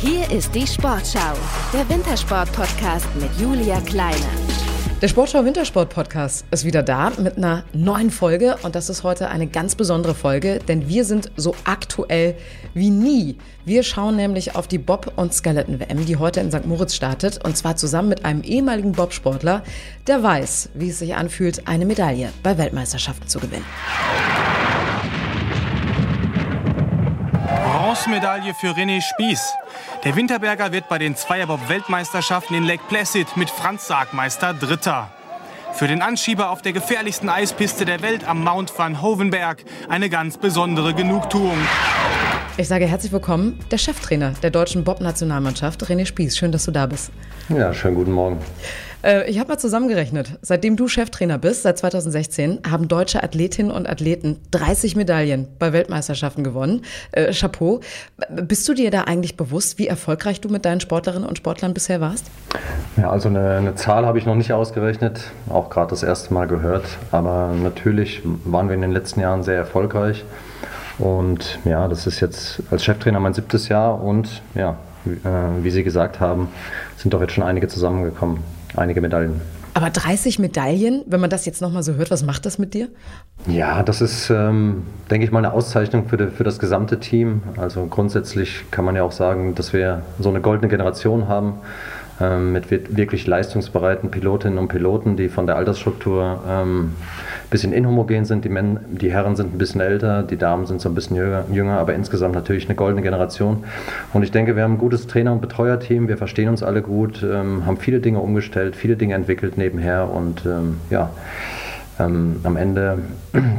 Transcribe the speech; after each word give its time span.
Hier 0.00 0.30
ist 0.30 0.54
die 0.54 0.64
Sportschau, 0.64 1.34
der 1.72 1.88
Wintersport-Podcast 1.88 3.08
mit 3.16 3.30
Julia 3.40 3.80
Kleine. 3.80 4.14
Der 5.02 5.08
Sportschau 5.08 5.44
Wintersport 5.44 5.90
Podcast 5.90 6.46
ist 6.52 6.64
wieder 6.64 6.84
da 6.84 7.10
mit 7.18 7.36
einer 7.36 7.64
neuen 7.72 8.12
Folge 8.12 8.56
und 8.62 8.76
das 8.76 8.90
ist 8.90 9.02
heute 9.02 9.28
eine 9.28 9.48
ganz 9.48 9.74
besondere 9.74 10.14
Folge, 10.14 10.60
denn 10.60 10.88
wir 10.88 11.04
sind 11.04 11.32
so 11.36 11.52
aktuell 11.64 12.36
wie 12.74 12.90
nie. 12.90 13.38
Wir 13.64 13.82
schauen 13.82 14.14
nämlich 14.14 14.54
auf 14.54 14.68
die 14.68 14.78
Bob- 14.78 15.14
und 15.16 15.34
Skeleton-WM, 15.34 16.06
die 16.06 16.16
heute 16.16 16.38
in 16.38 16.52
St. 16.52 16.64
Moritz 16.64 16.94
startet 16.94 17.44
und 17.44 17.56
zwar 17.56 17.74
zusammen 17.74 18.08
mit 18.08 18.24
einem 18.24 18.42
ehemaligen 18.42 18.92
Bobsportler, 18.92 19.64
der 20.06 20.22
weiß, 20.22 20.70
wie 20.74 20.90
es 20.90 21.00
sich 21.00 21.16
anfühlt, 21.16 21.66
eine 21.66 21.86
Medaille 21.86 22.30
bei 22.44 22.56
Weltmeisterschaften 22.56 23.26
zu 23.26 23.40
gewinnen. 23.40 23.66
Bronzemedaille 27.88 28.52
für 28.52 28.72
René 28.72 29.00
Spieß. 29.00 29.54
Der 30.04 30.14
Winterberger 30.14 30.72
wird 30.72 30.90
bei 30.90 30.98
den 30.98 31.16
Zweierbob-Weltmeisterschaften 31.16 32.52
in 32.54 32.64
Lake 32.64 32.82
Placid 32.86 33.34
mit 33.38 33.48
Franz 33.48 33.86
Sargmeister 33.86 34.52
Dritter. 34.52 35.10
Für 35.72 35.88
den 35.88 36.02
Anschieber 36.02 36.50
auf 36.50 36.60
der 36.60 36.74
gefährlichsten 36.74 37.30
Eispiste 37.30 37.86
der 37.86 38.02
Welt 38.02 38.28
am 38.28 38.44
Mount 38.44 38.78
Van 38.78 39.00
Hovenberg 39.00 39.64
eine 39.88 40.10
ganz 40.10 40.36
besondere 40.36 40.92
Genugtuung. 40.92 41.56
Ich 42.58 42.68
sage 42.68 42.86
herzlich 42.86 43.10
willkommen, 43.10 43.58
der 43.70 43.78
Cheftrainer 43.78 44.34
der 44.42 44.50
deutschen 44.50 44.84
Bob-Nationalmannschaft, 44.84 45.82
René 45.84 46.04
Spieß. 46.04 46.36
Schön, 46.36 46.52
dass 46.52 46.66
du 46.66 46.72
da 46.72 46.84
bist. 46.84 47.10
Ja, 47.48 47.72
schönen 47.72 47.94
guten 47.94 48.12
Morgen. 48.12 48.38
Äh, 49.02 49.30
ich 49.30 49.38
habe 49.38 49.48
mal 49.48 49.58
zusammengerechnet. 49.58 50.38
Seitdem 50.42 50.76
du 50.76 50.88
Cheftrainer 50.88 51.38
bist, 51.38 51.62
seit 51.62 51.78
2016, 51.78 52.60
haben 52.68 52.88
deutsche 52.88 53.22
Athletinnen 53.22 53.70
und 53.70 53.88
Athleten 53.88 54.40
30 54.50 54.96
Medaillen 54.96 55.48
bei 55.58 55.72
Weltmeisterschaften 55.72 56.44
gewonnen. 56.44 56.82
Äh, 57.12 57.32
Chapeau. 57.32 57.80
Bist 58.28 58.68
du 58.68 58.74
dir 58.74 58.90
da 58.90 59.02
eigentlich 59.02 59.36
bewusst, 59.36 59.78
wie 59.78 59.86
erfolgreich 59.86 60.40
du 60.40 60.48
mit 60.48 60.64
deinen 60.64 60.80
Sportlerinnen 60.80 61.28
und 61.28 61.38
Sportlern 61.38 61.74
bisher 61.74 62.00
warst? 62.00 62.26
Ja, 62.96 63.10
also 63.10 63.28
eine, 63.28 63.56
eine 63.56 63.74
Zahl 63.74 64.06
habe 64.06 64.18
ich 64.18 64.26
noch 64.26 64.34
nicht 64.34 64.52
ausgerechnet, 64.52 65.20
auch 65.48 65.70
gerade 65.70 65.90
das 65.90 66.02
erste 66.02 66.34
Mal 66.34 66.46
gehört. 66.48 66.84
Aber 67.12 67.54
natürlich 67.62 68.22
waren 68.44 68.68
wir 68.68 68.74
in 68.74 68.82
den 68.82 68.92
letzten 68.92 69.20
Jahren 69.20 69.42
sehr 69.42 69.56
erfolgreich. 69.56 70.24
Und 70.98 71.60
ja, 71.64 71.86
das 71.86 72.08
ist 72.08 72.18
jetzt 72.18 72.60
als 72.72 72.84
Cheftrainer 72.84 73.20
mein 73.20 73.32
siebtes 73.32 73.68
Jahr 73.68 74.02
und 74.02 74.42
ja, 74.56 74.76
äh, 75.06 75.62
wie 75.62 75.70
Sie 75.70 75.84
gesagt 75.84 76.18
haben, 76.18 76.48
sind 76.96 77.14
doch 77.14 77.20
jetzt 77.20 77.34
schon 77.34 77.44
einige 77.44 77.68
zusammengekommen 77.68 78.42
einige 78.78 79.00
Medaillen. 79.00 79.40
Aber 79.74 79.90
30 79.90 80.38
Medaillen, 80.38 81.04
wenn 81.06 81.20
man 81.20 81.30
das 81.30 81.46
jetzt 81.46 81.60
nochmal 81.60 81.82
so 81.82 81.94
hört, 81.94 82.10
was 82.10 82.24
macht 82.24 82.46
das 82.46 82.58
mit 82.58 82.74
dir? 82.74 82.88
Ja, 83.46 83.82
das 83.82 84.00
ist, 84.00 84.30
ähm, 84.30 84.82
denke 85.10 85.24
ich 85.24 85.30
mal, 85.30 85.38
eine 85.38 85.52
Auszeichnung 85.52 86.08
für, 86.08 86.16
de, 86.16 86.30
für 86.30 86.42
das 86.44 86.58
gesamte 86.58 86.98
Team. 86.98 87.42
Also 87.56 87.86
grundsätzlich 87.86 88.64
kann 88.70 88.84
man 88.84 88.96
ja 88.96 89.02
auch 89.02 89.12
sagen, 89.12 89.54
dass 89.54 89.72
wir 89.72 90.02
so 90.18 90.30
eine 90.30 90.40
goldene 90.40 90.68
Generation 90.68 91.28
haben 91.28 91.54
mit 92.20 92.70
wirklich 92.70 93.26
leistungsbereiten 93.26 94.10
Pilotinnen 94.10 94.58
und 94.58 94.68
Piloten, 94.68 95.16
die 95.16 95.28
von 95.28 95.46
der 95.46 95.56
Altersstruktur 95.56 96.42
ähm, 96.48 96.94
ein 97.48 97.50
bisschen 97.50 97.72
inhomogen 97.72 98.24
sind. 98.24 98.44
Die, 98.44 98.48
Men 98.48 98.80
die 98.90 99.12
Herren 99.12 99.36
sind 99.36 99.54
ein 99.54 99.58
bisschen 99.58 99.80
älter, 99.80 100.22
die 100.22 100.36
Damen 100.36 100.66
sind 100.66 100.80
so 100.80 100.88
ein 100.88 100.94
bisschen 100.94 101.16
jünger, 101.52 101.78
aber 101.78 101.94
insgesamt 101.94 102.34
natürlich 102.34 102.66
eine 102.66 102.74
goldene 102.74 103.02
Generation. 103.02 103.64
Und 104.12 104.22
ich 104.22 104.32
denke, 104.32 104.56
wir 104.56 104.64
haben 104.64 104.74
ein 104.74 104.78
gutes 104.78 105.06
Trainer- 105.06 105.32
und 105.32 105.40
Betreuerteam, 105.40 106.08
wir 106.08 106.16
verstehen 106.16 106.48
uns 106.48 106.62
alle 106.62 106.82
gut, 106.82 107.22
ähm, 107.22 107.64
haben 107.66 107.76
viele 107.76 108.00
Dinge 108.00 108.18
umgestellt, 108.18 108.74
viele 108.74 108.96
Dinge 108.96 109.14
entwickelt 109.14 109.56
nebenher 109.56 110.10
und 110.10 110.44
ähm, 110.44 110.78
ja, 110.90 111.10
ähm, 112.00 112.40
am 112.42 112.56
Ende 112.56 112.98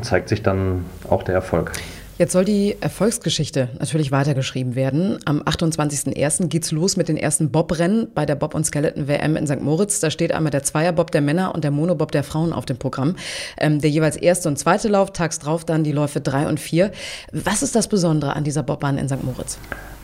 zeigt 0.02 0.30
sich 0.30 0.44
dann 0.44 0.86
auch 1.10 1.24
der 1.24 1.36
Erfolg. 1.36 1.72
Jetzt 2.20 2.34
soll 2.34 2.44
die 2.44 2.76
Erfolgsgeschichte 2.82 3.70
natürlich 3.80 4.12
weitergeschrieben 4.12 4.76
werden. 4.76 5.20
Am 5.24 5.42
28.01. 5.42 6.48
geht's 6.48 6.70
los 6.74 6.98
mit 6.98 7.08
den 7.08 7.16
ersten 7.16 7.50
Bobrennen 7.50 8.10
bei 8.14 8.26
der 8.26 8.36
Bob- 8.36 8.56
und 8.56 8.66
Skeleton-WM 8.66 9.38
in 9.38 9.48
St. 9.48 9.62
Moritz. 9.62 10.02
Da 10.02 10.12
steht 10.12 10.34
einmal 10.34 10.52
der 10.52 10.62
Zweierbob 10.62 11.12
der 11.12 11.22
Männer 11.22 11.56
und 11.56 11.64
der 11.64 11.72
Monobob 11.72 12.12
der 12.12 12.26
Frauen 12.26 12.52
auf 12.52 12.66
dem 12.66 12.76
Programm. 12.76 13.16
Ähm, 13.58 13.80
der 13.80 13.90
jeweils 13.90 14.18
erste 14.18 14.50
und 14.50 14.60
zweite 14.60 14.90
Lauf, 14.90 15.14
tags 15.14 15.40
drauf 15.40 15.64
dann 15.64 15.86
die 15.86 15.94
Läufe 15.94 16.20
drei 16.20 16.46
und 16.50 16.60
vier. 16.60 16.92
Was 17.32 17.64
ist 17.64 17.74
das 17.74 17.88
Besondere 17.88 18.36
an 18.36 18.44
dieser 18.44 18.64
Bobbahn 18.64 18.98
in 18.98 19.08
St. 19.08 19.24
Moritz? 19.24 19.58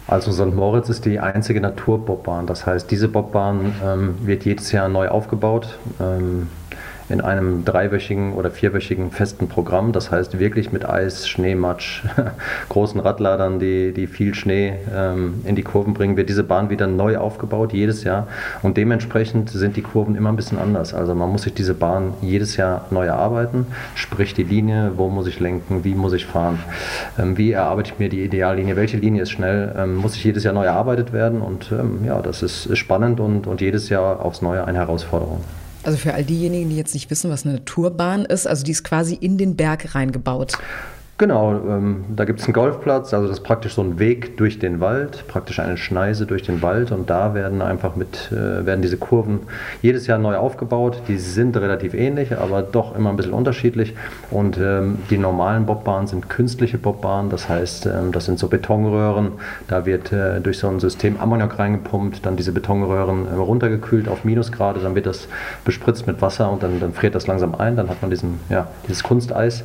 Also 0.07 0.31
St. 0.31 0.55
Moritz 0.55 0.87
ist 0.87 1.03
die 1.03 1.19
einzige 1.19 1.59
Naturbobbahn. 1.59 2.47
Das 2.47 2.65
heißt, 2.65 2.89
diese 2.91 3.09
Bobbahn 3.09 3.75
ähm, 3.83 4.15
wird 4.25 4.45
jedes 4.45 4.71
Jahr 4.71 4.87
neu 4.87 5.09
aufgebaut. 5.09 5.79
Ähm, 5.99 6.47
in 7.09 7.21
einem 7.21 7.65
dreiwöchigen 7.65 8.33
oder 8.33 8.49
vierwöchigen 8.49 9.11
festen 9.11 9.47
Programm. 9.47 9.91
Das 9.91 10.11
heißt 10.11 10.39
wirklich 10.39 10.71
mit 10.71 10.87
Eis, 10.87 11.27
Schneematsch, 11.27 12.03
großen 12.69 12.99
Radladern, 12.99 13.59
die, 13.59 13.93
die 13.93 14.07
viel 14.07 14.33
Schnee 14.33 14.73
ähm, 14.95 15.41
in 15.45 15.55
die 15.55 15.63
Kurven 15.63 15.93
bringen, 15.93 16.17
wird 16.17 16.29
diese 16.29 16.43
Bahn 16.43 16.69
wieder 16.69 16.87
neu 16.87 17.17
aufgebaut, 17.17 17.73
jedes 17.73 18.03
Jahr. 18.03 18.27
Und 18.61 18.77
dementsprechend 18.77 19.49
sind 19.49 19.75
die 19.75 19.81
Kurven 19.81 20.15
immer 20.15 20.29
ein 20.29 20.35
bisschen 20.35 20.57
anders. 20.57 20.93
Also 20.93 21.13
man 21.15 21.29
muss 21.31 21.43
sich 21.43 21.53
diese 21.53 21.73
Bahn 21.73 22.13
jedes 22.21 22.57
Jahr 22.57 22.85
neu 22.89 23.05
erarbeiten, 23.05 23.67
sprich 23.95 24.33
die 24.33 24.43
Linie, 24.43 24.93
wo 24.95 25.09
muss 25.09 25.27
ich 25.27 25.39
lenken, 25.39 25.83
wie 25.83 25.95
muss 25.95 26.13
ich 26.13 26.25
fahren, 26.25 26.59
ähm, 27.19 27.37
wie 27.37 27.51
erarbeite 27.51 27.91
ich 27.93 27.99
mir 27.99 28.09
die 28.09 28.23
Ideallinie, 28.23 28.75
welche 28.75 28.97
Linie 28.97 29.23
ist 29.23 29.31
schnell, 29.31 29.73
ähm, 29.77 29.95
muss 29.95 30.15
ich 30.15 30.23
jedes 30.23 30.43
Jahr 30.43 30.53
neu 30.53 30.65
erarbeitet 30.65 31.13
werden. 31.13 31.41
Und 31.41 31.71
ähm, 31.71 32.05
ja, 32.05 32.21
das 32.21 32.41
ist, 32.41 32.75
spannend 32.75 33.19
und, 33.19 33.47
und 33.47 33.61
jedes 33.61 33.89
Jahr 33.89 34.23
aufs 34.23 34.41
Neue 34.41 34.65
eine 34.65 34.79
Herausforderung. 34.79 35.41
Also 35.85 35.99
für 35.99 36.15
all 36.15 36.23
diejenigen, 36.23 36.71
die 36.71 36.77
jetzt 36.77 36.95
nicht 36.95 37.11
wissen, 37.11 37.29
was 37.29 37.45
eine 37.45 37.63
Tourbahn 37.63 38.25
ist, 38.25 38.47
also 38.47 38.63
die 38.63 38.71
ist 38.71 38.83
quasi 38.83 39.13
in 39.13 39.37
den 39.37 39.55
Berg 39.55 39.93
reingebaut. 39.93 40.57
Genau, 41.17 41.53
ähm, 41.53 42.03
da 42.13 42.25
gibt 42.25 42.41
es 42.41 42.45
einen 42.45 42.53
Golfplatz, 42.53 43.13
also 43.13 43.29
das 43.29 43.37
ist 43.37 43.45
praktisch 43.45 43.75
so 43.75 43.81
ein 43.81 43.99
Weg 43.99 44.35
durch 44.35 44.59
den 44.59 44.81
Wald, 44.81 45.23
praktisch 45.29 45.61
eine 45.61 45.77
Schneise 45.77 46.25
durch 46.25 46.43
den 46.43 46.61
Wald 46.61 46.91
und 46.91 47.09
da 47.09 47.33
werden 47.33 47.61
einfach 47.61 47.95
mit, 47.95 48.33
äh, 48.33 48.65
werden 48.65 48.81
diese 48.81 48.97
Kurven 48.97 49.39
jedes 49.81 50.07
Jahr 50.07 50.17
neu 50.17 50.35
aufgebaut. 50.35 51.03
Die 51.07 51.17
sind 51.17 51.55
relativ 51.55 51.93
ähnlich, 51.93 52.37
aber 52.37 52.61
doch 52.63 52.97
immer 52.97 53.11
ein 53.11 53.15
bisschen 53.15 53.31
unterschiedlich. 53.31 53.95
Und 54.29 54.57
ähm, 54.57 54.97
die 55.09 55.17
normalen 55.17 55.65
Bobbahnen 55.65 56.07
sind 56.07 56.27
künstliche 56.27 56.77
Bobbahnen, 56.77 57.29
das 57.29 57.47
heißt, 57.47 57.85
ähm, 57.85 58.11
das 58.11 58.25
sind 58.25 58.37
so 58.37 58.49
Betonröhren, 58.49 59.31
da 59.69 59.85
wird 59.85 60.11
äh, 60.11 60.41
durch 60.41 60.57
so 60.57 60.67
ein 60.67 60.81
System 60.81 61.17
Ammoniak 61.17 61.57
reingepumpt, 61.57 62.25
dann 62.25 62.35
diese 62.35 62.51
Betonröhren 62.51 63.25
äh, 63.25 63.35
runtergekühlt 63.35 64.09
auf 64.09 64.25
Minusgrade, 64.25 64.81
dann 64.81 64.95
wird 64.95 65.05
das 65.05 65.29
bespritzt 65.63 66.07
mit 66.07 66.21
Wasser 66.21 66.51
und 66.51 66.61
dann, 66.61 66.81
dann 66.81 66.91
friert 66.91 67.15
das 67.15 67.25
langsam 67.25 67.55
ein, 67.55 67.77
dann 67.77 67.89
hat 67.89 68.01
man 68.01 68.11
diesen, 68.11 68.41
ja, 68.49 68.67
dieses 68.85 69.01
Kunsteis 69.01 69.63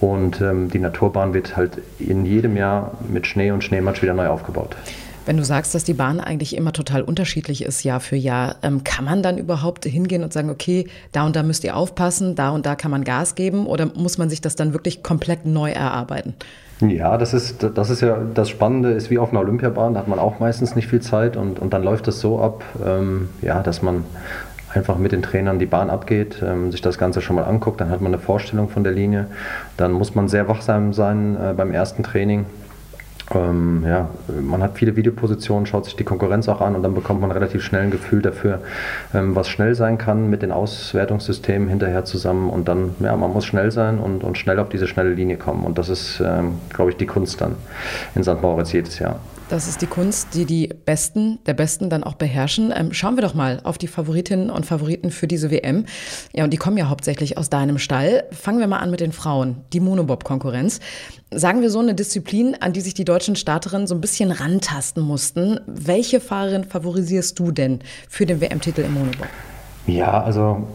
und 0.00 0.40
ähm, 0.40 0.70
die 0.70 0.78
Naturbahn 0.78 1.34
wird 1.34 1.56
halt 1.56 1.78
in 1.98 2.26
jedem 2.26 2.56
Jahr 2.56 2.92
mit 3.08 3.26
Schnee 3.26 3.50
und 3.50 3.62
Schneematsch 3.62 4.02
wieder 4.02 4.14
neu 4.14 4.26
aufgebaut. 4.28 4.76
Wenn 5.26 5.38
du 5.38 5.44
sagst, 5.44 5.74
dass 5.74 5.84
die 5.84 5.94
Bahn 5.94 6.20
eigentlich 6.20 6.54
immer 6.54 6.72
total 6.72 7.02
unterschiedlich 7.02 7.64
ist, 7.64 7.82
Jahr 7.82 8.00
für 8.00 8.16
Jahr, 8.16 8.56
ähm, 8.62 8.84
kann 8.84 9.06
man 9.06 9.22
dann 9.22 9.38
überhaupt 9.38 9.86
hingehen 9.86 10.22
und 10.22 10.34
sagen, 10.34 10.50
okay, 10.50 10.86
da 11.12 11.24
und 11.24 11.34
da 11.34 11.42
müsst 11.42 11.64
ihr 11.64 11.76
aufpassen, 11.76 12.34
da 12.34 12.50
und 12.50 12.66
da 12.66 12.74
kann 12.74 12.90
man 12.90 13.04
Gas 13.04 13.34
geben 13.34 13.66
oder 13.66 13.86
muss 13.94 14.18
man 14.18 14.28
sich 14.28 14.42
das 14.42 14.54
dann 14.54 14.74
wirklich 14.74 15.02
komplett 15.02 15.46
neu 15.46 15.70
erarbeiten? 15.70 16.34
Ja, 16.80 17.16
das 17.16 17.32
ist, 17.32 17.62
das 17.74 17.88
ist 17.88 18.02
ja 18.02 18.18
das 18.34 18.50
Spannende, 18.50 18.90
ist 18.90 19.08
wie 19.08 19.18
auf 19.18 19.30
einer 19.30 19.40
Olympiabahn, 19.40 19.94
da 19.94 20.00
hat 20.00 20.08
man 20.08 20.18
auch 20.18 20.40
meistens 20.40 20.74
nicht 20.74 20.88
viel 20.88 21.00
Zeit 21.00 21.36
und, 21.36 21.58
und 21.58 21.72
dann 21.72 21.82
läuft 21.82 22.08
es 22.08 22.20
so 22.20 22.40
ab, 22.40 22.62
ähm, 22.84 23.30
ja, 23.40 23.62
dass 23.62 23.80
man 23.80 24.04
einfach 24.74 24.98
mit 24.98 25.12
den 25.12 25.22
Trainern 25.22 25.58
die 25.58 25.66
Bahn 25.66 25.90
abgeht, 25.90 26.42
ähm, 26.42 26.72
sich 26.72 26.82
das 26.82 26.98
Ganze 26.98 27.20
schon 27.20 27.36
mal 27.36 27.44
anguckt, 27.44 27.80
dann 27.80 27.90
hat 27.90 28.00
man 28.00 28.12
eine 28.12 28.22
Vorstellung 28.22 28.68
von 28.68 28.84
der 28.84 28.92
Linie. 28.92 29.26
Dann 29.76 29.92
muss 29.92 30.14
man 30.14 30.28
sehr 30.28 30.48
wachsam 30.48 30.92
sein 30.92 31.36
äh, 31.36 31.54
beim 31.54 31.72
ersten 31.72 32.02
Training. 32.02 32.46
Ähm, 33.32 33.84
ja, 33.86 34.10
man 34.42 34.62
hat 34.62 34.76
viele 34.76 34.96
Videopositionen, 34.96 35.64
schaut 35.64 35.86
sich 35.86 35.96
die 35.96 36.04
Konkurrenz 36.04 36.46
auch 36.48 36.60
an 36.60 36.74
und 36.74 36.82
dann 36.82 36.94
bekommt 36.94 37.22
man 37.22 37.30
relativ 37.30 37.62
schnell 37.62 37.82
ein 37.82 37.90
Gefühl 37.90 38.20
dafür, 38.20 38.60
ähm, 39.14 39.34
was 39.34 39.48
schnell 39.48 39.74
sein 39.74 39.96
kann 39.96 40.28
mit 40.28 40.42
den 40.42 40.52
Auswertungssystemen 40.52 41.68
hinterher 41.68 42.04
zusammen 42.04 42.50
und 42.50 42.68
dann, 42.68 42.94
ja, 43.00 43.16
man 43.16 43.32
muss 43.32 43.46
schnell 43.46 43.70
sein 43.70 43.98
und, 43.98 44.24
und 44.24 44.36
schnell 44.36 44.58
auf 44.58 44.68
diese 44.68 44.86
schnelle 44.86 45.14
Linie 45.14 45.38
kommen 45.38 45.64
und 45.64 45.78
das 45.78 45.88
ist, 45.88 46.20
ähm, 46.24 46.58
glaube 46.68 46.90
ich, 46.90 46.98
die 46.98 47.06
Kunst 47.06 47.40
dann 47.40 47.54
in 48.14 48.22
St. 48.22 48.42
Moritz 48.42 48.72
jedes 48.72 48.98
Jahr. 48.98 49.20
Das 49.50 49.68
ist 49.68 49.82
die 49.82 49.86
Kunst, 49.86 50.28
die 50.34 50.46
die 50.46 50.68
Besten 50.68 51.38
der 51.44 51.52
Besten 51.52 51.90
dann 51.90 52.02
auch 52.02 52.14
beherrschen. 52.14 52.72
Ähm, 52.74 52.94
schauen 52.94 53.16
wir 53.16 53.22
doch 53.22 53.34
mal 53.34 53.60
auf 53.64 53.76
die 53.76 53.88
Favoritinnen 53.88 54.48
und 54.48 54.64
Favoriten 54.64 55.10
für 55.10 55.26
diese 55.26 55.50
WM. 55.50 55.84
Ja, 56.32 56.44
und 56.44 56.50
die 56.50 56.56
kommen 56.56 56.78
ja 56.78 56.88
hauptsächlich 56.88 57.36
aus 57.36 57.50
deinem 57.50 57.78
Stall. 57.78 58.24
Fangen 58.32 58.58
wir 58.58 58.66
mal 58.66 58.78
an 58.78 58.90
mit 58.90 59.00
den 59.00 59.12
Frauen, 59.12 59.56
die 59.74 59.80
Monobob-Konkurrenz. 59.80 60.80
Sagen 61.30 61.60
wir 61.60 61.68
so 61.68 61.78
eine 61.78 61.94
Disziplin, 61.94 62.56
an 62.58 62.72
die 62.72 62.80
sich 62.80 62.94
die 62.94 63.04
deutschen 63.04 63.36
Starterinnen 63.36 63.86
so 63.86 63.94
ein 63.94 64.00
bisschen 64.00 64.30
rantasten 64.30 65.02
mussten. 65.02 65.60
Welche 65.66 66.20
Fahrerin 66.20 66.64
favorisierst 66.64 67.38
du 67.38 67.50
denn 67.50 67.80
für 68.08 68.24
den 68.24 68.40
WM-Titel 68.40 68.80
im 68.80 68.94
Monobob? 68.94 69.28
Ja, 69.86 70.22
also 70.22 70.66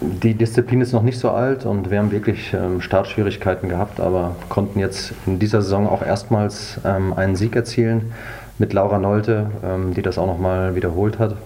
die 0.00 0.34
Disziplin 0.34 0.80
ist 0.80 0.92
noch 0.92 1.02
nicht 1.02 1.18
so 1.18 1.30
alt 1.30 1.64
und 1.64 1.90
wir 1.90 1.98
haben 1.98 2.10
wirklich 2.10 2.52
ähm, 2.52 2.80
Startschwierigkeiten 2.80 3.68
gehabt, 3.68 3.98
aber 3.98 4.36
konnten 4.48 4.78
jetzt 4.78 5.12
in 5.26 5.38
dieser 5.38 5.62
Saison 5.62 5.88
auch 5.88 6.02
erstmals 6.02 6.78
ähm, 6.84 7.14
einen 7.14 7.34
Sieg 7.36 7.56
erzielen 7.56 8.12
mit 8.58 8.72
Laura 8.72 8.98
Nolte, 8.98 9.50
ähm, 9.64 9.94
die 9.94 10.02
das 10.02 10.18
auch 10.18 10.26
nochmal 10.26 10.74
wiederholt 10.74 11.18
hat. 11.18 11.36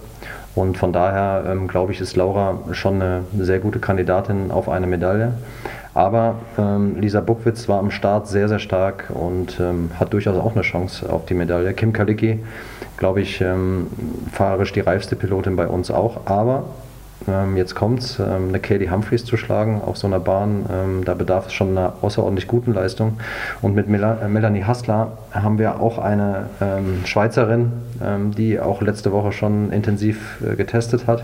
Und 0.53 0.77
von 0.77 0.91
daher 0.91 1.49
ähm, 1.49 1.69
glaube 1.69 1.93
ich, 1.93 2.01
ist 2.01 2.17
Laura 2.17 2.59
schon 2.73 3.01
eine 3.01 3.23
sehr 3.39 3.59
gute 3.59 3.79
Kandidatin 3.79 4.51
auf 4.51 4.67
eine 4.67 4.85
Medaille. 4.85 5.33
Aber 5.93 6.35
ähm, 6.57 6.99
Lisa 6.99 7.21
Buckwitz 7.21 7.69
war 7.69 7.79
am 7.79 7.89
Start 7.89 8.27
sehr, 8.27 8.49
sehr 8.49 8.59
stark 8.59 9.11
und 9.13 9.59
ähm, 9.61 9.91
hat 9.97 10.11
durchaus 10.11 10.37
auch 10.37 10.53
eine 10.53 10.61
Chance 10.61 11.11
auf 11.11 11.25
die 11.25 11.33
Medaille. 11.35 11.73
Kim 11.73 11.93
Kalicki, 11.93 12.39
glaube 12.97 13.21
ich, 13.21 13.43
fahrerisch 14.31 14.73
die 14.73 14.81
reifste 14.81 15.15
Pilotin 15.15 15.55
bei 15.55 15.65
uns 15.65 15.89
auch. 15.89 16.27
Aber 16.27 16.65
ähm, 17.27 17.57
jetzt 17.57 17.75
kommt 17.75 17.99
es, 17.99 18.19
ähm, 18.19 18.49
eine 18.49 18.59
Katie 18.59 18.89
Humphreys 18.89 19.25
zu 19.25 19.37
schlagen 19.37 19.81
auf 19.81 19.97
so 19.97 20.07
einer 20.07 20.19
Bahn, 20.19 20.65
ähm, 20.71 21.05
da 21.05 21.13
bedarf 21.13 21.47
es 21.47 21.53
schon 21.53 21.77
einer 21.77 21.93
außerordentlich 22.01 22.47
guten 22.47 22.73
Leistung. 22.73 23.19
Und 23.61 23.75
mit 23.75 23.87
Mel 23.87 24.03
äh, 24.03 24.27
Melanie 24.27 24.63
Hassler 24.63 25.17
haben 25.31 25.59
wir 25.59 25.79
auch 25.79 25.97
eine 25.97 26.49
ähm, 26.61 27.01
Schweizerin, 27.05 27.71
ähm, 28.03 28.31
die 28.31 28.59
auch 28.59 28.81
letzte 28.81 29.11
Woche 29.11 29.31
schon 29.31 29.71
intensiv 29.71 30.41
äh, 30.41 30.55
getestet 30.55 31.07
hat 31.07 31.23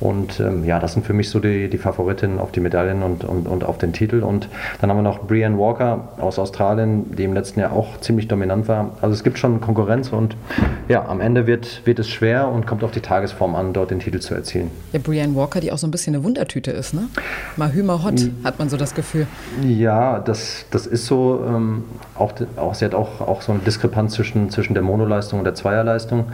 und 0.00 0.38
ähm, 0.38 0.64
ja, 0.64 0.78
das 0.78 0.92
sind 0.92 1.04
für 1.04 1.12
mich 1.12 1.28
so 1.28 1.40
die, 1.40 1.68
die 1.68 1.78
Favoritinnen 1.78 2.38
auf 2.38 2.52
die 2.52 2.60
Medaillen 2.60 3.02
und, 3.02 3.24
und, 3.24 3.48
und 3.48 3.64
auf 3.64 3.78
den 3.78 3.92
Titel. 3.92 4.22
Und 4.22 4.48
dann 4.80 4.90
haben 4.90 4.96
wir 4.96 5.02
noch 5.02 5.26
Brian 5.26 5.58
Walker 5.58 6.08
aus 6.18 6.38
Australien, 6.38 7.16
die 7.16 7.24
im 7.24 7.34
letzten 7.34 7.58
Jahr 7.58 7.72
auch 7.72 7.98
ziemlich 8.00 8.28
dominant 8.28 8.68
war. 8.68 8.92
Also 9.00 9.14
es 9.14 9.24
gibt 9.24 9.38
schon 9.38 9.60
Konkurrenz 9.60 10.12
und 10.12 10.36
ja, 10.88 11.04
am 11.04 11.20
Ende 11.20 11.48
wird, 11.48 11.84
wird 11.84 11.98
es 11.98 12.08
schwer 12.08 12.48
und 12.48 12.66
kommt 12.66 12.84
auf 12.84 12.92
die 12.92 13.00
Tagesform 13.00 13.56
an, 13.56 13.72
dort 13.72 13.90
den 13.90 13.98
Titel 13.98 14.20
zu 14.20 14.34
erzielen. 14.34 14.70
Ja, 14.92 15.00
Brian 15.02 15.34
Walker, 15.34 15.60
die 15.60 15.72
auch 15.72 15.78
so 15.78 15.88
ein 15.88 15.90
bisschen 15.90 16.14
eine 16.14 16.22
Wundertüte 16.22 16.70
ist, 16.70 16.94
ne? 16.94 17.08
Mal 17.56 17.72
Hümer 17.72 18.04
hot, 18.04 18.30
hat 18.44 18.60
man 18.60 18.68
so 18.68 18.76
das 18.76 18.94
Gefühl. 18.94 19.26
Ja, 19.66 20.20
das, 20.20 20.66
das 20.70 20.86
ist 20.86 21.06
so. 21.06 21.44
Ähm, 21.44 21.84
auch, 22.14 22.32
auch, 22.56 22.74
sie 22.74 22.84
hat 22.84 22.94
auch, 22.94 23.20
auch 23.20 23.42
so 23.42 23.52
eine 23.52 23.60
Diskrepanz 23.62 24.14
zwischen, 24.14 24.50
zwischen 24.50 24.74
der 24.74 24.82
Monoleistung 24.82 25.40
und 25.40 25.44
der 25.44 25.54
Zweierleistung. 25.54 26.26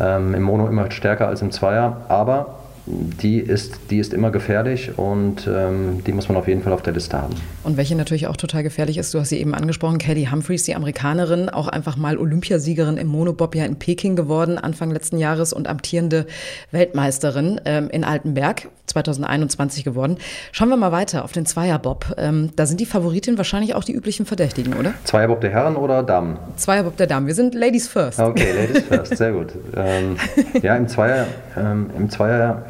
Ähm, 0.00 0.34
Im 0.34 0.42
Mono 0.42 0.68
immer 0.68 0.90
stärker 0.90 1.28
als 1.28 1.42
im 1.42 1.50
Zweier, 1.50 2.02
aber 2.08 2.61
die 2.86 3.38
ist, 3.38 3.78
die 3.90 3.98
ist 3.98 4.12
immer 4.12 4.32
gefährlich 4.32 4.98
und 4.98 5.46
ähm, 5.46 6.02
die 6.04 6.12
muss 6.12 6.28
man 6.28 6.36
auf 6.36 6.48
jeden 6.48 6.62
Fall 6.62 6.72
auf 6.72 6.82
der 6.82 6.92
Liste 6.92 7.16
haben. 7.16 7.34
Und 7.62 7.76
welche 7.76 7.94
natürlich 7.94 8.26
auch 8.26 8.36
total 8.36 8.64
gefährlich 8.64 8.98
ist, 8.98 9.14
du 9.14 9.20
hast 9.20 9.28
sie 9.28 9.38
eben 9.38 9.54
angesprochen, 9.54 9.98
Kelly 9.98 10.26
Humphreys, 10.30 10.64
die 10.64 10.74
Amerikanerin, 10.74 11.48
auch 11.48 11.68
einfach 11.68 11.96
mal 11.96 12.18
Olympiasiegerin 12.18 12.96
im 12.96 13.06
Monobob 13.06 13.54
ja 13.54 13.64
in 13.64 13.76
Peking 13.76 14.16
geworden, 14.16 14.58
Anfang 14.58 14.90
letzten 14.90 15.18
Jahres 15.18 15.52
und 15.52 15.68
amtierende 15.68 16.26
Weltmeisterin 16.72 17.60
ähm, 17.64 17.88
in 17.88 18.02
Altenberg, 18.02 18.68
2021 18.86 19.84
geworden. 19.84 20.18
Schauen 20.50 20.68
wir 20.68 20.76
mal 20.76 20.90
weiter 20.90 21.24
auf 21.24 21.30
den 21.30 21.46
Zweierbob. 21.46 22.16
Ähm, 22.18 22.50
da 22.56 22.66
sind 22.66 22.80
die 22.80 22.86
Favoritinnen 22.86 23.38
wahrscheinlich 23.38 23.76
auch 23.76 23.84
die 23.84 23.92
üblichen 23.92 24.26
Verdächtigen, 24.26 24.74
oder? 24.74 24.92
Zweierbob 25.04 25.40
der 25.40 25.50
Herren 25.50 25.76
oder 25.76 26.02
Damen? 26.02 26.36
Zweierbob 26.56 26.96
der 26.96 27.06
Damen. 27.06 27.28
Wir 27.28 27.34
sind 27.34 27.54
Ladies 27.54 27.86
first. 27.86 28.18
Okay, 28.18 28.52
Ladies 28.52 28.82
first, 28.84 29.16
sehr 29.16 29.32
gut. 29.32 29.52
Ähm, 29.74 30.16
ja, 30.60 30.76
im 30.76 30.86
Zweier, 30.86 31.26
ähm, 31.56 31.90
im 31.96 32.10
Zweier 32.10 32.62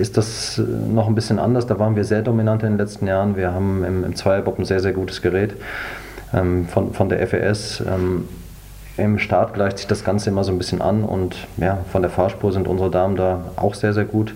ist 0.00 0.16
das 0.16 0.58
äh, 0.58 0.62
noch 0.62 1.06
ein 1.06 1.14
bisschen 1.14 1.38
anders. 1.38 1.66
Da 1.66 1.78
waren 1.78 1.96
wir 1.96 2.04
sehr 2.04 2.22
dominant 2.22 2.62
in 2.62 2.70
den 2.70 2.78
letzten 2.78 3.06
Jahren. 3.06 3.36
Wir 3.36 3.52
haben 3.52 3.84
im, 3.84 4.04
im 4.04 4.16
Zweierbob 4.16 4.58
ein 4.58 4.64
sehr, 4.64 4.80
sehr 4.80 4.92
gutes 4.92 5.22
Gerät 5.22 5.54
ähm, 6.32 6.66
von, 6.66 6.92
von 6.92 7.08
der 7.08 7.26
FES. 7.26 7.82
Ähm, 7.86 8.28
Im 8.96 9.18
Start 9.18 9.54
gleicht 9.54 9.78
sich 9.78 9.86
das 9.86 10.04
Ganze 10.04 10.30
immer 10.30 10.44
so 10.44 10.52
ein 10.52 10.58
bisschen 10.58 10.82
an 10.82 11.04
und 11.04 11.36
ja, 11.56 11.78
von 11.92 12.02
der 12.02 12.10
Fahrspur 12.10 12.52
sind 12.52 12.66
unsere 12.68 12.90
Damen 12.90 13.16
da 13.16 13.44
auch 13.56 13.74
sehr, 13.74 13.92
sehr 13.92 14.04
gut. 14.04 14.34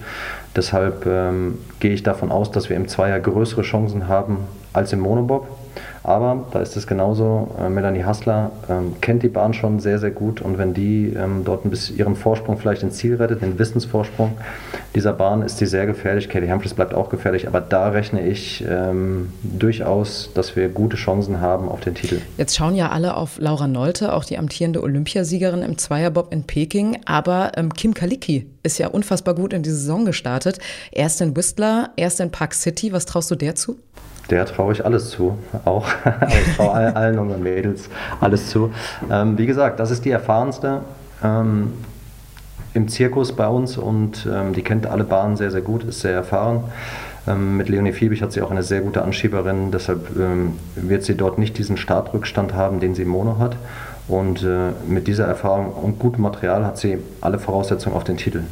Deshalb 0.57 1.07
ähm, 1.07 1.59
gehe 1.81 1.93
ich 1.93 2.03
davon 2.03 2.31
aus, 2.31 2.51
dass 2.51 2.71
wir 2.71 2.77
im 2.77 2.87
Zweier 2.87 3.19
größere 3.19 3.63
Chancen 3.63 4.09
haben 4.09 4.39
als 4.73 4.93
im 4.93 5.01
Monobob. 5.01 5.49
Aber 6.05 6.45
da 6.53 6.61
ist 6.61 6.77
es 6.77 6.87
genauso, 6.87 7.49
äh, 7.59 7.71
Melanie 7.71 8.05
Hassler 8.05 8.53
ähm, 8.69 8.97
kennt 9.01 9.23
die 9.23 9.29
Bahn 9.29 9.55
schon 9.55 9.81
sehr, 9.81 9.99
sehr 9.99 10.11
gut 10.11 10.43
und 10.43 10.59
wenn 10.59 10.75
die 10.75 11.15
ähm, 11.17 11.45
dort 11.47 11.65
ein 11.65 11.71
bisschen 11.71 11.97
ihren 11.97 12.15
Vorsprung 12.15 12.59
vielleicht 12.59 12.83
ins 12.83 12.99
Ziel 12.99 13.17
rettet, 13.17 13.41
den 13.41 13.59
Wissensvorsprung 13.59 14.37
dieser 14.95 15.15
Bahn, 15.15 15.41
ist 15.41 15.57
sie 15.57 15.65
sehr 15.65 15.87
gefährlich. 15.87 16.29
Katie 16.29 16.53
Humphries 16.53 16.75
bleibt 16.75 16.93
auch 16.93 17.09
gefährlich, 17.09 17.49
aber 17.49 17.63
da 17.63 17.89
rechne 17.89 18.27
ich 18.27 18.63
ähm, 18.69 19.33
durchaus, 19.43 20.31
dass 20.35 20.57
wir 20.57 20.69
gute 20.69 20.99
Chancen 20.99 21.41
haben 21.41 21.71
auf 21.71 21.81
den 21.81 21.95
Titel. 21.95 22.21
Jetzt 22.37 22.55
schauen 22.55 22.75
ja 22.75 22.91
alle 22.91 23.17
auf 23.17 23.39
Laura 23.39 23.67
Nolte, 23.67 24.13
auch 24.13 24.25
die 24.25 24.37
amtierende 24.37 24.83
Olympiasiegerin 24.83 25.63
im 25.63 25.79
Zweierbob 25.79 26.35
in 26.35 26.45
Peking, 26.45 26.99
aber 27.07 27.53
ähm, 27.57 27.73
Kim 27.73 27.95
Kalicki 27.95 28.47
ist 28.63 28.77
ja 28.77 28.89
unfassbar 28.89 29.35
gut 29.35 29.55
in 29.55 29.63
die 29.63 29.71
Saison 29.71 30.05
gestartet. 30.05 30.59
Erst 30.93 31.23
in 31.23 31.35
Whistler, 31.35 31.93
erst 31.97 32.21
in 32.21 32.31
Park 32.31 32.53
City. 32.53 32.93
Was 32.93 33.07
traust 33.07 33.31
du 33.31 33.37
der 33.37 33.55
zu? 33.55 33.79
Der 34.31 34.47
traue 34.47 34.73
ich 34.73 34.85
alles 34.85 35.11
zu, 35.11 35.39
auch. 35.65 35.87
ich 36.29 36.57
traue 36.57 36.97
allen 36.97 37.19
unseren 37.19 37.43
Mädels 37.43 37.89
alles 38.21 38.49
zu. 38.49 38.73
Ähm, 39.11 39.37
wie 39.37 39.47
gesagt, 39.47 39.81
das 39.81 39.91
ist 39.91 40.05
die 40.05 40.11
erfahrenste 40.11 40.81
ähm, 41.23 41.73
im 42.73 42.89
Zirkus 42.89 43.33
bei 43.33 43.47
uns 43.47 43.77
und 43.77 44.27
ähm, 44.31 44.53
die 44.55 44.63
kennt 44.63 44.87
alle 44.87 45.05
Bahnen 45.05 45.37
sehr, 45.37 45.51
sehr 45.51 45.61
gut, 45.61 45.85
ist 45.85 46.01
sehr 46.01 46.13
erfahren. 46.13 46.65
Ähm, 47.27 47.57
mit 47.57 47.69
Leonie 47.69 47.93
Fiebig 47.93 48.23
hat 48.23 48.33
sie 48.33 48.43
auch 48.43 48.51
eine 48.51 48.63
sehr 48.63 48.81
gute 48.81 49.03
Anschieberin, 49.03 49.71
deshalb 49.71 50.17
ähm, 50.17 50.59
wird 50.75 51.05
sie 51.05 51.17
dort 51.17 51.39
nicht 51.39 51.57
diesen 51.57 51.77
Startrückstand 51.77 52.55
haben, 52.55 52.81
den 52.81 52.95
sie 52.95 53.03
im 53.03 53.09
Mono 53.09 53.39
hat. 53.39 53.57
Und 54.07 54.43
äh, 54.43 54.71
mit 54.87 55.07
dieser 55.07 55.25
Erfahrung 55.27 55.73
und 55.73 55.99
gutem 55.99 56.23
Material 56.23 56.65
hat 56.67 56.77
sie 56.77 56.99
alle 57.23 57.39
Voraussetzungen 57.39 57.97
auf 57.97 58.05
den 58.05 58.19
Titel. 58.19 58.43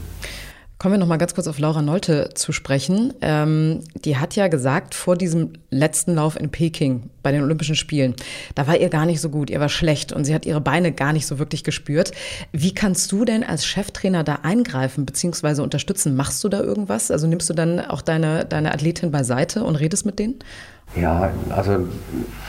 Kommen 0.82 0.94
wir 0.94 0.98
noch 0.98 1.06
mal 1.06 1.16
ganz 1.16 1.32
kurz 1.32 1.46
auf 1.46 1.60
Laura 1.60 1.80
Nolte 1.80 2.30
zu 2.34 2.50
sprechen. 2.50 3.14
Ähm, 3.20 3.84
die 4.04 4.16
hat 4.16 4.34
ja 4.34 4.48
gesagt, 4.48 4.96
vor 4.96 5.14
diesem 5.16 5.52
letzten 5.70 6.16
Lauf 6.16 6.34
in 6.34 6.50
Peking 6.50 7.08
bei 7.22 7.30
den 7.30 7.44
Olympischen 7.44 7.76
Spielen, 7.76 8.16
da 8.56 8.66
war 8.66 8.76
ihr 8.76 8.88
gar 8.88 9.06
nicht 9.06 9.20
so 9.20 9.28
gut, 9.28 9.48
ihr 9.48 9.60
war 9.60 9.68
schlecht 9.68 10.12
und 10.12 10.24
sie 10.24 10.34
hat 10.34 10.44
ihre 10.44 10.60
Beine 10.60 10.90
gar 10.90 11.12
nicht 11.12 11.28
so 11.28 11.38
wirklich 11.38 11.62
gespürt. 11.62 12.10
Wie 12.50 12.74
kannst 12.74 13.12
du 13.12 13.24
denn 13.24 13.44
als 13.44 13.64
Cheftrainer 13.64 14.24
da 14.24 14.40
eingreifen 14.42 15.06
bzw. 15.06 15.62
unterstützen? 15.62 16.16
Machst 16.16 16.42
du 16.42 16.48
da 16.48 16.58
irgendwas? 16.58 17.12
Also 17.12 17.28
nimmst 17.28 17.48
du 17.48 17.54
dann 17.54 17.78
auch 17.78 18.02
deine, 18.02 18.44
deine 18.44 18.74
Athletin 18.74 19.12
beiseite 19.12 19.62
und 19.62 19.76
redest 19.76 20.04
mit 20.04 20.18
denen? 20.18 20.40
Ja, 20.96 21.30
also 21.50 21.86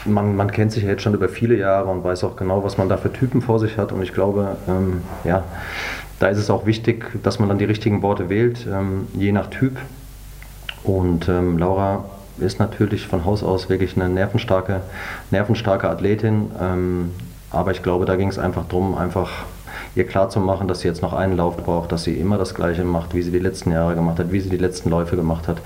man, 0.06 0.36
man 0.36 0.52
kennt 0.52 0.72
sich 0.72 0.84
ja 0.84 0.90
jetzt 0.90 1.04
schon 1.04 1.14
über 1.14 1.30
viele 1.30 1.56
Jahre 1.56 1.92
und 1.92 2.04
weiß 2.04 2.24
auch 2.24 2.36
genau, 2.36 2.64
was 2.64 2.80
man 2.80 2.90
da 2.90 2.98
für 2.98 3.14
Typen 3.14 3.44
vor 3.44 3.60
sich 3.60 3.78
hat. 3.78 3.92
Und 3.92 4.02
ich 4.02 4.12
glaube, 4.12 4.58
ähm, 4.68 5.04
ja, 5.24 5.44
da 6.24 6.30
ist 6.30 6.38
es 6.38 6.50
auch 6.50 6.66
wichtig, 6.66 7.20
dass 7.22 7.40
man 7.40 7.50
dann 7.50 7.58
die 7.58 7.66
richtigen 7.66 8.02
Worte 8.02 8.30
wählt, 8.30 8.66
ähm, 8.66 9.08
je 9.14 9.34
nach 9.34 9.48
Typ. 9.48 9.78
Und 10.86 11.28
ähm, 11.28 11.58
Laura 11.58 12.06
ist 12.40 12.60
natürlich 12.60 13.08
von 13.08 13.26
Haus 13.26 13.44
aus 13.44 13.70
wirklich 13.70 13.98
eine 13.98 14.08
nervenstarke, 14.08 14.80
nervenstarke 15.32 15.90
Athletin. 15.90 16.50
Ähm, 16.62 17.12
aber 17.52 17.72
ich 17.72 17.84
glaube, 17.84 18.06
da 18.06 18.16
ging 18.16 18.30
es 18.30 18.40
einfach 18.40 18.64
darum, 18.70 18.98
einfach 18.98 19.44
ihr 19.96 20.08
klarzumachen, 20.08 20.70
dass 20.70 20.80
sie 20.80 20.88
jetzt 20.88 21.02
noch 21.02 21.12
einen 21.12 21.36
Lauf 21.36 21.58
braucht, 21.58 21.92
dass 21.92 22.06
sie 22.06 22.14
immer 22.14 22.38
das 22.38 22.56
Gleiche 22.56 22.86
macht, 22.86 23.14
wie 23.14 23.22
sie 23.22 23.32
die 23.32 23.40
letzten 23.40 23.74
Jahre 23.74 23.94
gemacht 23.94 24.18
hat, 24.18 24.32
wie 24.32 24.40
sie 24.40 24.50
die 24.50 24.56
letzten 24.56 24.90
Läufe 24.90 25.18
gemacht 25.18 25.50
hat. 25.50 25.58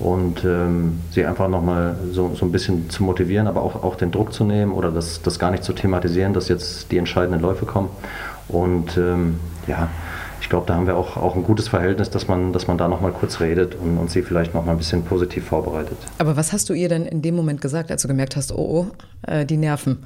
Und 0.00 0.44
ähm, 0.44 1.02
sie 1.12 1.24
einfach 1.24 1.46
nochmal 1.46 1.96
so, 2.10 2.34
so 2.34 2.44
ein 2.44 2.50
bisschen 2.50 2.90
zu 2.90 3.04
motivieren, 3.04 3.46
aber 3.46 3.62
auch, 3.62 3.84
auch 3.84 3.94
den 3.94 4.10
Druck 4.10 4.32
zu 4.32 4.42
nehmen 4.42 4.72
oder 4.72 4.90
das, 4.90 5.22
das 5.22 5.38
gar 5.38 5.52
nicht 5.52 5.62
zu 5.62 5.72
thematisieren, 5.72 6.34
dass 6.34 6.48
jetzt 6.48 6.90
die 6.90 6.98
entscheidenden 6.98 7.40
Läufe 7.40 7.64
kommen. 7.64 7.90
Und 8.48 8.96
ähm, 8.98 9.38
ja, 9.66 9.88
ich 10.40 10.48
glaube, 10.48 10.66
da 10.66 10.74
haben 10.74 10.86
wir 10.86 10.96
auch, 10.96 11.16
auch 11.16 11.36
ein 11.36 11.42
gutes 11.42 11.68
Verhältnis, 11.68 12.10
dass 12.10 12.26
man, 12.26 12.52
dass 12.52 12.66
man 12.66 12.78
da 12.78 12.88
nochmal 12.88 13.12
kurz 13.12 13.40
redet 13.40 13.74
und, 13.74 13.98
und 13.98 14.10
sie 14.10 14.22
vielleicht 14.22 14.54
nochmal 14.54 14.74
ein 14.74 14.78
bisschen 14.78 15.04
positiv 15.04 15.46
vorbereitet. 15.46 15.98
Aber 16.18 16.36
was 16.36 16.52
hast 16.52 16.68
du 16.70 16.74
ihr 16.74 16.88
denn 16.88 17.04
in 17.06 17.22
dem 17.22 17.36
Moment 17.36 17.60
gesagt, 17.60 17.90
als 17.90 18.02
du 18.02 18.08
gemerkt 18.08 18.36
hast, 18.36 18.52
oh, 18.52 18.56
oh 18.58 18.86
äh, 19.30 19.44
die 19.44 19.58
Nerven, 19.58 19.98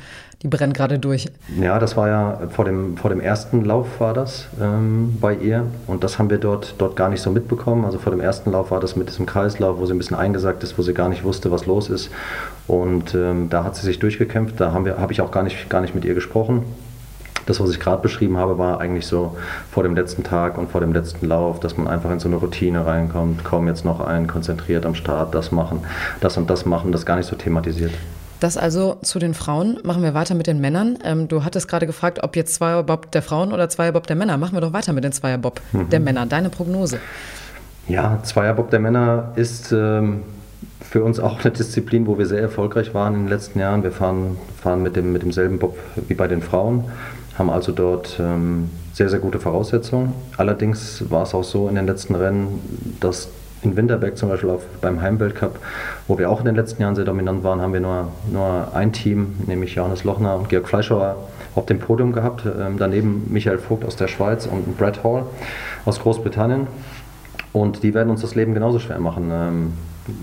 die 0.43 0.49
brennen 0.49 0.73
gerade 0.73 0.99
durch? 0.99 1.29
Ja, 1.61 1.79
das 1.79 1.97
war 1.97 2.09
ja 2.09 2.49
vor 2.51 2.65
dem, 2.65 2.97
vor 2.97 3.11
dem 3.11 3.21
ersten 3.21 3.65
Lauf 3.65 4.01
war 4.01 4.13
das 4.13 4.49
ähm, 4.61 5.17
bei 5.21 5.35
ihr 5.35 5.67
und 5.87 6.03
das 6.03 6.19
haben 6.19 6.31
wir 6.31 6.39
dort, 6.39 6.75
dort 6.79 6.97
gar 6.97 7.09
nicht 7.09 7.23
so 7.23 7.31
mitbekommen. 7.31 7.85
Also 7.85 7.99
vor 7.99 8.11
dem 8.11 8.21
ersten 8.21 8.51
Lauf 8.51 8.71
war 8.71 8.81
das 8.81 8.97
mit 8.97 9.09
diesem 9.09 9.27
Kreislauf, 9.27 9.79
wo 9.79 9.87
sie 9.87 9.95
ein 9.95 9.99
bisschen 9.99 10.17
eingesagt 10.17 10.63
ist, 10.65 10.77
wo 10.77 10.83
sie 10.83 10.95
gar 10.95 11.09
nicht 11.09 11.23
wusste, 11.23 11.51
was 11.51 11.67
los 11.67 11.89
ist. 11.89 12.11
Und 12.67 13.15
ähm, 13.15 13.49
da 13.51 13.63
hat 13.63 13.77
sie 13.77 13.87
sich 13.87 14.01
durchgekämpft, 14.01 14.61
da 14.61 14.73
habe 14.73 14.99
hab 14.99 15.11
ich 15.11 15.21
auch 15.21 15.31
gar 15.31 15.45
nicht, 15.45 15.71
gar 15.71 15.81
nicht 15.81 15.95
mit 15.95 16.05
ihr 16.05 16.15
gesprochen. 16.15 16.65
Das, 17.47 17.61
was 17.61 17.71
ich 17.71 17.81
gerade 17.81 18.03
beschrieben 18.03 18.37
habe, 18.37 18.59
war 18.59 18.81
eigentlich 18.81 19.07
so 19.07 19.37
vor 19.71 19.83
dem 19.83 19.95
letzten 19.95 20.25
Tag 20.25 20.59
und 20.59 20.71
vor 20.71 20.81
dem 20.81 20.93
letzten 20.93 21.27
Lauf, 21.27 21.61
dass 21.61 21.77
man 21.77 21.89
einfach 21.89 22.11
in 22.11 22.19
so 22.19 22.29
eine 22.29 22.37
Routine 22.37 22.87
reinkommt, 22.87 23.45
kaum 23.45 23.69
jetzt 23.69 23.85
noch 23.85 24.01
ein, 24.01 24.27
konzentriert 24.27 24.87
am 24.87 24.95
Start, 24.95 25.35
das 25.35 25.53
machen, 25.53 25.81
das 26.21 26.37
und 26.37 26.49
das 26.49 26.65
machen, 26.65 26.93
das 26.93 27.05
gar 27.05 27.17
nicht 27.17 27.27
so 27.27 27.37
thematisiert. 27.37 27.93
Das 28.41 28.57
also 28.57 28.99
zu 29.03 29.19
den 29.19 29.33
Frauen. 29.33 29.79
Machen 29.85 30.03
wir 30.03 30.13
weiter 30.13 30.35
mit 30.35 30.47
den 30.47 30.61
Männern. 30.61 30.99
Ähm, 31.05 31.29
du 31.29 31.45
hattest 31.45 31.69
gerade 31.69 31.87
gefragt, 31.87 32.23
ob 32.23 32.37
jetzt 32.37 32.55
Zweierbob 32.55 33.11
der 33.11 33.23
Frauen 33.23 33.53
oder 33.53 33.69
Zweierbob 33.69 34.07
der 34.07 34.17
Männer. 34.17 34.37
Machen 34.37 34.55
wir 34.55 34.61
doch 34.61 34.73
weiter 34.73 34.93
mit 34.93 35.05
den 35.05 35.13
Zweierbob 35.13 35.61
mhm. 35.73 35.89
der 35.89 36.01
Männer. 36.01 36.27
Deine 36.27 36.51
Prognose? 36.51 36.99
Ja, 37.89 38.19
Zweierbob 38.23 38.71
der 38.71 38.81
Männer 38.81 39.33
ist 39.37 39.73
ähm, 39.73 40.23
für 40.81 41.05
uns 41.05 41.21
auch 41.21 41.41
eine 41.41 41.53
Disziplin, 41.53 42.07
wo 42.07 42.19
wir 42.19 42.27
sehr 42.27 42.41
erfolgreich 42.41 42.95
waren 42.95 43.15
in 43.15 43.21
den 43.23 43.29
letzten 43.29 43.59
Jahren. 43.59 43.83
Wir 43.83 43.93
fahren, 43.93 44.37
fahren 44.63 44.83
mit, 44.83 44.97
dem, 44.97 45.13
mit 45.13 45.23
demselben 45.23 45.59
Bob 45.59 45.79
wie 46.09 46.15
bei 46.15 46.29
den 46.29 46.43
Frauen 46.43 46.85
haben 47.39 47.51
also 47.51 47.73
dort 47.73 48.19
ähm, 48.21 48.71
sehr, 48.93 49.09
sehr 49.09 49.19
gute 49.19 49.41
Voraussetzungen. 49.41 50.15
Allerdings 50.37 51.05
war 51.11 51.25
es 51.25 51.35
auch 51.35 51.45
so 51.45 51.69
in 51.69 51.75
den 51.75 51.87
letzten 51.87 52.15
Rennen, 52.15 52.97
dass 53.01 53.29
in 53.63 53.77
Winterberg 53.77 54.17
zum 54.17 54.29
Beispiel 54.29 54.51
auf, 54.51 54.65
beim 54.81 55.01
Heimweltcup, 55.01 55.59
wo 56.07 56.19
wir 56.19 56.31
auch 56.31 56.41
in 56.41 56.47
den 56.47 56.55
letzten 56.55 56.83
Jahren 56.83 56.95
sehr 56.95 57.05
dominant 57.05 57.43
waren, 57.43 57.61
haben 57.61 57.73
wir 57.73 57.81
nur, 57.81 58.09
nur 58.31 58.69
ein 58.75 58.93
Team, 58.93 59.35
nämlich 59.47 59.75
Johannes 59.75 60.05
Lochner 60.05 60.37
und 60.37 60.49
Georg 60.49 60.69
Fleischauer, 60.69 61.17
auf 61.55 61.67
dem 61.67 61.79
Podium 61.79 62.13
gehabt. 62.13 62.45
Ähm, 62.47 62.77
daneben 62.79 63.27
Michael 63.31 63.59
Vogt 63.59 63.85
aus 63.85 63.97
der 63.97 64.09
Schweiz 64.09 64.47
und 64.47 64.77
Brad 64.77 65.03
Hall 65.03 65.25
aus 65.85 66.01
Großbritannien. 66.01 66.67
Und 67.53 67.83
die 67.83 67.95
werden 67.95 68.11
uns 68.11 68.21
das 68.21 68.35
Leben 68.35 68.55
genauso 68.55 68.81
schwer 68.81 68.99
machen. 68.99 69.31
Ähm, 69.33 69.73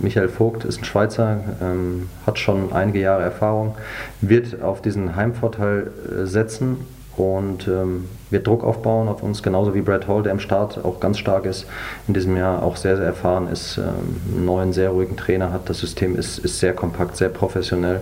Michael 0.01 0.29
Vogt 0.29 0.65
ist 0.65 0.79
ein 0.79 0.85
Schweizer, 0.85 1.39
ähm, 1.61 2.09
hat 2.25 2.39
schon 2.39 2.71
einige 2.73 2.99
Jahre 2.99 3.23
Erfahrung, 3.23 3.75
wird 4.21 4.61
auf 4.61 4.81
diesen 4.81 5.15
Heimvorteil 5.15 5.91
äh, 6.09 6.25
setzen 6.25 6.77
und 7.17 7.67
ähm, 7.67 8.07
wird 8.29 8.47
Druck 8.47 8.63
aufbauen 8.63 9.07
auf 9.07 9.21
uns, 9.21 9.43
genauso 9.43 9.73
wie 9.73 9.81
Brad 9.81 10.07
Hall, 10.07 10.23
der 10.23 10.31
im 10.31 10.39
Start 10.39 10.83
auch 10.83 10.99
ganz 10.99 11.17
stark 11.17 11.45
ist, 11.45 11.65
in 12.07 12.13
diesem 12.13 12.37
Jahr 12.37 12.63
auch 12.63 12.77
sehr, 12.77 12.95
sehr 12.95 13.05
erfahren 13.05 13.47
ist, 13.51 13.77
ähm, 13.77 13.85
einen 14.33 14.45
neuen, 14.45 14.73
sehr 14.73 14.91
ruhigen 14.91 15.17
Trainer 15.17 15.51
hat. 15.51 15.69
Das 15.69 15.79
System 15.79 16.15
ist, 16.15 16.37
ist 16.39 16.59
sehr 16.59 16.73
kompakt, 16.73 17.17
sehr 17.17 17.29
professionell 17.29 18.01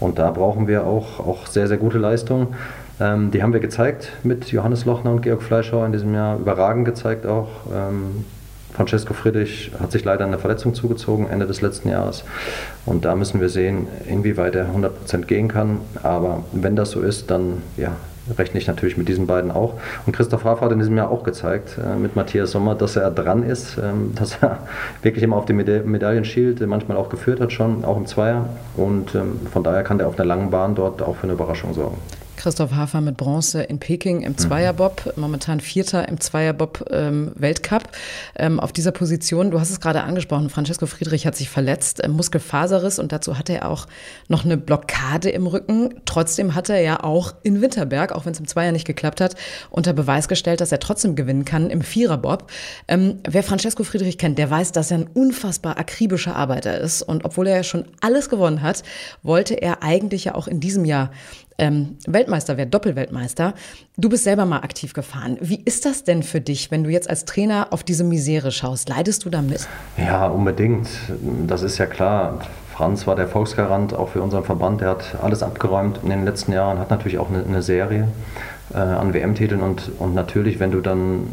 und 0.00 0.18
da 0.18 0.30
brauchen 0.30 0.68
wir 0.68 0.86
auch, 0.86 1.20
auch 1.20 1.46
sehr, 1.46 1.66
sehr 1.68 1.78
gute 1.78 1.98
Leistungen. 1.98 2.48
Ähm, 3.00 3.30
die 3.32 3.42
haben 3.42 3.52
wir 3.52 3.60
gezeigt 3.60 4.12
mit 4.22 4.52
Johannes 4.52 4.84
Lochner 4.84 5.10
und 5.10 5.22
Georg 5.22 5.42
Fleischhauer 5.42 5.86
in 5.86 5.92
diesem 5.92 6.14
Jahr, 6.14 6.38
überragend 6.38 6.84
gezeigt 6.84 7.26
auch. 7.26 7.48
Ähm, 7.72 8.24
Francesco 8.74 9.14
Friedrich 9.14 9.70
hat 9.80 9.92
sich 9.92 10.04
leider 10.04 10.24
eine 10.24 10.38
Verletzung 10.38 10.74
zugezogen 10.74 11.28
Ende 11.30 11.46
des 11.46 11.60
letzten 11.60 11.88
Jahres. 11.88 12.24
Und 12.84 13.04
da 13.04 13.14
müssen 13.14 13.40
wir 13.40 13.48
sehen, 13.48 13.86
inwieweit 14.08 14.56
er 14.56 14.66
100% 14.66 15.26
gehen 15.26 15.48
kann. 15.48 15.80
Aber 16.02 16.42
wenn 16.52 16.74
das 16.74 16.90
so 16.90 17.00
ist, 17.00 17.30
dann 17.30 17.62
ja, 17.76 17.92
rechne 18.36 18.58
ich 18.58 18.66
natürlich 18.66 18.96
mit 18.96 19.08
diesen 19.08 19.28
beiden 19.28 19.52
auch. 19.52 19.74
Und 20.06 20.16
Christoph 20.16 20.44
Hafer 20.44 20.64
hat 20.64 20.72
in 20.72 20.80
diesem 20.80 20.96
Jahr 20.96 21.10
auch 21.10 21.22
gezeigt, 21.22 21.78
äh, 21.78 21.96
mit 21.96 22.16
Matthias 22.16 22.50
Sommer, 22.50 22.74
dass 22.74 22.96
er 22.96 23.12
dran 23.12 23.44
ist, 23.44 23.78
ähm, 23.78 24.12
dass 24.16 24.38
er 24.40 24.58
wirklich 25.02 25.22
immer 25.22 25.36
auf 25.36 25.44
die 25.44 25.52
Meda 25.52 25.82
Medaillen 25.84 26.24
schielt, 26.24 26.60
manchmal 26.66 26.96
auch 26.96 27.08
geführt 27.10 27.40
hat 27.40 27.52
schon, 27.52 27.84
auch 27.84 27.96
im 27.96 28.06
Zweier. 28.06 28.48
Und 28.76 29.14
ähm, 29.14 29.40
von 29.52 29.62
daher 29.62 29.84
kann 29.84 29.98
der 29.98 30.08
auf 30.08 30.18
einer 30.18 30.26
langen 30.26 30.50
Bahn 30.50 30.74
dort 30.74 31.00
auch 31.00 31.14
für 31.16 31.24
eine 31.24 31.34
Überraschung 31.34 31.74
sorgen. 31.74 31.98
Christoph 32.44 32.72
Hafer 32.72 33.00
mit 33.00 33.16
Bronze 33.16 33.62
in 33.62 33.78
Peking 33.78 34.20
im 34.20 34.36
Zweierbob, 34.36 35.14
momentan 35.16 35.60
Vierter 35.60 36.06
im 36.10 36.20
Zweierbob 36.20 36.84
ähm, 36.90 37.32
Weltcup. 37.36 37.84
Ähm, 38.36 38.60
auf 38.60 38.70
dieser 38.70 38.92
Position, 38.92 39.50
du 39.50 39.60
hast 39.60 39.70
es 39.70 39.80
gerade 39.80 40.02
angesprochen, 40.02 40.50
Francesco 40.50 40.84
Friedrich 40.84 41.26
hat 41.26 41.36
sich 41.36 41.48
verletzt, 41.48 42.04
äh, 42.04 42.08
Muskelfaserriss 42.08 42.98
und 42.98 43.12
dazu 43.12 43.38
hatte 43.38 43.54
er 43.54 43.70
auch 43.70 43.86
noch 44.28 44.44
eine 44.44 44.58
Blockade 44.58 45.30
im 45.30 45.46
Rücken. 45.46 45.94
Trotzdem 46.04 46.54
hat 46.54 46.68
er 46.68 46.82
ja 46.82 47.02
auch 47.02 47.32
in 47.44 47.62
Winterberg, 47.62 48.12
auch 48.12 48.26
wenn 48.26 48.34
es 48.34 48.40
im 48.40 48.46
Zweier 48.46 48.72
nicht 48.72 48.86
geklappt 48.86 49.22
hat, 49.22 49.36
unter 49.70 49.94
Beweis 49.94 50.28
gestellt, 50.28 50.60
dass 50.60 50.70
er 50.70 50.80
trotzdem 50.80 51.16
gewinnen 51.16 51.46
kann 51.46 51.70
im 51.70 51.80
Viererbob. 51.80 52.50
Ähm, 52.88 53.20
wer 53.26 53.42
Francesco 53.42 53.84
Friedrich 53.84 54.18
kennt, 54.18 54.36
der 54.36 54.50
weiß, 54.50 54.72
dass 54.72 54.90
er 54.90 54.98
ein 54.98 55.08
unfassbar 55.14 55.78
akribischer 55.78 56.36
Arbeiter 56.36 56.78
ist 56.78 57.00
und 57.00 57.24
obwohl 57.24 57.46
er 57.46 57.56
ja 57.56 57.62
schon 57.62 57.86
alles 58.02 58.28
gewonnen 58.28 58.60
hat, 58.60 58.82
wollte 59.22 59.54
er 59.54 59.82
eigentlich 59.82 60.24
ja 60.24 60.34
auch 60.34 60.46
in 60.46 60.60
diesem 60.60 60.84
Jahr 60.84 61.10
ähm, 61.58 61.96
Weltmeister 62.06 62.56
wird, 62.56 62.74
Doppelweltmeister. 62.74 63.54
Du 63.96 64.08
bist 64.08 64.24
selber 64.24 64.44
mal 64.44 64.58
aktiv 64.58 64.92
gefahren. 64.92 65.38
Wie 65.40 65.60
ist 65.64 65.84
das 65.84 66.04
denn 66.04 66.22
für 66.22 66.40
dich, 66.40 66.70
wenn 66.70 66.84
du 66.84 66.90
jetzt 66.90 67.08
als 67.08 67.24
Trainer 67.24 67.68
auf 67.70 67.84
diese 67.84 68.04
Misere 68.04 68.50
schaust? 68.50 68.88
Leidest 68.88 69.24
du 69.24 69.30
damit? 69.30 69.68
Ja, 69.96 70.26
unbedingt. 70.26 70.88
Das 71.46 71.62
ist 71.62 71.78
ja 71.78 71.86
klar. 71.86 72.40
Franz 72.74 73.06
war 73.06 73.14
der 73.14 73.28
Volksgarant 73.28 73.94
auch 73.94 74.08
für 74.08 74.20
unseren 74.20 74.44
Verband. 74.44 74.80
Der 74.80 74.90
hat 74.90 75.16
alles 75.22 75.44
abgeräumt 75.44 76.00
in 76.02 76.10
den 76.10 76.24
letzten 76.24 76.52
Jahren, 76.52 76.80
hat 76.80 76.90
natürlich 76.90 77.18
auch 77.18 77.30
eine, 77.30 77.44
eine 77.44 77.62
Serie 77.62 78.08
äh, 78.72 78.78
an 78.78 79.14
WM-Titeln 79.14 79.60
und, 79.60 79.92
und 80.00 80.14
natürlich, 80.14 80.58
wenn 80.58 80.72
du 80.72 80.80
dann 80.80 81.28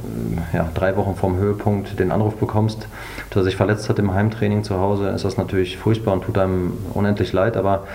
äh, 0.54 0.58
ja, 0.58 0.70
drei 0.74 0.96
Wochen 0.98 1.16
vorm 1.16 1.38
Höhepunkt 1.38 2.00
den 2.00 2.12
Anruf 2.12 2.36
bekommst, 2.36 2.88
dass 3.30 3.42
er 3.42 3.44
sich 3.46 3.56
verletzt 3.56 3.90
hat 3.90 3.98
im 3.98 4.14
Heimtraining 4.14 4.64
zu 4.64 4.80
Hause, 4.80 5.10
ist 5.10 5.26
das 5.26 5.38
natürlich 5.38 5.78
furchtbar 5.78 6.14
und 6.14 6.24
tut 6.24 6.38
einem 6.38 6.74
unendlich 6.94 7.34
leid. 7.34 7.58
Aber 7.58 7.88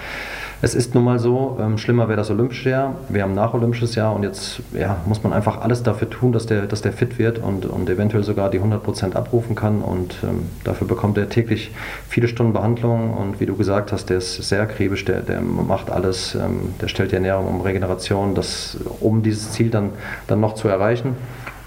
es 0.62 0.74
ist 0.74 0.94
nun 0.94 1.04
mal 1.04 1.18
so, 1.18 1.58
ähm, 1.60 1.76
schlimmer 1.76 2.08
wäre 2.08 2.16
das 2.16 2.30
Olympische 2.30 2.70
Jahr. 2.70 2.94
Wir 3.10 3.22
haben 3.22 3.34
nach 3.34 3.52
Olympisches 3.52 3.94
Jahr 3.94 4.14
und 4.14 4.22
jetzt 4.22 4.62
ja, 4.72 4.96
muss 5.04 5.22
man 5.22 5.34
einfach 5.34 5.60
alles 5.60 5.82
dafür 5.82 6.08
tun, 6.08 6.32
dass 6.32 6.46
der, 6.46 6.62
dass 6.62 6.80
der 6.80 6.94
fit 6.94 7.18
wird 7.18 7.38
und, 7.38 7.66
und 7.66 7.90
eventuell 7.90 8.24
sogar 8.24 8.48
die 8.48 8.60
100% 8.60 9.12
abrufen 9.12 9.54
kann. 9.54 9.82
Und 9.82 10.16
ähm, 10.22 10.48
dafür 10.64 10.86
bekommt 10.86 11.18
er 11.18 11.28
täglich 11.28 11.72
viele 12.08 12.26
Stunden 12.26 12.54
Behandlung. 12.54 13.12
Und 13.12 13.38
wie 13.38 13.44
du 13.44 13.54
gesagt 13.54 13.92
hast, 13.92 14.08
der 14.08 14.18
ist 14.18 14.36
sehr 14.36 14.62
akribisch, 14.62 15.04
der, 15.04 15.20
der 15.20 15.42
macht 15.42 15.90
alles, 15.90 16.34
ähm, 16.34 16.74
der 16.80 16.88
stellt 16.88 17.12
die 17.12 17.16
Ernährung 17.16 17.46
um 17.46 17.60
Regeneration, 17.60 18.34
das, 18.34 18.78
um 19.00 19.22
dieses 19.22 19.52
Ziel 19.52 19.68
dann, 19.68 19.90
dann 20.26 20.40
noch 20.40 20.54
zu 20.54 20.68
erreichen. 20.68 21.16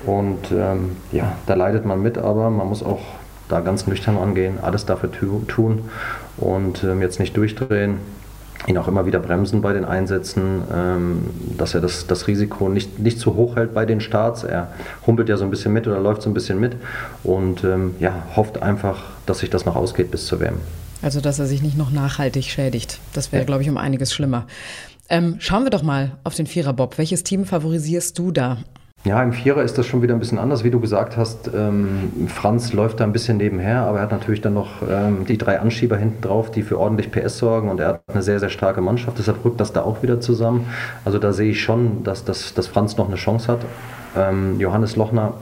Und 0.05 0.51
ähm, 0.51 0.95
ja, 1.11 1.33
da 1.45 1.53
leidet 1.53 1.85
man 1.85 2.01
mit, 2.01 2.17
aber 2.17 2.49
man 2.49 2.67
muss 2.67 2.81
auch 2.81 3.01
da 3.49 3.59
ganz 3.59 3.85
nüchtern 3.85 4.17
angehen, 4.17 4.57
alles 4.61 4.85
dafür 4.85 5.11
tun 5.11 5.89
und 6.37 6.83
ähm, 6.83 7.01
jetzt 7.01 7.19
nicht 7.19 7.35
durchdrehen 7.35 7.97
ihn 8.67 8.77
auch 8.77 8.87
immer 8.87 9.05
wieder 9.05 9.19
bremsen 9.19 9.61
bei 9.61 9.73
den 9.73 9.85
Einsätzen, 9.85 10.61
ähm, 10.73 11.29
dass 11.57 11.73
er 11.73 11.81
das, 11.81 12.07
das 12.07 12.27
Risiko 12.27 12.69
nicht, 12.69 12.99
nicht 12.99 13.19
zu 13.19 13.35
hoch 13.35 13.55
hält 13.55 13.73
bei 13.73 13.85
den 13.85 14.01
Starts. 14.01 14.43
Er 14.43 14.71
humpelt 15.07 15.29
ja 15.29 15.37
so 15.37 15.45
ein 15.45 15.49
bisschen 15.49 15.73
mit 15.73 15.87
oder 15.87 15.99
läuft 15.99 16.21
so 16.21 16.29
ein 16.29 16.33
bisschen 16.33 16.59
mit 16.59 16.75
und 17.23 17.63
ähm, 17.63 17.95
ja, 17.99 18.23
hofft 18.35 18.61
einfach, 18.61 19.03
dass 19.25 19.39
sich 19.39 19.49
das 19.49 19.65
noch 19.65 19.75
ausgeht 19.75 20.11
bis 20.11 20.25
zur 20.25 20.39
WM. 20.39 20.55
Also, 21.01 21.21
dass 21.21 21.39
er 21.39 21.45
sich 21.45 21.61
nicht 21.61 21.77
noch 21.77 21.91
nachhaltig 21.91 22.45
schädigt. 22.45 22.99
Das 23.13 23.31
wäre, 23.31 23.43
ja. 23.43 23.45
glaube 23.45 23.63
ich, 23.63 23.69
um 23.69 23.77
einiges 23.77 24.13
schlimmer. 24.13 24.45
Ähm, 25.07 25.37
schauen 25.39 25.63
wir 25.63 25.69
doch 25.69 25.81
mal 25.81 26.17
auf 26.23 26.35
den 26.35 26.45
Viererbob. 26.45 26.97
Welches 26.97 27.23
Team 27.23 27.45
favorisierst 27.45 28.19
du 28.19 28.31
da? 28.31 28.57
Ja, 29.05 29.23
im 29.23 29.31
Vierer 29.31 29.63
ist 29.63 29.77
das 29.77 29.85
schon 29.85 30.01
wieder 30.01 30.13
ein 30.13 30.19
bisschen 30.19 30.39
anders, 30.39 30.65
wie 30.65 30.71
du 30.71 30.81
gesagt 30.81 31.15
hast. 31.15 31.49
Ähm, 31.55 32.27
Franz 32.27 32.73
läuft 32.73 32.99
da 32.99 33.05
ein 33.05 33.13
bisschen 33.13 33.37
nebenher, 33.37 33.83
aber 33.83 33.99
er 33.99 34.03
hat 34.03 34.11
natürlich 34.11 34.41
dann 34.41 34.55
noch 34.55 34.81
ähm, 34.89 35.25
die 35.25 35.37
drei 35.37 35.59
Anschieber 35.61 35.95
hinten 35.95 36.21
drauf, 36.21 36.51
die 36.51 36.63
für 36.63 36.77
ordentlich 36.77 37.09
PS 37.09 37.37
sorgen 37.37 37.69
und 37.69 37.79
er 37.79 37.87
hat 37.87 38.01
eine 38.07 38.21
sehr, 38.21 38.41
sehr 38.41 38.49
starke 38.49 38.81
Mannschaft. 38.81 39.17
Deshalb 39.17 39.45
rückt 39.45 39.61
das 39.61 39.71
da 39.71 39.83
auch 39.83 40.03
wieder 40.03 40.19
zusammen. 40.19 40.67
Also 41.05 41.17
da 41.17 41.31
sehe 41.31 41.51
ich 41.51 41.63
schon, 41.63 42.03
dass, 42.03 42.25
dass, 42.25 42.53
dass 42.53 42.67
Franz 42.67 42.97
noch 42.97 43.07
eine 43.07 43.15
Chance 43.15 43.53
hat. 43.53 43.59
Ähm, 44.17 44.59
Johannes 44.59 44.97
Lochner 44.97 45.35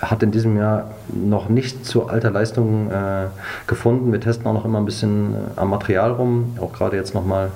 hat 0.00 0.22
in 0.22 0.30
diesem 0.30 0.56
Jahr 0.56 0.92
noch 1.08 1.48
nicht 1.48 1.84
zu 1.84 2.06
alter 2.06 2.30
Leistung 2.30 2.88
äh, 2.88 3.26
gefunden. 3.66 4.12
Wir 4.12 4.20
testen 4.20 4.46
auch 4.46 4.54
noch 4.54 4.64
immer 4.64 4.78
ein 4.78 4.84
bisschen 4.84 5.34
äh, 5.34 5.36
am 5.56 5.70
Material 5.70 6.12
rum, 6.12 6.56
auch 6.60 6.72
gerade 6.72 6.96
jetzt 6.96 7.14
nochmal 7.14 7.50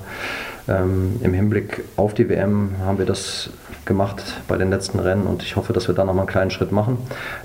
ähm, 0.67 1.21
im 1.23 1.33
Hinblick 1.35 1.85
auf 1.97 2.15
die 2.15 2.29
WM 2.29 2.73
haben 2.85 2.99
wir 2.99 3.07
das 3.07 3.51
gemacht 3.89 4.23
bei 4.47 4.57
den 4.57 4.71
letzten 4.71 5.01
Rennen 5.01 5.27
und 5.27 5.43
ich 5.43 5.57
hoffe, 5.57 5.73
dass 5.73 5.89
wir 5.89 5.95
da 5.97 6.05
nochmal 6.05 6.23
einen 6.23 6.31
kleinen 6.31 6.51
Schritt 6.53 6.71
machen. 6.71 6.99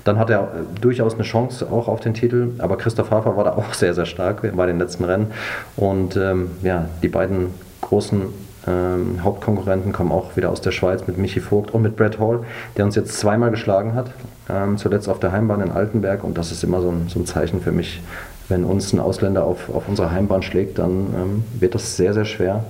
Dann 0.04 0.18
hat 0.18 0.30
er 0.30 0.48
durchaus 0.80 1.14
eine 1.14 1.24
Chance 1.24 1.66
auch 1.72 1.88
auf 1.88 1.98
den 1.98 2.14
Titel, 2.14 2.52
aber 2.58 2.76
Christoph 2.76 3.10
Hafer 3.10 3.36
war 3.36 3.42
da 3.42 3.52
auch 3.56 3.74
sehr, 3.74 3.94
sehr 3.94 4.06
stark 4.06 4.42
bei 4.54 4.66
den 4.66 4.78
letzten 4.78 5.04
Rennen 5.04 5.32
und 5.76 6.16
ähm, 6.16 6.52
ja, 6.62 6.88
die 7.02 7.08
beiden 7.08 7.48
großen 7.80 8.22
ähm, 8.66 9.22
Hauptkonkurrenten 9.22 9.92
kommen 9.92 10.12
auch 10.12 10.36
wieder 10.36 10.50
aus 10.50 10.60
der 10.60 10.70
Schweiz 10.70 11.06
mit 11.06 11.18
Michi 11.18 11.40
Vogt 11.40 11.72
und 11.72 11.82
mit 11.82 11.96
Brad 11.96 12.18
Hall, 12.18 12.44
der 12.76 12.84
uns 12.84 12.94
jetzt 12.94 13.18
zweimal 13.18 13.50
geschlagen 13.50 13.94
hat, 13.94 14.10
ähm, 14.48 14.78
zuletzt 14.78 15.08
auf 15.08 15.18
der 15.18 15.32
Heimbahn 15.32 15.60
in 15.60 15.70
Altenberg 15.70 16.24
und 16.24 16.38
das 16.38 16.52
ist 16.52 16.62
immer 16.62 16.80
so 16.80 16.90
ein, 16.90 17.08
so 17.08 17.18
ein 17.18 17.26
Zeichen 17.26 17.60
für 17.60 17.72
mich, 17.72 18.00
wenn 18.48 18.64
uns 18.64 18.92
ein 18.92 19.00
Ausländer 19.00 19.44
auf, 19.44 19.74
auf 19.74 19.88
unserer 19.88 20.10
Heimbahn 20.10 20.42
schlägt, 20.42 20.78
dann 20.78 20.92
ähm, 21.14 21.44
wird 21.58 21.74
das 21.74 21.96
sehr, 21.96 22.14
sehr 22.14 22.24
schwer, 22.24 22.64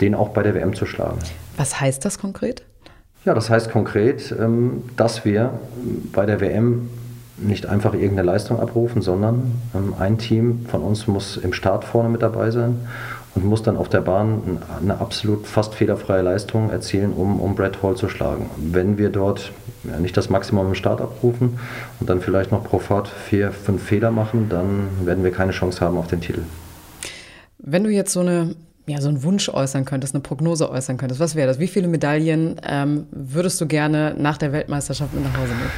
den 0.00 0.14
auch 0.14 0.30
bei 0.30 0.42
der 0.42 0.54
WM 0.54 0.74
zu 0.74 0.86
schlagen. 0.86 1.18
Was 1.56 1.80
heißt 1.80 2.04
das 2.04 2.18
konkret? 2.18 2.62
Ja, 3.26 3.34
das 3.34 3.50
heißt 3.50 3.72
konkret, 3.72 4.32
ähm, 4.38 4.84
dass 4.96 5.24
wir 5.24 5.50
bei 6.12 6.26
der 6.26 6.40
WM 6.40 6.88
nicht 7.38 7.66
einfach 7.66 7.92
irgendeine 7.92 8.22
Leistung 8.22 8.60
abrufen, 8.60 9.02
sondern 9.02 9.52
ähm, 9.74 9.94
ein 9.98 10.16
Team 10.16 10.64
von 10.70 10.80
uns 10.80 11.08
muss 11.08 11.36
im 11.36 11.52
Start 11.52 11.84
vorne 11.84 12.08
mit 12.08 12.22
dabei 12.22 12.52
sein 12.52 12.78
und 13.34 13.44
muss 13.44 13.64
dann 13.64 13.76
auf 13.76 13.88
der 13.88 14.00
Bahn 14.00 14.60
eine 14.80 15.00
absolut 15.00 15.44
fast 15.44 15.74
fehlerfreie 15.74 16.22
Leistung 16.22 16.70
erzielen, 16.70 17.12
um, 17.12 17.40
um 17.40 17.56
Brad 17.56 17.82
Hall 17.82 17.96
zu 17.96 18.08
schlagen. 18.08 18.48
Wenn 18.58 18.96
wir 18.96 19.10
dort 19.10 19.50
nicht 20.00 20.16
das 20.16 20.30
Maximum 20.30 20.68
im 20.68 20.74
Start 20.76 21.00
abrufen 21.00 21.58
und 21.98 22.08
dann 22.08 22.20
vielleicht 22.20 22.52
noch 22.52 22.62
pro 22.62 22.78
Fahrt 22.78 23.08
vier, 23.08 23.50
fünf 23.50 23.82
Fehler 23.82 24.12
machen, 24.12 24.46
dann 24.48 24.88
werden 25.04 25.24
wir 25.24 25.32
keine 25.32 25.50
Chance 25.50 25.80
haben 25.80 25.98
auf 25.98 26.06
den 26.06 26.20
Titel. 26.20 26.42
Wenn 27.58 27.82
du 27.82 27.90
jetzt 27.90 28.12
so 28.12 28.20
eine 28.20 28.54
ja, 28.86 29.00
so 29.00 29.08
einen 29.08 29.22
Wunsch 29.22 29.48
äußern 29.48 29.84
könntest, 29.84 30.14
eine 30.14 30.22
Prognose 30.22 30.70
äußern 30.70 30.96
könntest, 30.96 31.20
was 31.20 31.34
wäre 31.34 31.48
das? 31.48 31.58
Wie 31.58 31.66
viele 31.66 31.88
Medaillen 31.88 32.60
ähm, 32.66 33.06
würdest 33.10 33.60
du 33.60 33.66
gerne 33.66 34.14
nach 34.16 34.38
der 34.38 34.52
Weltmeisterschaft 34.52 35.12
mit 35.12 35.24
nach 35.24 35.36
Hause 35.36 35.48
nehmen? 35.48 35.70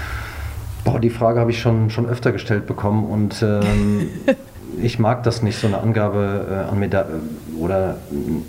Boah, 0.85 1.01
die 1.01 1.11
Frage 1.11 1.41
habe 1.41 1.51
ich 1.51 1.61
schon, 1.61 1.91
schon 1.91 2.07
öfter 2.07 2.33
gestellt 2.33 2.67
bekommen 2.67 3.07
und 3.07 3.43
ähm, 3.43 4.09
ich 4.83 4.99
mag 4.99 5.23
das 5.23 5.43
nicht, 5.43 5.59
so 5.59 5.67
eine 5.67 5.79
Angabe 5.81 6.67
äh, 6.69 6.71
an 6.71 6.79
Meda 6.79 7.07
oder 7.59 7.97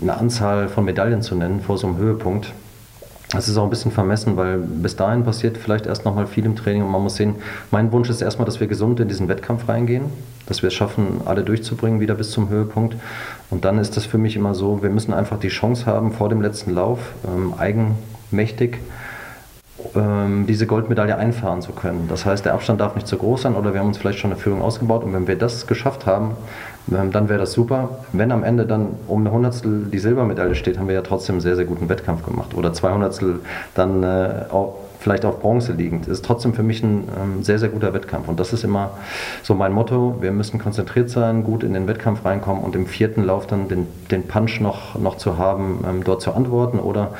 eine 0.00 0.16
Anzahl 0.16 0.68
von 0.68 0.84
Medaillen 0.84 1.22
zu 1.22 1.34
nennen 1.34 1.60
vor 1.60 1.78
so 1.78 1.86
einem 1.86 1.96
Höhepunkt. 1.96 2.52
Das 3.32 3.48
ist 3.48 3.56
auch 3.56 3.64
ein 3.64 3.70
bisschen 3.70 3.92
vermessen, 3.92 4.36
weil 4.36 4.58
bis 4.58 4.96
dahin 4.96 5.24
passiert 5.24 5.56
vielleicht 5.56 5.86
erst 5.86 6.04
noch 6.04 6.16
mal 6.16 6.26
viel 6.26 6.44
im 6.44 6.56
Training 6.56 6.82
und 6.82 6.90
man 6.90 7.00
muss 7.00 7.14
sehen, 7.14 7.36
mein 7.70 7.92
Wunsch 7.92 8.10
ist 8.10 8.22
erstmal, 8.22 8.44
dass 8.44 8.58
wir 8.58 8.66
gesund 8.66 8.98
in 8.98 9.06
diesen 9.06 9.28
Wettkampf 9.28 9.68
reingehen, 9.68 10.06
dass 10.46 10.62
wir 10.62 10.68
es 10.68 10.74
schaffen, 10.74 11.20
alle 11.26 11.44
durchzubringen 11.44 12.00
wieder 12.00 12.16
bis 12.16 12.32
zum 12.32 12.48
Höhepunkt. 12.48 12.96
Und 13.50 13.64
dann 13.64 13.78
ist 13.78 13.96
das 13.96 14.04
für 14.04 14.18
mich 14.18 14.34
immer 14.34 14.54
so, 14.54 14.82
wir 14.82 14.90
müssen 14.90 15.14
einfach 15.14 15.38
die 15.38 15.48
Chance 15.48 15.86
haben, 15.86 16.12
vor 16.12 16.28
dem 16.28 16.42
letzten 16.42 16.72
Lauf 16.74 16.98
ähm, 17.24 17.54
eigenmächtig 17.56 18.78
ähm, 19.94 20.46
diese 20.48 20.66
Goldmedaille 20.66 21.16
einfahren 21.16 21.62
zu 21.62 21.72
können. 21.72 22.06
Das 22.08 22.26
heißt, 22.26 22.44
der 22.44 22.54
Abstand 22.54 22.80
darf 22.80 22.94
nicht 22.94 23.06
zu 23.06 23.16
groß 23.16 23.42
sein 23.42 23.54
oder 23.54 23.72
wir 23.72 23.80
haben 23.80 23.88
uns 23.88 23.98
vielleicht 23.98 24.18
schon 24.18 24.32
eine 24.32 24.40
Führung 24.40 24.60
ausgebaut 24.60 25.04
und 25.04 25.12
wenn 25.12 25.26
wir 25.26 25.36
das 25.36 25.66
geschafft 25.66 26.06
haben, 26.06 26.32
dann 26.86 27.28
wäre 27.28 27.38
das 27.38 27.52
super. 27.52 28.00
Wenn 28.12 28.32
am 28.32 28.42
Ende 28.42 28.66
dann 28.66 28.88
um 29.06 29.20
eine 29.20 29.30
Hundertstel 29.30 29.86
die 29.92 29.98
Silbermedaille 29.98 30.54
steht, 30.54 30.78
haben 30.78 30.88
wir 30.88 30.94
ja 30.94 31.02
trotzdem 31.02 31.34
einen 31.34 31.40
sehr, 31.40 31.56
sehr 31.56 31.64
guten 31.64 31.88
Wettkampf 31.88 32.24
gemacht. 32.24 32.54
Oder 32.54 32.72
zwei 32.72 32.92
Hundertstel 32.92 33.40
dann 33.74 34.02
äh, 34.02 34.44
vielleicht 35.00 35.24
auf 35.24 35.40
Bronze 35.40 35.72
liegend, 35.72 36.08
ist 36.08 36.24
trotzdem 36.24 36.52
für 36.52 36.62
mich 36.62 36.82
ein 36.82 37.08
ähm, 37.20 37.42
sehr, 37.42 37.58
sehr 37.58 37.70
guter 37.70 37.94
Wettkampf. 37.94 38.28
Und 38.28 38.38
das 38.38 38.52
ist 38.52 38.64
immer 38.64 38.90
so 39.42 39.54
mein 39.54 39.72
Motto. 39.72 40.16
Wir 40.20 40.30
müssen 40.32 40.58
konzentriert 40.58 41.10
sein, 41.10 41.42
gut 41.42 41.62
in 41.62 41.74
den 41.74 41.88
Wettkampf 41.88 42.24
reinkommen 42.24 42.62
und 42.62 42.76
im 42.76 42.86
vierten 42.86 43.24
Lauf 43.24 43.46
dann 43.46 43.68
den, 43.68 43.86
den 44.10 44.24
Punch 44.24 44.60
noch, 44.60 44.98
noch 44.98 45.16
zu 45.16 45.38
haben, 45.38 45.84
ähm, 45.88 46.04
dort 46.04 46.22
zu 46.22 46.32
antworten 46.32 46.78
oder, 46.78 47.14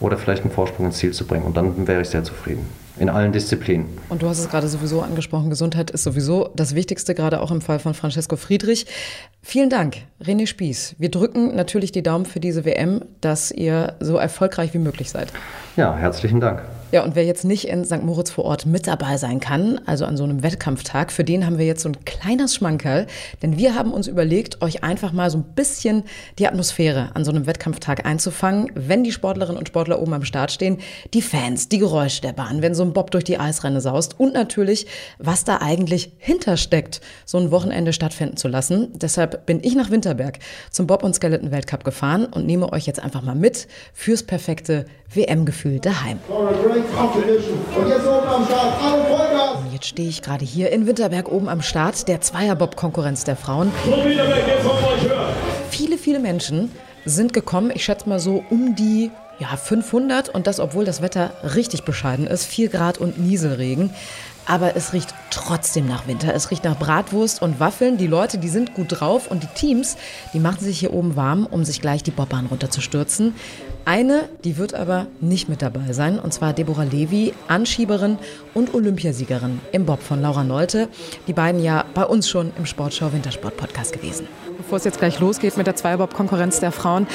oder 0.00 0.16
vielleicht 0.16 0.42
einen 0.42 0.52
Vorsprung 0.52 0.86
ins 0.86 0.98
Ziel 0.98 1.12
zu 1.12 1.26
bringen. 1.26 1.44
Und 1.44 1.56
dann 1.56 1.86
wäre 1.86 2.02
ich 2.02 2.08
sehr 2.08 2.24
zufrieden 2.24 2.83
in 2.98 3.08
allen 3.08 3.32
Disziplinen. 3.32 3.86
Und 4.08 4.22
du 4.22 4.28
hast 4.28 4.38
es 4.38 4.48
gerade 4.48 4.68
sowieso 4.68 5.02
angesprochen, 5.02 5.50
Gesundheit 5.50 5.90
ist 5.90 6.04
sowieso 6.04 6.50
das 6.54 6.74
Wichtigste, 6.74 7.14
gerade 7.14 7.40
auch 7.40 7.50
im 7.50 7.60
Fall 7.60 7.78
von 7.78 7.94
Francesco 7.94 8.36
Friedrich. 8.36 8.86
Vielen 9.42 9.70
Dank, 9.70 9.98
René 10.22 10.46
Spieß. 10.46 10.96
Wir 10.98 11.10
drücken 11.10 11.54
natürlich 11.56 11.92
die 11.92 12.02
Daumen 12.02 12.26
für 12.26 12.40
diese 12.40 12.64
WM, 12.64 13.02
dass 13.20 13.50
ihr 13.50 13.94
so 14.00 14.16
erfolgreich 14.16 14.74
wie 14.74 14.78
möglich 14.78 15.10
seid. 15.10 15.32
Ja, 15.76 15.96
herzlichen 15.96 16.40
Dank. 16.40 16.62
Ja, 16.94 17.02
und 17.02 17.16
wer 17.16 17.24
jetzt 17.24 17.44
nicht 17.44 17.66
in 17.66 17.84
St. 17.84 18.04
Moritz 18.04 18.30
vor 18.30 18.44
Ort 18.44 18.66
mit 18.66 18.86
dabei 18.86 19.16
sein 19.16 19.40
kann, 19.40 19.80
also 19.84 20.04
an 20.04 20.16
so 20.16 20.22
einem 20.22 20.44
Wettkampftag, 20.44 21.10
für 21.10 21.24
den 21.24 21.44
haben 21.44 21.58
wir 21.58 21.66
jetzt 21.66 21.82
so 21.82 21.88
ein 21.88 22.04
kleines 22.04 22.54
Schmankerl, 22.54 23.08
denn 23.42 23.58
wir 23.58 23.74
haben 23.74 23.92
uns 23.92 24.06
überlegt, 24.06 24.62
euch 24.62 24.84
einfach 24.84 25.10
mal 25.12 25.28
so 25.28 25.38
ein 25.38 25.42
bisschen 25.56 26.04
die 26.38 26.46
Atmosphäre 26.46 27.10
an 27.14 27.24
so 27.24 27.32
einem 27.32 27.48
Wettkampftag 27.48 28.06
einzufangen, 28.06 28.70
wenn 28.76 29.02
die 29.02 29.10
Sportlerinnen 29.10 29.58
und 29.58 29.66
Sportler 29.66 30.00
oben 30.00 30.12
am 30.12 30.24
Start 30.24 30.52
stehen, 30.52 30.78
die 31.14 31.20
Fans, 31.20 31.68
die 31.68 31.78
Geräusche 31.78 32.20
der 32.20 32.32
Bahn, 32.32 32.62
wenn 32.62 32.76
so 32.76 32.84
ein 32.84 32.92
Bob 32.92 33.10
durch 33.10 33.24
die 33.24 33.38
Eisrenne 33.38 33.80
saust 33.80 34.20
und 34.20 34.32
natürlich, 34.32 34.86
was 35.18 35.42
da 35.42 35.58
eigentlich 35.60 36.12
hintersteckt, 36.18 37.00
so 37.24 37.38
ein 37.38 37.50
Wochenende 37.50 37.92
stattfinden 37.92 38.36
zu 38.36 38.46
lassen. 38.46 38.92
Deshalb 38.94 39.46
bin 39.46 39.58
ich 39.64 39.74
nach 39.74 39.90
Winterberg 39.90 40.38
zum 40.70 40.86
Bob 40.86 41.02
und 41.02 41.16
Skeleton 41.16 41.50
Weltcup 41.50 41.82
gefahren 41.82 42.26
und 42.26 42.46
nehme 42.46 42.72
euch 42.72 42.86
jetzt 42.86 43.02
einfach 43.02 43.22
mal 43.22 43.34
mit 43.34 43.66
fürs 43.94 44.22
perfekte 44.22 44.86
WM-Gefühl 45.12 45.80
daheim. 45.80 46.18
Und 46.92 47.88
jetzt 47.88 48.06
oben 48.06 48.28
am 48.28 48.44
Start, 48.44 48.74
alle 48.82 49.04
Vollgas! 49.04 49.58
Jetzt 49.72 49.86
stehe 49.86 50.08
ich 50.08 50.22
gerade 50.22 50.44
hier 50.44 50.70
in 50.70 50.86
Winterberg 50.86 51.30
oben 51.30 51.48
am 51.48 51.62
Start 51.62 52.06
der 52.08 52.20
Zweierbob-Konkurrenz 52.20 53.24
der 53.24 53.36
Frauen. 53.36 53.72
Viele, 55.70 55.98
viele 55.98 56.18
Menschen 56.18 56.70
sind 57.04 57.32
gekommen, 57.32 57.72
ich 57.74 57.84
schätze 57.84 58.08
mal 58.08 58.20
so 58.20 58.44
um 58.50 58.74
die 58.74 59.10
ja, 59.38 59.56
500 59.56 60.28
und 60.28 60.46
das, 60.46 60.60
obwohl 60.60 60.84
das 60.84 61.02
Wetter 61.02 61.32
richtig 61.54 61.84
bescheiden 61.84 62.26
ist, 62.26 62.44
4 62.44 62.68
Grad 62.68 62.98
und 62.98 63.18
Nieselregen. 63.18 63.90
Aber 64.46 64.76
es 64.76 64.92
riecht 64.92 65.14
trotzdem 65.30 65.86
nach 65.86 66.06
Winter. 66.06 66.34
Es 66.34 66.50
riecht 66.50 66.64
nach 66.64 66.78
Bratwurst 66.78 67.40
und 67.40 67.60
Waffeln. 67.60 67.96
Die 67.96 68.06
Leute, 68.06 68.38
die 68.38 68.48
sind 68.48 68.74
gut 68.74 69.00
drauf 69.00 69.30
und 69.30 69.42
die 69.42 69.48
Teams, 69.48 69.96
die 70.32 70.40
machen 70.40 70.60
sich 70.60 70.78
hier 70.78 70.92
oben 70.92 71.16
warm, 71.16 71.46
um 71.46 71.64
sich 71.64 71.80
gleich 71.80 72.02
die 72.02 72.10
Bobbahn 72.10 72.46
runterzustürzen. 72.46 73.34
Eine, 73.86 74.28
die 74.44 74.56
wird 74.56 74.74
aber 74.74 75.06
nicht 75.20 75.48
mit 75.48 75.60
dabei 75.60 75.92
sein, 75.92 76.18
und 76.18 76.32
zwar 76.32 76.52
Deborah 76.52 76.84
Levy, 76.84 77.34
Anschieberin 77.48 78.18
und 78.54 78.72
Olympiasiegerin 78.74 79.60
im 79.72 79.84
Bob 79.84 80.02
von 80.02 80.22
Laura 80.22 80.44
Nolte. 80.44 80.88
Die 81.26 81.34
beiden 81.34 81.62
ja 81.62 81.84
bei 81.94 82.04
uns 82.04 82.28
schon 82.28 82.52
im 82.56 82.64
Sportschau 82.64 83.12
Wintersport 83.12 83.56
Podcast 83.56 83.92
gewesen. 83.92 84.26
Bevor 84.64 84.78
es 84.78 84.84
jetzt 84.84 84.98
gleich 84.98 85.20
losgeht 85.20 85.58
mit 85.58 85.66
der 85.66 85.76
Zweibob-Konkurrenz 85.76 86.58
der 86.58 86.72
Frauen, 86.72 87.06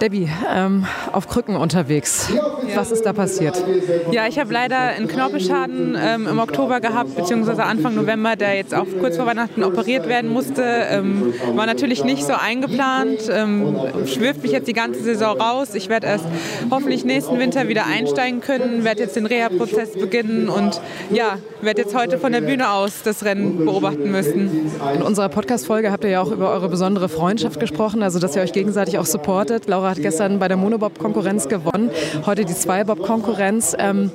Debbie, 0.00 0.30
ähm, 0.54 0.86
auf 1.12 1.28
Krücken 1.28 1.54
unterwegs. 1.54 2.30
Was 2.74 2.90
ist 2.90 3.04
da 3.04 3.12
passiert? 3.12 3.62
Ja, 4.10 4.26
ich 4.26 4.38
habe 4.38 4.50
leider 4.50 4.78
einen 4.78 5.06
Knorpelschaden 5.06 5.94
ähm, 5.98 6.26
im 6.26 6.38
Oktober 6.38 6.80
gehabt, 6.80 7.14
beziehungsweise 7.14 7.64
Anfang 7.64 7.94
November, 7.94 8.34
der 8.36 8.56
jetzt 8.56 8.74
auch 8.74 8.86
kurz 8.98 9.16
vor 9.16 9.26
Weihnachten 9.26 9.62
operiert 9.62 10.08
werden 10.08 10.30
musste. 10.30 10.62
Ähm, 10.62 11.34
war 11.54 11.66
natürlich 11.66 12.02
nicht 12.02 12.24
so 12.24 12.32
eingeplant, 12.32 13.28
ähm, 13.30 13.76
schwirft 14.06 14.42
mich 14.42 14.52
jetzt 14.52 14.66
die 14.66 14.72
ganze 14.72 15.02
Saison 15.02 15.38
raus. 15.38 15.74
Ich 15.74 15.90
werde 15.90 16.06
erst 16.06 16.24
hoffentlich 16.70 17.04
nächsten 17.04 17.38
Winter 17.38 17.68
wieder 17.68 17.84
einsteigen 17.86 18.40
können, 18.40 18.84
werde 18.84 19.02
jetzt 19.02 19.16
den 19.16 19.26
Reha-Prozess 19.26 19.92
beginnen 19.92 20.48
und 20.48 20.80
ja, 21.10 21.36
werde 21.60 21.82
jetzt 21.82 21.94
heute 21.94 22.18
von 22.18 22.32
der 22.32 22.40
Bühne 22.40 22.70
aus 22.70 23.02
das 23.04 23.22
Rennen 23.22 23.66
beobachten 23.66 24.10
müssen. 24.10 24.70
In 24.94 25.02
unserer 25.02 25.28
Podcast-Folge 25.28 25.92
habt 25.92 26.04
ihr 26.04 26.10
ja 26.10 26.22
auch 26.22 26.30
über 26.30 26.50
eure 26.50 26.70
besondere 26.86 27.08
Freundschaft 27.08 27.58
gesprochen, 27.58 28.04
also 28.04 28.20
dass 28.20 28.36
ihr 28.36 28.42
euch 28.42 28.52
gegenseitig 28.52 28.96
auch 29.00 29.06
supportet. 29.06 29.66
Laura 29.66 29.90
hat 29.90 30.00
gestern 30.00 30.38
bei 30.38 30.46
der 30.46 30.56
Monobob-Konkurrenz 30.56 31.48
gewonnen, 31.48 31.90
heute 32.26 32.44
die 32.44 32.54
Zweibob-Konkurrenz. 32.54 33.74
Ähm, 33.76 34.12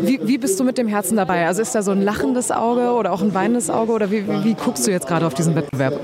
wie, 0.00 0.18
wie, 0.24 0.36
bist 0.36 0.58
du 0.58 0.64
mit 0.64 0.78
dem 0.78 0.88
Herzen 0.88 1.16
dabei? 1.16 1.46
Also 1.46 1.62
ist 1.62 1.76
da 1.76 1.82
so 1.82 1.92
ein 1.92 2.02
lachendes 2.02 2.50
Auge 2.50 2.90
oder 2.90 3.12
auch 3.12 3.22
ein 3.22 3.34
weinendes 3.34 3.70
Auge 3.70 3.92
oder 3.92 4.10
wie, 4.10 4.26
wie 4.42 4.54
guckst 4.54 4.84
du 4.84 4.90
jetzt 4.90 5.06
gerade 5.06 5.28
auf 5.28 5.34
diesen 5.34 5.54
Wettbewerb? 5.54 5.94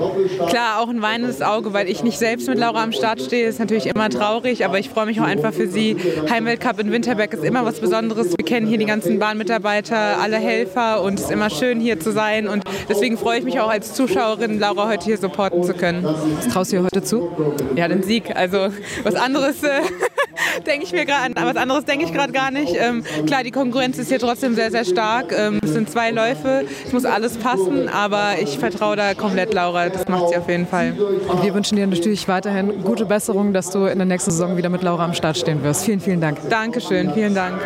Klar, 0.46 0.78
auch 0.78 0.88
ein 0.88 1.02
weinendes 1.02 1.42
Auge, 1.42 1.72
weil 1.72 1.88
ich 1.88 2.04
nicht 2.04 2.20
selbst 2.20 2.48
mit 2.48 2.60
Laura 2.60 2.84
am 2.84 2.92
Start 2.92 3.20
stehe, 3.20 3.48
ist 3.48 3.58
natürlich 3.58 3.86
immer 3.88 4.08
traurig, 4.08 4.64
aber 4.64 4.78
ich 4.78 4.90
freue 4.90 5.06
mich 5.06 5.20
auch 5.20 5.26
einfach 5.26 5.52
für 5.52 5.66
sie. 5.66 5.96
Heimweltcup 6.30 6.78
in 6.78 6.92
Winterberg 6.92 7.34
ist 7.34 7.42
immer 7.42 7.64
was 7.64 7.80
Besonderes. 7.80 8.38
Wir 8.38 8.44
kennen 8.44 8.68
hier 8.68 8.78
die 8.78 8.86
ganzen 8.86 9.18
Bahnmitarbeiter, 9.18 10.20
alle 10.22 10.36
Helfer 10.36 11.02
und 11.02 11.14
es 11.14 11.24
ist 11.24 11.32
immer 11.32 11.50
schön 11.50 11.80
hier 11.80 11.98
zu 11.98 12.12
sein 12.12 12.46
und 12.46 12.62
deswegen 12.88 13.18
freue 13.18 13.40
ich 13.40 13.44
mich 13.44 13.58
auch 13.58 13.68
als 13.68 13.94
Zuschauerin, 13.94 14.60
Laura 14.60 14.86
heute 14.86 15.06
hier 15.06 15.18
supporten 15.18 15.64
zu 15.64 15.74
können. 15.74 16.03
Was 16.04 16.48
traust 16.48 16.72
du 16.72 16.76
ihr 16.76 16.82
heute 16.82 17.02
zu? 17.02 17.30
Ja, 17.76 17.88
den 17.88 18.02
Sieg. 18.02 18.34
Also 18.34 18.68
was 19.02 19.14
anderes 19.14 19.62
äh, 19.62 19.80
denke 20.66 20.84
ich 20.84 20.92
mir 20.92 21.04
gerade, 21.04 21.34
was 21.34 21.56
anderes 21.56 21.84
denke 21.84 22.04
ich 22.04 22.12
gerade 22.12 22.32
gar 22.32 22.50
nicht. 22.50 22.74
Ähm, 22.78 23.04
klar, 23.26 23.42
die 23.42 23.50
Konkurrenz 23.50 23.98
ist 23.98 24.08
hier 24.08 24.18
trotzdem 24.18 24.54
sehr, 24.54 24.70
sehr 24.70 24.84
stark. 24.84 25.32
Ähm, 25.36 25.60
es 25.62 25.72
sind 25.72 25.90
zwei 25.90 26.10
Läufe, 26.10 26.64
es 26.84 26.92
muss 26.92 27.04
alles 27.04 27.36
passen, 27.36 27.88
aber 27.88 28.38
ich 28.40 28.58
vertraue 28.58 28.96
da 28.96 29.14
komplett 29.14 29.54
Laura. 29.54 29.88
Das 29.88 30.06
macht 30.08 30.30
sie 30.30 30.36
auf 30.36 30.48
jeden 30.48 30.66
Fall. 30.66 30.94
Und 31.28 31.42
wir 31.42 31.54
wünschen 31.54 31.76
dir 31.76 31.86
natürlich 31.86 32.28
weiterhin 32.28 32.82
gute 32.82 33.06
Besserung, 33.06 33.52
dass 33.52 33.70
du 33.70 33.86
in 33.86 33.98
der 33.98 34.06
nächsten 34.06 34.30
Saison 34.30 34.56
wieder 34.56 34.68
mit 34.68 34.82
Laura 34.82 35.04
am 35.04 35.14
Start 35.14 35.38
stehen 35.38 35.62
wirst. 35.62 35.84
Vielen, 35.84 36.00
vielen 36.00 36.20
Dank. 36.20 36.38
Dankeschön, 36.48 37.12
vielen 37.14 37.34
Dank. 37.34 37.60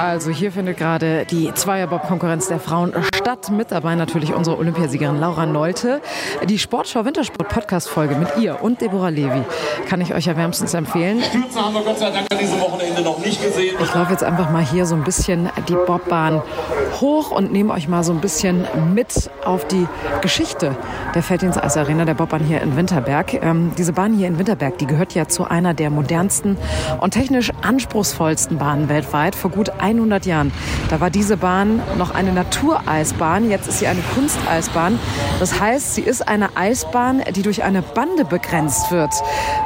Also 0.00 0.30
hier 0.30 0.50
findet 0.50 0.78
gerade 0.78 1.26
die 1.26 1.52
Zweierbob-Konkurrenz 1.52 2.48
der 2.48 2.58
Frauen 2.58 2.94
statt. 3.14 3.50
Mit 3.50 3.70
dabei 3.70 3.96
natürlich 3.96 4.32
unsere 4.32 4.56
Olympiasiegerin 4.56 5.20
Laura 5.20 5.44
Nolte. 5.44 6.00
Die 6.48 6.58
Sportschau 6.58 7.04
Wintersport 7.04 7.50
Podcast-Folge 7.50 8.14
mit 8.14 8.28
ihr 8.38 8.62
und 8.62 8.80
Deborah 8.80 9.10
Levi 9.10 9.42
kann 9.90 10.00
ich 10.00 10.14
euch 10.14 10.24
ja 10.24 10.38
wärmstens 10.38 10.72
empfehlen. 10.72 11.22
Stürze 11.22 11.60
haben 11.60 11.74
wir 11.74 11.82
Gott 11.82 11.98
sei 11.98 12.10
Dank 12.10 12.26
an 12.32 12.38
diesem 12.38 12.58
Wochenende 12.60 13.02
noch 13.02 13.18
nicht 13.18 13.42
gesehen. 13.42 13.76
Ich 13.78 13.94
laufe 13.94 14.10
jetzt 14.10 14.24
einfach 14.24 14.50
mal 14.50 14.64
hier 14.64 14.86
so 14.86 14.94
ein 14.94 15.04
bisschen 15.04 15.50
die 15.68 15.74
Bobbahn 15.74 16.40
hoch 16.98 17.30
und 17.30 17.52
nehme 17.52 17.74
euch 17.74 17.86
mal 17.86 18.02
so 18.02 18.12
ein 18.12 18.22
bisschen 18.22 18.66
mit 18.94 19.30
auf 19.44 19.66
die 19.66 19.86
Geschichte 20.22 20.76
der 21.14 21.22
Felddienst 21.22 21.62
Eis 21.62 21.76
Arena, 21.76 22.06
der 22.06 22.14
Bobbahn 22.14 22.42
hier 22.42 22.62
in 22.62 22.74
Winterberg. 22.74 23.34
Ähm, 23.34 23.72
diese 23.76 23.92
Bahn 23.92 24.14
hier 24.14 24.28
in 24.28 24.38
Winterberg, 24.38 24.78
die 24.78 24.86
gehört 24.86 25.14
ja 25.14 25.28
zu 25.28 25.44
einer 25.44 25.74
der 25.74 25.90
modernsten 25.90 26.56
und 27.00 27.12
technisch 27.12 27.50
anspruchsvollsten 27.62 28.56
Bahnen 28.56 28.88
weltweit. 28.88 29.34
Vor 29.34 29.50
gut 29.50 29.70
100 29.96 30.26
Jahren. 30.26 30.52
Da 30.88 31.00
war 31.00 31.10
diese 31.10 31.36
Bahn 31.36 31.80
noch 31.98 32.12
eine 32.12 32.32
Natureisbahn. 32.32 33.50
Jetzt 33.50 33.68
ist 33.68 33.78
sie 33.78 33.86
eine 33.86 34.00
Kunsteisbahn. 34.14 34.98
Das 35.38 35.60
heißt, 35.60 35.94
sie 35.94 36.02
ist 36.02 36.26
eine 36.26 36.56
Eisbahn, 36.56 37.22
die 37.34 37.42
durch 37.42 37.62
eine 37.62 37.82
Bande 37.82 38.24
begrenzt 38.24 38.90
wird. 38.90 39.10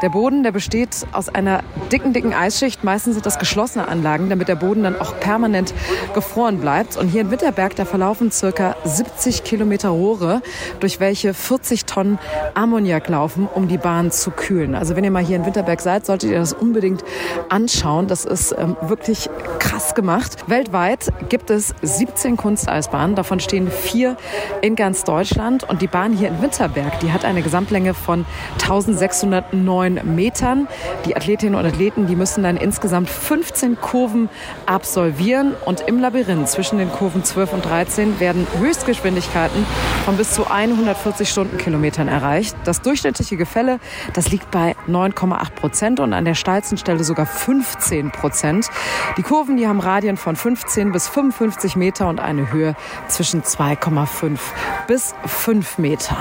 Der 0.03 0.11
Boden, 0.11 0.43
der 0.43 0.53
besteht 0.53 1.07
aus 1.13 1.29
einer 1.29 1.63
dicken, 1.91 2.13
dicken 2.13 2.35
Eisschicht. 2.35 2.85
Meistens 2.85 3.15
sind 3.15 3.27
das 3.27 3.39
geschlossene 3.39 3.89
Anlagen, 3.89 4.29
damit 4.29 4.49
der 4.49 4.57
Boden 4.57 4.83
dann 4.83 5.01
auch 5.01 5.19
permanent 5.21 5.75
gefroren 6.15 6.59
bleibt. 6.59 6.97
Und 6.97 7.09
hier 7.09 7.23
in 7.23 7.31
Winterberg, 7.31 7.77
da 7.77 7.85
verlaufen 7.85 8.31
circa 8.31 8.77
70 8.85 9.45
Kilometer 9.45 9.91
Rohre, 9.91 10.43
durch 10.81 11.01
welche 11.01 11.35
40 11.35 11.87
Tonnen 11.87 12.19
Ammoniak 12.55 13.09
laufen, 13.09 13.49
um 13.53 13.69
die 13.69 13.79
Bahn 13.79 14.11
zu 14.11 14.31
kühlen. 14.31 14.75
Also 14.75 14.97
wenn 14.97 15.05
ihr 15.05 15.11
mal 15.11 15.25
hier 15.25 15.37
in 15.37 15.47
Winterberg 15.47 15.81
seid, 15.81 16.07
solltet 16.07 16.31
ihr 16.31 16.39
das 16.39 16.53
unbedingt 16.53 17.05
anschauen. 17.49 18.07
Das 18.07 18.25
ist 18.25 18.55
ähm, 18.59 18.77
wirklich 18.83 19.31
krass 19.59 19.95
gemacht 19.95 20.14
gemacht. 20.15 20.45
Weltweit 20.47 21.13
gibt 21.29 21.51
es 21.51 21.75
17 21.83 22.37
Kunsteisbahnen, 22.37 23.17
davon 23.17 23.41
stehen 23.41 23.71
vier 23.71 24.17
in 24.63 24.77
ganz 24.77 25.05
Deutschland. 25.05 25.65
Und 25.65 25.83
die 25.83 25.87
Bahn 25.87 26.13
hier 26.13 26.29
in 26.29 26.41
Winterberg, 26.41 27.01
die 27.01 27.13
hat 27.13 27.25
eine 27.25 27.43
Gesamtlänge 27.43 27.95
von 27.95 28.25
1609 28.63 30.01
Metern. 30.15 30.69
Die 31.05 31.17
Athletinnen 31.17 31.55
und 31.55 31.67
Athleten, 31.67 32.07
die 32.07 32.17
müssen 32.17 32.45
dann 32.45 32.57
insgesamt 32.57 33.11
15 33.11 33.81
Kurven 33.81 34.29
absolvieren. 34.67 35.55
Und 35.65 35.81
im 35.83 36.01
Labyrinth 36.01 36.49
zwischen 36.49 36.79
den 36.79 36.91
Kurven 36.91 37.25
12 37.25 37.53
und 37.53 37.65
13 37.65 38.21
werden 38.21 38.47
Höchstgeschwindigkeiten 38.59 39.67
von 40.05 40.17
bis 40.17 40.33
zu 40.33 40.49
140 40.49 41.29
Stundenkilometern 41.29 42.09
erreicht. 42.09 42.57
Das 42.65 42.83
durchschnittliche 42.83 43.37
Gefälle, 43.37 43.81
das 44.13 44.31
liegt 44.31 44.51
bei 44.51 44.77
9,8 44.89 45.51
Prozent 45.55 46.01
und 46.01 46.13
an 46.13 46.25
der 46.25 46.35
steilsten 46.35 46.79
Stelle 46.79 47.03
sogar 47.03 47.27
15 47.27 48.11
Prozent. 48.11 48.69
Die 49.17 49.23
Kurven, 49.23 49.57
die 49.57 49.67
haben 49.67 49.81
Radien 49.81 50.04
von 50.17 50.37
15 50.37 50.93
bis 50.93 51.09
55 51.09 51.77
Meter 51.77 52.09
und 52.09 52.21
eine 52.21 52.53
Höhe 52.53 52.77
zwischen 53.09 53.43
2,5 53.43 54.39
bis 54.87 55.15
5 55.27 55.79
Meter. 55.79 56.17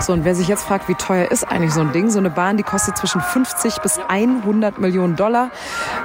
So, 0.00 0.12
und 0.12 0.24
wer 0.24 0.34
sich 0.34 0.48
jetzt 0.48 0.64
fragt, 0.64 0.88
wie 0.88 0.94
teuer 0.94 1.30
ist 1.30 1.44
eigentlich 1.44 1.72
so 1.72 1.80
ein 1.80 1.92
Ding? 1.92 2.10
So 2.10 2.18
eine 2.18 2.30
Bahn, 2.30 2.56
die 2.56 2.62
kostet 2.62 2.96
zwischen 2.98 3.20
50 3.20 3.78
bis 3.78 3.98
100 4.08 4.78
Millionen 4.78 5.16
Dollar. 5.16 5.50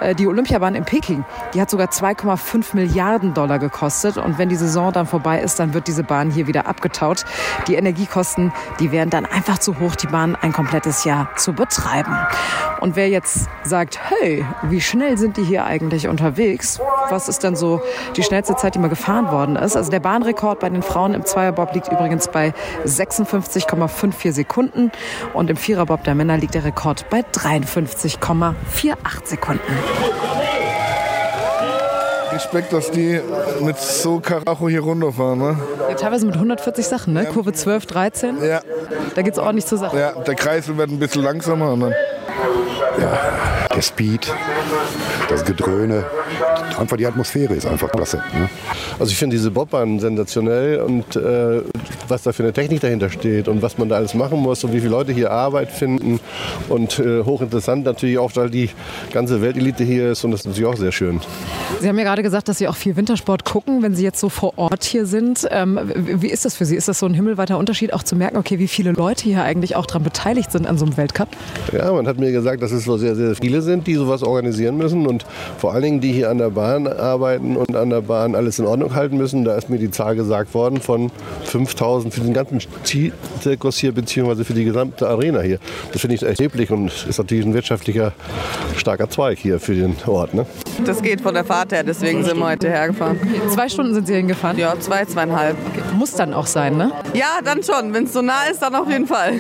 Äh, 0.02 0.16
die 0.16 0.28
Olympiabahn 0.28 0.76
in 0.76 0.86
Peking, 0.86 1.26
die 1.54 1.62
hat 1.62 1.70
sogar 1.70 1.88
2,5 1.88 2.76
Milliarden 2.76 3.34
Dollar 3.34 3.60
gekostet. 3.60 4.18
Und 4.18 4.38
wenn 4.38 4.50
die 4.50 4.56
Saison 4.56 4.92
dann 4.92 5.08
vorbei 5.08 5.42
ist, 5.42 5.60
dann 5.60 5.74
wird 5.74 5.88
diese 5.88 6.04
Bahn 6.04 6.30
hier 6.30 6.48
wieder 6.48 6.68
abgetaut. 6.68 7.26
Die 7.68 7.76
Energiekosten, 7.76 8.52
die 8.80 8.92
wären 8.92 9.10
dann 9.10 9.26
einfach 9.26 9.58
zu 9.58 9.80
hoch, 9.80 9.96
die 9.96 10.08
Bahn 10.08 10.36
ein 10.36 10.54
komplettes 10.54 11.04
Jahr 11.04 11.30
zu 11.36 11.54
betreiben. 11.54 12.16
Und 12.80 12.96
wer 12.96 13.10
jetzt 13.10 13.48
sagt, 13.64 14.00
hey, 14.10 14.46
wie 14.64 14.82
schnell 14.82 15.18
sind 15.18 15.38
die 15.38 15.44
hier 15.44 15.66
eigentlich 15.66 16.08
unterwegs? 16.08 16.80
Was 17.10 17.23
ist 17.28 17.44
denn 17.44 17.56
so 17.56 17.82
die 18.16 18.24
schnellste 18.24 18.56
Zeit, 18.56 18.76
die 18.76 18.80
mal 18.80 18.90
gefahren 18.90 19.32
worden 19.32 19.56
ist? 19.56 19.76
Also 19.76 19.92
der 19.92 20.00
Bahnrekord 20.00 20.60
bei 20.60 20.70
den 20.70 20.82
Frauen 20.82 21.14
im 21.14 21.26
Zweierbob 21.26 21.74
liegt 21.74 21.92
übrigens 21.92 22.28
bei 22.28 22.54
56,54 22.86 24.32
Sekunden 24.32 24.92
und 25.34 25.50
im 25.50 25.58
Viererbob 25.58 26.04
der 26.04 26.16
Männer 26.16 26.38
liegt 26.38 26.54
der 26.54 26.66
Rekord 26.66 27.10
bei 27.10 27.22
53,48 27.22 28.54
Sekunden. 29.26 29.62
Respekt, 32.32 32.74
dass 32.74 32.90
die 32.90 33.22
mit 33.62 33.78
so 33.78 34.20
Karacho 34.20 34.68
hier 34.68 34.82
runterfahren. 34.82 35.40
Ne? 35.40 35.58
Ja, 35.90 35.96
teilweise 35.96 36.26
mit 36.26 36.36
140 36.36 36.86
Sachen, 36.86 37.14
ne? 37.14 37.26
Kurve 37.26 37.54
12, 37.54 37.86
13. 37.86 38.44
Ja. 38.44 38.62
Da 39.16 39.22
geht 39.22 39.34
es 39.34 39.40
ordentlich 39.40 39.68
zur 39.68 39.78
Sache. 39.78 40.00
Ja, 40.00 40.12
der 40.14 40.36
Kreisel 40.36 40.78
wird 40.78 40.90
ein 40.90 41.00
bisschen 41.00 41.22
langsamer 41.22 41.74
und 41.74 41.82
dann 41.82 41.94
ja, 43.00 43.18
der 43.74 43.82
Speed, 43.82 44.32
das 45.30 45.46
Gedröhne, 45.46 46.06
einfach 46.84 46.98
die 46.98 47.08
Atmosphäre 47.08 47.54
ist 47.56 47.66
einfach 47.66 47.92
klasse. 47.92 48.18
Ne? 48.34 48.50
Also 49.00 49.12
ich 49.12 49.18
finde 49.18 49.36
diese 49.36 49.52
Bobbahn 49.52 50.00
sensationell 50.00 50.82
und 50.82 51.16
äh, 51.16 51.62
was 52.08 52.24
da 52.24 52.32
für 52.32 52.44
eine 52.44 52.54
Technik 52.54 52.82
dahinter 52.82 53.10
steht 53.10 53.48
und 53.48 53.62
was 53.62 53.78
man 53.78 53.90
da 53.90 53.96
alles 53.96 54.14
machen 54.14 54.40
muss 54.40 54.64
und 54.64 54.74
wie 54.74 54.80
viele 54.80 54.92
Leute 54.92 55.12
hier 55.12 55.32
Arbeit 55.32 55.72
finden 55.72 56.20
und 56.70 57.00
äh, 57.00 57.24
hochinteressant 57.24 57.86
natürlich 57.86 58.18
auch, 58.18 58.32
weil 58.36 58.50
die 58.50 58.70
ganze 59.12 59.42
Weltelite 59.42 59.84
hier 59.84 60.12
ist 60.12 60.24
und 60.24 60.32
das 60.32 60.42
ist 60.42 60.48
natürlich 60.48 60.70
auch 60.70 60.78
sehr 60.78 60.92
schön. 60.92 61.20
Sie 61.82 61.88
haben 61.88 61.98
ja 61.98 62.04
gerade 62.04 62.24
gesagt, 62.24 62.48
dass 62.48 62.58
Sie 62.58 62.68
auch 62.68 62.76
viel 62.76 62.96
Wintersport 62.96 63.46
gucken, 63.46 63.82
wenn 63.82 63.96
Sie 63.96 64.04
jetzt 64.04 64.20
so 64.20 64.30
vor 64.30 64.58
Ort 64.58 64.84
hier 64.84 65.06
sind. 65.06 65.48
Ähm, 65.52 65.80
wie 65.96 66.30
ist 66.30 66.46
das 66.46 66.56
für 66.56 66.66
Sie? 66.66 66.76
Ist 66.76 66.88
das 66.88 67.00
so 67.00 67.06
ein 67.06 67.14
himmelweiter 67.14 67.58
Unterschied, 67.58 67.94
auch 67.94 68.04
zu 68.04 68.16
merken, 68.16 68.38
okay, 68.38 68.60
wie 68.60 68.68
viele 68.68 68.92
Leute 68.92 69.24
hier 69.24 69.44
eigentlich 69.44 69.76
auch 69.76 69.86
daran 69.86 70.04
beteiligt 70.04 70.52
sind 70.52 70.68
an 70.68 70.78
so 70.78 70.86
einem 70.86 70.98
Weltcup? 70.98 71.30
Ja, 71.72 71.92
man 71.92 72.08
hat 72.08 72.20
mir 72.20 72.32
gesagt, 72.32 72.62
dass 72.62 72.72
es 72.72 72.84
so 72.84 72.98
sehr, 72.98 73.16
sehr 73.16 73.36
viele 73.36 73.62
sind, 73.62 73.88
die 73.88 73.96
sowas 73.96 74.24
organisieren 74.24 74.78
müssen 74.78 75.08
und 75.08 75.26
vor 75.58 75.74
allen 75.74 75.84
Dingen, 75.84 76.02
die 76.02 76.12
hier 76.12 76.30
an 76.30 76.38
der 76.38 76.50
Bahn 76.50 76.73
arbeiten 76.88 77.56
und 77.56 77.76
an 77.76 77.90
der 77.90 78.02
Bahn 78.02 78.36
alles 78.36 78.60
in 78.60 78.66
Ordnung 78.66 78.94
halten 78.96 79.18
müssen. 79.18 79.46
Da 79.46 79.56
ist 79.56 79.70
mir 79.70 79.78
die 79.78 79.92
Zahl 79.92 80.16
gesagt 80.16 80.54
worden 80.54 80.82
von 80.82 81.12
5000 81.46 82.14
für 82.14 82.22
den 82.22 82.34
ganzen 82.34 82.60
Zirkus 82.84 83.78
hier, 83.78 83.92
beziehungsweise 83.92 84.46
für 84.46 84.54
die 84.54 84.66
gesamte 84.66 85.08
Arena 85.08 85.42
hier. 85.42 85.60
Das 85.92 86.02
finde 86.02 86.16
ich 86.16 86.24
erheblich 86.24 86.72
und 86.72 86.92
ist 87.08 87.18
natürlich 87.18 87.46
ein 87.46 87.54
wirtschaftlicher 87.54 88.14
starker 88.78 89.10
Zweig 89.10 89.38
hier 89.38 89.60
für 89.60 89.76
den 89.76 89.96
Ort. 90.06 90.34
Ne? 90.34 90.46
Das 90.86 91.02
geht 91.02 91.22
von 91.22 91.34
der 91.34 91.46
Fahrt 91.46 91.72
her, 91.72 91.84
deswegen 91.84 92.24
sind 92.24 92.38
wir 92.38 92.48
heute 92.48 92.70
hergefahren. 92.70 93.20
Zwei 93.50 93.70
Stunden 93.70 93.94
sind 93.94 94.08
Sie 94.08 94.16
hingefahren? 94.16 94.58
Ja, 94.58 94.74
zwei, 94.80 95.06
zweieinhalb. 95.06 95.56
Okay. 95.70 95.82
Muss 95.98 96.14
dann 96.14 96.34
auch 96.34 96.48
sein, 96.48 96.78
ne? 96.78 96.92
Ja, 97.14 97.40
dann 97.44 97.64
schon. 97.64 97.94
Wenn 97.94 98.06
es 98.06 98.14
so 98.14 98.22
nah 98.22 98.46
ist, 98.52 98.62
dann 98.62 98.76
auf 98.76 98.90
jeden 98.90 99.08
Fall. 99.08 99.34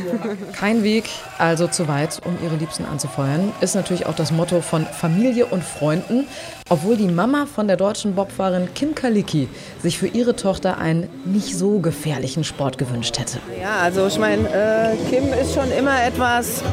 Kein 0.57 0.83
Weg 0.83 1.05
also 1.37 1.67
zu 1.67 1.87
weit, 1.87 2.21
um 2.25 2.37
Ihre 2.43 2.55
Liebsten 2.55 2.85
anzufeuern, 2.85 3.51
ist 3.61 3.75
natürlich 3.75 4.05
auch 4.05 4.15
das 4.15 4.31
Motto 4.31 4.61
von 4.61 4.85
Familie 4.85 5.45
und 5.45 5.63
Freunden. 5.63 6.27
Obwohl 6.69 6.95
die 6.95 7.07
Mama 7.07 7.45
von 7.45 7.67
der 7.67 7.77
deutschen 7.77 8.15
Bobfahrerin 8.15 8.73
Kim 8.73 8.95
Kalicki 8.95 9.49
sich 9.81 9.97
für 9.97 10.07
ihre 10.07 10.35
Tochter 10.35 10.77
einen 10.77 11.09
nicht 11.25 11.57
so 11.57 11.79
gefährlichen 11.79 12.43
Sport 12.43 12.77
gewünscht 12.77 13.19
hätte. 13.19 13.39
Ja, 13.61 13.79
also 13.81 14.07
ich 14.07 14.17
meine, 14.17 14.47
äh, 14.47 14.95
Kim 15.09 15.25
ist 15.33 15.53
schon 15.53 15.71
immer 15.71 16.03
etwas 16.03 16.63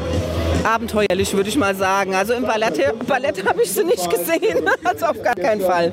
abenteuerlich, 0.63 1.33
würde 1.33 1.49
ich 1.49 1.57
mal 1.57 1.75
sagen. 1.75 2.15
Also 2.15 2.33
im 2.33 2.43
Ballett, 2.43 2.79
Ballett 3.07 3.45
habe 3.45 3.61
ich 3.63 3.71
sie 3.71 3.83
nicht 3.83 4.09
gesehen, 4.09 4.65
also 4.83 5.07
auf 5.07 5.21
gar 5.21 5.35
keinen 5.35 5.61
Fall. 5.61 5.91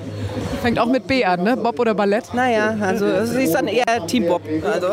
Fängt 0.63 0.79
auch 0.79 0.87
mit 0.87 1.07
B 1.07 1.25
an, 1.25 1.45
ne? 1.45 1.57
Bob 1.57 1.79
oder 1.79 1.95
Ballett? 1.95 2.35
Naja, 2.35 2.77
also 2.81 3.25
sie 3.25 3.45
ist 3.45 3.55
dann 3.55 3.69
eher 3.69 4.07
Team 4.07 4.27
Bob. 4.27 4.43
Also 4.65 4.89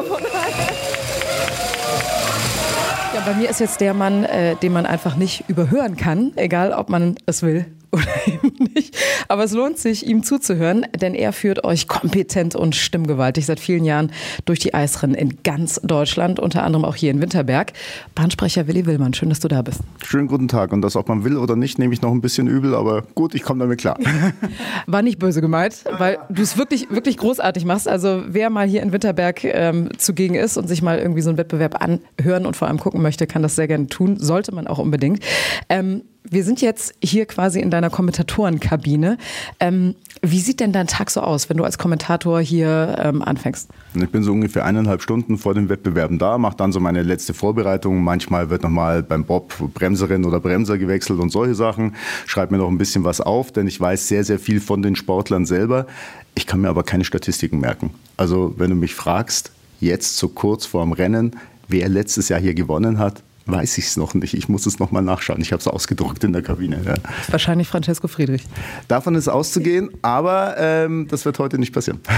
ja, 3.14 3.22
bei 3.26 3.34
mir 3.34 3.50
ist 3.50 3.60
jetzt 3.60 3.82
der 3.82 3.94
Mann, 3.94 4.26
äh, 4.26 4.56
den 4.58 4.74
man 4.74 4.86
einfach 4.86 5.16
nicht 5.16 5.46
überhören 5.48 5.96
kann, 5.96 6.34
egal 6.36 6.74
ob 6.74 6.90
man 6.90 7.16
es 7.26 7.42
will 7.44 7.66
oder 7.96 8.06
eben 8.28 8.70
nicht. 8.74 8.96
Aber 9.28 9.44
es 9.44 9.54
lohnt 9.54 9.78
sich, 9.78 10.06
ihm 10.06 10.24
zuzuhören, 10.24 10.86
denn 11.00 11.16
er 11.16 11.34
führt 11.34 11.64
euch 11.64 11.88
kompetent 11.88 12.56
und 12.56 12.76
stimmgewaltig 12.76 13.46
seit 13.46 13.60
vielen 13.60 13.86
Jahren 13.86 14.12
durch 14.46 14.60
die 14.60 14.74
Eisrennen 14.74 15.16
in 15.16 15.38
ganz 15.44 15.80
Deutschland, 15.84 16.40
unter 16.40 16.64
anderem 16.64 16.86
auch 16.86 16.96
hier 16.96 17.12
in 17.12 17.22
Winterberg. 17.22 17.74
Bahnsprecher 18.14 18.68
Willi 18.68 18.86
Willmann, 18.86 19.14
schön, 19.14 19.30
dass 19.30 19.40
du 19.40 19.48
da 19.48 19.62
bist. 19.62 19.80
Schönen 20.04 20.28
guten 20.28 20.48
Tag. 20.48 20.74
Und 20.74 20.82
das, 20.82 20.96
ob 20.96 21.08
man 21.08 21.24
will 21.24 21.38
oder 21.38 21.56
nicht, 21.56 21.80
nehme 21.80 21.94
ich 21.94 22.02
noch 22.02 22.12
ein 22.12 22.22
bisschen 22.22 22.48
übel, 22.48 22.76
aber 22.76 23.04
gut, 23.16 23.34
ich 23.36 23.44
komme 23.44 23.62
damit 23.62 23.80
klar. 23.80 23.98
War 24.88 25.02
nicht 25.02 25.20
böse 25.20 25.42
gemeint, 25.42 25.84
weil 25.98 26.20
du 26.30 26.42
es 26.42 26.58
wirklich, 26.58 26.90
wirklich 26.90 27.18
großartig 27.18 27.66
machst. 27.66 27.88
Also 27.88 28.24
wer 28.28 28.50
mal 28.50 28.68
hier 28.68 28.84
in 28.84 28.92
Winterberg 28.92 29.44
ähm, 29.44 29.90
zugegen 29.98 30.36
ist 30.36 30.58
und 30.58 30.68
sich 30.68 30.82
mal 30.82 31.00
irgendwie 31.00 31.22
so 31.22 31.30
einen 31.30 31.38
Wettbewerb 31.38 31.82
anhören 31.82 32.46
und 32.46 32.56
vor 32.56 32.68
allem 32.68 32.80
gucken 32.80 33.02
möchte, 33.02 33.28
kann 33.28 33.42
das 33.42 33.56
sehr 33.56 33.68
gerne 33.68 33.88
tun. 33.88 34.18
Sollte 34.20 34.54
man 34.54 34.68
auch 34.68 34.80
unbedingt. 34.80 35.24
Ähm, 35.70 36.04
wir 36.30 36.44
sind 36.44 36.62
jetzt 36.62 36.94
hier 37.02 37.26
quasi 37.26 37.60
in 37.60 37.70
deiner 37.70 37.90
Kommentatorenkabine. 37.90 39.18
Ähm, 39.60 39.96
wie 40.22 40.40
sieht 40.40 40.60
denn 40.60 40.72
dein 40.72 40.88
Tag 40.88 41.12
so 41.12 41.22
aus, 41.22 41.50
wenn 41.50 41.58
du 41.58 41.64
als 41.64 41.78
Kommentator 41.78 42.42
hier 42.42 42.98
ähm, 43.00 43.22
anfängst? 43.22 43.70
Ich 43.94 44.10
bin 44.10 44.24
so 44.24 44.32
ungefähr 44.32 44.66
eineinhalb 44.66 45.02
Stunden 45.02 45.38
vor 45.38 45.54
den 45.54 45.70
Wettbewerben 45.70 46.18
da, 46.18 46.38
mache 46.38 46.58
dann 46.58 46.72
so 46.72 46.80
meine 46.80 47.04
letzte 47.04 47.34
Vorbereitung. 47.34 48.04
Manchmal 48.04 48.50
wird 48.50 48.64
nochmal 48.64 49.04
beim 49.04 49.24
Bob 49.24 49.54
Bremserin 49.74 50.26
oder 50.26 50.40
Bremser 50.40 50.78
gewechselt 50.78 51.20
und 51.20 51.30
solche 51.30 51.56
Sachen. 51.56 51.96
Schreibe 52.26 52.54
mir 52.54 52.60
noch 52.60 52.70
ein 52.70 52.78
bisschen 52.78 53.04
was 53.04 53.22
auf, 53.22 53.52
denn 53.52 53.68
ich 53.68 53.80
weiß 53.80 54.08
sehr, 54.08 54.24
sehr 54.24 54.40
viel 54.40 54.60
von 54.60 54.82
den 54.82 54.96
Sportlern 54.96 55.46
selber. 55.46 55.86
Ich 56.34 56.48
kann 56.48 56.62
mir 56.62 56.70
aber 56.70 56.84
keine 56.84 57.06
Statistiken 57.06 57.60
merken. 57.60 57.92
Also 58.18 58.54
wenn 58.58 58.70
du 58.70 58.76
mich 58.76 58.96
fragst, 58.96 59.52
jetzt 59.80 60.18
so 60.18 60.30
kurz 60.30 60.66
vorm 60.66 60.92
Rennen, 60.92 61.36
wer 61.68 61.90
letztes 61.90 62.30
Jahr 62.30 62.40
hier 62.40 62.54
gewonnen 62.54 63.00
hat, 63.00 63.22
weiß 63.46 63.78
ich 63.78 63.86
es 63.86 63.98
noch 63.98 64.14
nicht. 64.14 64.34
Ich 64.34 64.50
muss 64.50 64.66
es 64.66 64.80
nochmal 64.80 65.04
nachschauen. 65.04 65.42
Ich 65.42 65.52
habe 65.52 65.60
es 65.60 65.68
ausgedruckt 65.68 66.24
in 66.24 66.34
der 66.34 66.42
Kabine. 66.42 66.82
Ja. 66.86 66.96
Wahrscheinlich 67.30 67.68
Francesco 67.68 68.08
Friedrich. 68.08 68.44
Davon 68.88 69.16
ist 69.16 69.28
auszugehen, 69.28 69.90
aber 70.02 70.56
ähm, 70.58 71.08
das 71.10 71.26
wird 71.26 71.40
heute 71.40 71.58
nicht 71.58 71.74
passieren. 71.74 72.00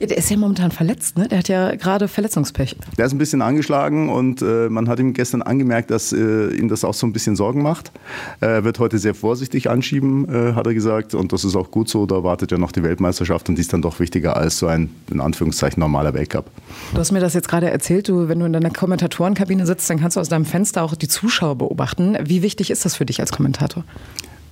Ja, 0.00 0.08
der 0.08 0.18
ist 0.18 0.28
ja 0.28 0.36
momentan 0.36 0.72
verletzt, 0.72 1.18
ne? 1.18 1.28
Der 1.28 1.38
hat 1.38 1.48
ja 1.48 1.74
gerade 1.76 2.08
Verletzungspech. 2.08 2.76
Der 2.98 3.06
ist 3.06 3.12
ein 3.12 3.18
bisschen 3.18 3.42
angeschlagen 3.42 4.08
und 4.08 4.42
äh, 4.42 4.68
man 4.68 4.88
hat 4.88 4.98
ihm 4.98 5.12
gestern 5.12 5.40
angemerkt, 5.40 5.90
dass 5.90 6.12
äh, 6.12 6.48
ihm 6.48 6.68
das 6.68 6.84
auch 6.84 6.94
so 6.94 7.06
ein 7.06 7.12
bisschen 7.12 7.36
Sorgen 7.36 7.62
macht. 7.62 7.92
Er 8.40 8.64
wird 8.64 8.80
heute 8.80 8.98
sehr 8.98 9.14
vorsichtig 9.14 9.70
anschieben, 9.70 10.28
äh, 10.28 10.54
hat 10.54 10.66
er 10.66 10.74
gesagt. 10.74 11.14
Und 11.14 11.32
das 11.32 11.44
ist 11.44 11.54
auch 11.54 11.70
gut 11.70 11.88
so. 11.88 12.06
Da 12.06 12.24
wartet 12.24 12.50
ja 12.50 12.58
noch 12.58 12.72
die 12.72 12.82
Weltmeisterschaft 12.82 13.48
und 13.48 13.54
die 13.54 13.60
ist 13.60 13.72
dann 13.72 13.82
doch 13.82 14.00
wichtiger 14.00 14.36
als 14.36 14.58
so 14.58 14.66
ein, 14.66 14.90
in 15.10 15.20
Anführungszeichen, 15.20 15.78
normaler 15.80 16.12
Weltcup. 16.14 16.50
Du 16.92 16.98
hast 16.98 17.12
mir 17.12 17.20
das 17.20 17.34
jetzt 17.34 17.48
gerade 17.48 17.70
erzählt. 17.70 18.08
Du, 18.08 18.28
wenn 18.28 18.40
du 18.40 18.46
in 18.46 18.52
deiner 18.52 18.70
Kommentatorenkabine 18.70 19.64
sitzt, 19.64 19.88
dann 19.90 20.00
kannst 20.00 20.16
du 20.16 20.20
aus 20.20 20.28
deinem 20.28 20.44
Fenster 20.54 20.84
auch 20.84 20.94
die 20.94 21.08
Zuschauer 21.08 21.56
beobachten. 21.56 22.16
Wie 22.22 22.40
wichtig 22.42 22.70
ist 22.70 22.84
das 22.84 22.94
für 22.94 23.04
dich 23.04 23.18
als 23.18 23.32
Kommentator? 23.32 23.82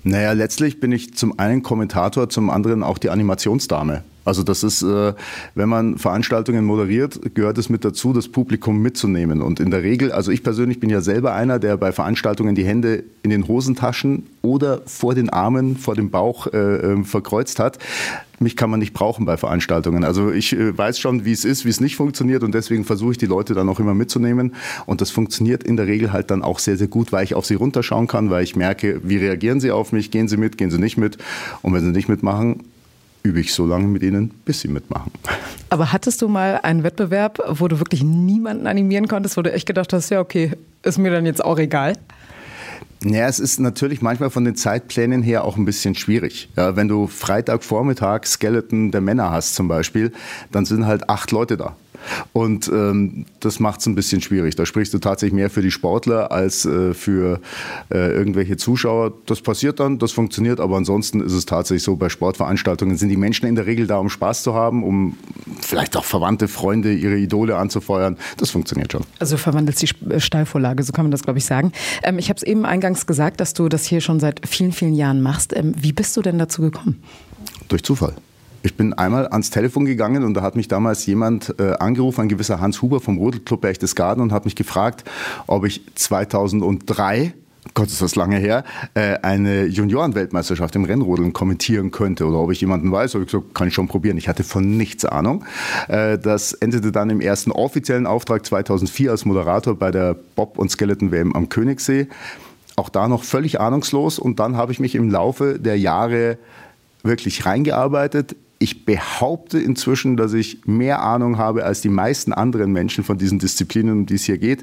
Naja, 0.02 0.32
letztlich 0.32 0.80
bin 0.80 0.90
ich 0.90 1.14
zum 1.14 1.38
einen 1.38 1.62
Kommentator, 1.62 2.28
zum 2.28 2.50
anderen 2.50 2.82
auch 2.82 2.98
die 2.98 3.08
Animationsdame. 3.08 4.02
Also 4.24 4.42
das 4.42 4.62
ist, 4.62 4.82
äh, 4.82 5.14
wenn 5.54 5.68
man 5.68 5.98
Veranstaltungen 5.98 6.64
moderiert, 6.64 7.34
gehört 7.34 7.58
es 7.58 7.68
mit 7.68 7.84
dazu, 7.84 8.12
das 8.12 8.28
Publikum 8.28 8.80
mitzunehmen. 8.80 9.42
Und 9.42 9.60
in 9.60 9.70
der 9.70 9.82
Regel, 9.82 10.12
also 10.12 10.30
ich 10.30 10.42
persönlich 10.42 10.80
bin 10.80 10.90
ja 10.90 11.00
selber 11.00 11.34
einer, 11.34 11.58
der 11.58 11.76
bei 11.76 11.92
Veranstaltungen 11.92 12.54
die 12.54 12.64
Hände 12.64 13.04
in 13.22 13.30
den 13.30 13.48
Hosentaschen 13.48 14.26
oder 14.42 14.82
vor 14.86 15.14
den 15.14 15.30
Armen, 15.30 15.76
vor 15.76 15.94
dem 15.94 16.10
Bauch 16.10 16.46
äh, 16.48 16.58
äh 16.58 17.04
verkreuzt 17.04 17.58
hat. 17.58 17.78
Mich 18.38 18.56
kann 18.56 18.70
man 18.70 18.80
nicht 18.80 18.92
brauchen 18.92 19.24
bei 19.24 19.36
Veranstaltungen. 19.36 20.04
Also 20.04 20.32
ich 20.32 20.52
äh, 20.52 20.76
weiß 20.76 20.98
schon, 20.98 21.24
wie 21.24 21.32
es 21.32 21.44
ist, 21.44 21.64
wie 21.64 21.70
es 21.70 21.80
nicht 21.80 21.96
funktioniert 21.96 22.42
und 22.42 22.54
deswegen 22.54 22.84
versuche 22.84 23.12
ich 23.12 23.18
die 23.18 23.26
Leute 23.26 23.54
dann 23.54 23.68
auch 23.68 23.80
immer 23.80 23.94
mitzunehmen. 23.94 24.54
Und 24.86 25.00
das 25.00 25.10
funktioniert 25.10 25.62
in 25.64 25.76
der 25.76 25.86
Regel 25.86 26.12
halt 26.12 26.30
dann 26.30 26.42
auch 26.42 26.58
sehr, 26.58 26.76
sehr 26.76 26.88
gut, 26.88 27.12
weil 27.12 27.24
ich 27.24 27.34
auf 27.34 27.46
sie 27.46 27.54
runterschauen 27.54 28.06
kann, 28.06 28.30
weil 28.30 28.44
ich 28.44 28.56
merke, 28.56 29.00
wie 29.04 29.16
reagieren 29.16 29.60
sie 29.60 29.70
auf 29.70 29.92
mich, 29.92 30.10
gehen 30.10 30.28
sie 30.28 30.36
mit, 30.36 30.58
gehen 30.58 30.70
sie 30.70 30.78
nicht 30.78 30.96
mit. 30.96 31.18
Und 31.62 31.72
wenn 31.72 31.84
sie 31.84 31.90
nicht 31.90 32.08
mitmachen, 32.08 32.64
übe 33.22 33.40
ich 33.40 33.54
so 33.54 33.66
lange 33.66 33.86
mit 33.86 34.02
ihnen, 34.02 34.30
bis 34.44 34.60
sie 34.60 34.68
mitmachen. 34.68 35.12
Aber 35.70 35.92
hattest 35.92 36.22
du 36.22 36.28
mal 36.28 36.60
einen 36.62 36.82
Wettbewerb, 36.82 37.38
wo 37.48 37.68
du 37.68 37.78
wirklich 37.78 38.02
niemanden 38.02 38.66
animieren 38.66 39.08
konntest, 39.08 39.36
wo 39.36 39.42
du 39.42 39.52
echt 39.52 39.66
gedacht 39.66 39.92
hast, 39.92 40.10
ja, 40.10 40.20
okay, 40.20 40.52
ist 40.82 40.98
mir 40.98 41.10
dann 41.10 41.26
jetzt 41.26 41.44
auch 41.44 41.58
egal? 41.58 41.94
Ja, 43.04 43.26
es 43.26 43.40
ist 43.40 43.58
natürlich 43.58 44.00
manchmal 44.00 44.30
von 44.30 44.44
den 44.44 44.54
Zeitplänen 44.54 45.22
her 45.22 45.44
auch 45.44 45.56
ein 45.56 45.64
bisschen 45.64 45.94
schwierig. 45.94 46.48
Ja, 46.56 46.76
wenn 46.76 46.86
du 46.86 47.08
Freitagvormittag 47.08 48.26
Skeleton 48.26 48.92
der 48.92 49.00
Männer 49.00 49.30
hast 49.30 49.54
zum 49.54 49.66
Beispiel, 49.66 50.12
dann 50.52 50.64
sind 50.64 50.86
halt 50.86 51.08
acht 51.08 51.32
Leute 51.32 51.56
da. 51.56 51.76
Und 52.32 52.68
ähm, 52.68 53.26
das 53.40 53.60
macht 53.60 53.80
es 53.80 53.86
ein 53.86 53.94
bisschen 53.94 54.20
schwierig. 54.20 54.56
Da 54.56 54.66
sprichst 54.66 54.94
du 54.94 54.98
tatsächlich 54.98 55.34
mehr 55.34 55.50
für 55.50 55.62
die 55.62 55.70
Sportler 55.70 56.32
als 56.32 56.64
äh, 56.64 56.94
für 56.94 57.40
äh, 57.90 58.12
irgendwelche 58.12 58.56
Zuschauer. 58.56 59.12
Das 59.26 59.40
passiert 59.40 59.80
dann, 59.80 59.98
das 59.98 60.12
funktioniert, 60.12 60.60
aber 60.60 60.76
ansonsten 60.76 61.20
ist 61.20 61.32
es 61.32 61.46
tatsächlich 61.46 61.82
so, 61.82 61.96
bei 61.96 62.08
Sportveranstaltungen 62.08 62.96
sind 62.96 63.08
die 63.08 63.16
Menschen 63.16 63.46
in 63.46 63.54
der 63.54 63.66
Regel 63.66 63.86
da, 63.86 63.98
um 63.98 64.08
Spaß 64.08 64.42
zu 64.42 64.54
haben, 64.54 64.84
um 64.84 65.16
vielleicht 65.60 65.96
auch 65.96 66.04
Verwandte, 66.04 66.48
Freunde, 66.48 66.92
ihre 66.92 67.16
Idole 67.16 67.56
anzufeuern. 67.56 68.16
Das 68.36 68.50
funktioniert 68.50 68.92
schon. 68.92 69.02
Also 69.18 69.36
verwandelt 69.36 69.80
die 69.80 70.20
Steilvorlage, 70.20 70.82
so 70.82 70.92
kann 70.92 71.04
man 71.04 71.10
das, 71.10 71.22
glaube 71.22 71.38
ich, 71.38 71.44
sagen. 71.44 71.72
Ähm, 72.02 72.18
ich 72.18 72.28
habe 72.28 72.36
es 72.36 72.42
eben 72.42 72.64
eingangs 72.64 73.06
gesagt, 73.06 73.40
dass 73.40 73.54
du 73.54 73.68
das 73.68 73.84
hier 73.84 74.00
schon 74.00 74.20
seit 74.20 74.46
vielen, 74.46 74.72
vielen 74.72 74.94
Jahren 74.94 75.22
machst. 75.22 75.56
Ähm, 75.56 75.74
wie 75.76 75.92
bist 75.92 76.16
du 76.16 76.22
denn 76.22 76.38
dazu 76.38 76.62
gekommen? 76.62 77.02
Durch 77.68 77.82
Zufall. 77.82 78.14
Ich 78.62 78.76
bin 78.76 78.92
einmal 78.92 79.26
ans 79.28 79.50
Telefon 79.50 79.84
gegangen 79.84 80.22
und 80.22 80.34
da 80.34 80.42
hat 80.42 80.54
mich 80.54 80.68
damals 80.68 81.04
jemand 81.06 81.54
äh, 81.58 81.72
angerufen, 81.72 82.22
ein 82.22 82.28
gewisser 82.28 82.60
Hans 82.60 82.80
Huber 82.80 83.00
vom 83.00 83.18
Rodelclub 83.18 83.60
Berchtesgaden 83.60 84.22
und 84.22 84.32
hat 84.32 84.44
mich 84.44 84.54
gefragt, 84.54 85.04
ob 85.46 85.64
ich 85.64 85.82
2003 85.94 87.34
Gott 87.74 87.88
ist 87.88 88.02
das 88.02 88.16
lange 88.16 88.38
her, 88.38 88.64
äh, 88.94 89.18
eine 89.22 89.66
Juniorenweltmeisterschaft 89.66 90.74
im 90.74 90.84
Rennrodeln 90.84 91.32
kommentieren 91.32 91.92
könnte 91.92 92.26
oder 92.26 92.38
ob 92.38 92.50
ich 92.50 92.60
jemanden 92.60 92.90
weiß. 92.90 93.14
Habe 93.14 93.24
ich 93.24 93.30
gesagt, 93.30 93.54
kann 93.54 93.68
ich 93.68 93.74
schon 93.74 93.86
probieren. 93.86 94.18
Ich 94.18 94.28
hatte 94.28 94.42
von 94.42 94.76
nichts 94.76 95.04
Ahnung. 95.04 95.44
Äh, 95.88 96.18
das 96.18 96.54
endete 96.54 96.90
dann 96.90 97.08
im 97.08 97.20
ersten 97.20 97.52
offiziellen 97.52 98.06
Auftrag 98.06 98.44
2004 98.44 99.12
als 99.12 99.24
Moderator 99.24 99.76
bei 99.76 99.92
der 99.92 100.16
Bob- 100.34 100.58
und 100.58 100.70
Skeleton-WM 100.70 101.34
am 101.34 101.48
Königssee. 101.48 102.08
Auch 102.74 102.88
da 102.88 103.06
noch 103.06 103.22
völlig 103.22 103.60
ahnungslos 103.60 104.18
und 104.18 104.40
dann 104.40 104.56
habe 104.56 104.72
ich 104.72 104.80
mich 104.80 104.96
im 104.96 105.08
Laufe 105.08 105.58
der 105.58 105.78
Jahre 105.78 106.38
wirklich 107.04 107.46
reingearbeitet. 107.46 108.34
Ich 108.62 108.84
behaupte 108.84 109.58
inzwischen, 109.58 110.16
dass 110.16 110.34
ich 110.34 110.60
mehr 110.66 111.02
Ahnung 111.02 111.36
habe 111.36 111.64
als 111.64 111.80
die 111.80 111.88
meisten 111.88 112.32
anderen 112.32 112.70
Menschen 112.70 113.02
von 113.02 113.18
diesen 113.18 113.40
Disziplinen, 113.40 113.92
um 113.92 114.06
die 114.06 114.14
es 114.14 114.22
hier 114.22 114.38
geht. 114.38 114.62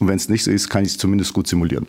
Und 0.00 0.08
wenn 0.08 0.16
es 0.16 0.30
nicht 0.30 0.42
so 0.42 0.50
ist, 0.50 0.70
kann 0.70 0.84
ich 0.84 0.92
es 0.92 0.96
zumindest 0.96 1.34
gut 1.34 1.46
simulieren. 1.46 1.86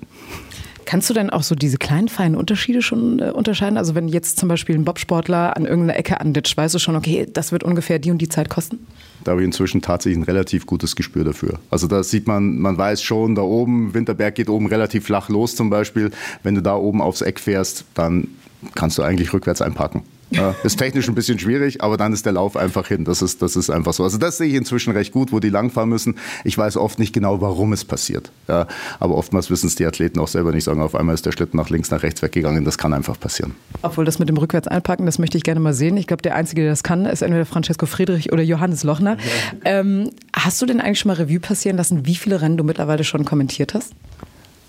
Kannst 0.84 1.10
du 1.10 1.14
denn 1.14 1.30
auch 1.30 1.44
so 1.44 1.56
diese 1.56 1.78
kleinen, 1.78 2.10
feinen 2.10 2.36
Unterschiede 2.36 2.82
schon 2.82 3.20
äh, 3.20 3.32
unterscheiden? 3.32 3.78
Also 3.78 3.96
wenn 3.96 4.10
jetzt 4.10 4.38
zum 4.38 4.50
Beispiel 4.50 4.76
ein 4.76 4.84
Bobsportler 4.84 5.56
an 5.56 5.64
irgendeiner 5.64 5.98
Ecke 5.98 6.20
anditscht, 6.20 6.58
weißt 6.58 6.76
du 6.76 6.80
schon, 6.80 6.98
okay, 6.98 7.26
das 7.32 7.54
wird 7.54 7.64
ungefähr 7.64 7.98
die 7.98 8.12
und 8.12 8.18
die 8.18 8.28
Zeit 8.28 8.50
kosten? 8.50 8.80
Da 9.24 9.32
habe 9.32 9.42
ich 9.42 9.46
inzwischen 9.46 9.82
tatsächlich 9.82 10.20
ein 10.20 10.24
relativ 10.24 10.66
gutes 10.66 10.98
Gespür 10.98 11.24
dafür. 11.24 11.60
Also 11.70 11.88
da 11.88 12.04
sieht 12.04 12.28
man, 12.28 12.60
man 12.60 12.78
weiß 12.78 13.02
schon, 13.02 13.36
da 13.36 13.42
oben, 13.42 13.94
Winterberg 13.94 14.36
geht 14.36 14.50
oben 14.50 14.68
relativ 14.68 15.06
flach 15.06 15.30
los 15.30 15.56
zum 15.56 15.70
Beispiel. 15.70 16.12
Wenn 16.44 16.56
du 16.56 16.62
da 16.62 16.76
oben 16.76 17.02
aufs 17.02 17.22
Eck 17.22 17.40
fährst, 17.40 17.86
dann 17.94 18.28
kannst 18.76 18.98
du 18.98 19.04
eigentlich 19.04 19.32
rückwärts 19.32 19.62
einparken. 19.62 20.04
Ja, 20.30 20.56
ist 20.64 20.78
technisch 20.78 21.08
ein 21.08 21.16
bisschen 21.16 21.40
schwierig, 21.40 21.82
aber 21.82 21.96
dann 21.96 22.12
ist 22.12 22.26
der 22.26 22.34
Lauf 22.34 22.58
einfach 22.58 22.88
hin. 22.88 23.06
Das 23.06 23.22
ist, 23.22 23.42
das 23.42 23.56
ist 23.56 23.70
einfach 23.70 23.94
so. 23.94 24.04
Also 24.04 24.18
das 24.18 24.38
sehe 24.38 24.48
ich 24.48 24.56
inzwischen 24.56 24.92
recht 24.92 25.14
gut, 25.14 25.32
wo 25.32 25.40
die 25.40 25.50
langfahren 25.50 25.90
müssen. 25.90 26.16
Ich 26.44 26.58
weiß 26.58 26.78
oft 26.78 27.00
nicht 27.00 27.14
genau, 27.14 27.40
warum 27.40 27.72
es 27.74 27.86
passiert. 27.86 28.32
Ja, 28.48 28.68
aber 29.00 29.16
oftmals 29.16 29.50
wissen 29.50 29.68
es 29.68 29.76
die 29.76 29.86
Athleten 29.86 30.20
auch 30.20 30.28
selber 30.28 30.52
nicht. 30.52 30.66
Sagen, 30.66 30.82
auf 30.82 30.96
einmal 30.96 31.16
ist 31.16 31.26
der 31.26 31.32
Schlitten 31.32 31.58
nach 31.58 31.70
links, 31.70 31.92
nach 31.92 32.04
rechts 32.04 32.22
weggegangen. 32.22 32.66
Das 32.66 32.78
kann 32.78 32.94
einfach 32.94 33.20
passieren. 33.20 33.56
Obwohl 33.82 34.04
das 34.04 34.20
mit 34.20 34.28
dem 34.28 34.38
rückwärts 34.38 34.68
einparken, 34.68 35.06
das 35.06 35.18
möchte 35.18 35.38
ich 35.38 35.44
gerne 35.44 35.60
mal 35.60 35.74
sehen. 35.74 35.96
Ich 35.98 36.08
glaube, 36.08 36.22
der 36.22 36.36
Einzige, 36.36 36.62
der 36.62 36.72
das 36.72 36.84
kann, 36.84 37.06
ist 37.06 37.22
entweder 37.22 37.46
Francesco 37.46 37.86
Friedrich 37.86 38.34
oder 38.34 38.44
Johannes 38.44 38.84
Lochner. 38.84 39.18
Ja. 39.64 39.80
Ähm, 39.80 40.12
hast 40.34 40.62
du 40.62 40.66
denn 40.66 40.82
eigentlich 40.82 41.00
schon 41.00 41.10
mal 41.10 41.18
Revue 41.18 41.40
passieren 41.40 41.78
lassen, 41.78 42.06
wie 42.06 42.16
viele 42.16 42.42
Rennen 42.42 42.58
du 42.58 42.64
mittlerweile 42.64 43.04
schon 43.04 43.24
kommentiert 43.24 43.74
hast? 43.74 43.94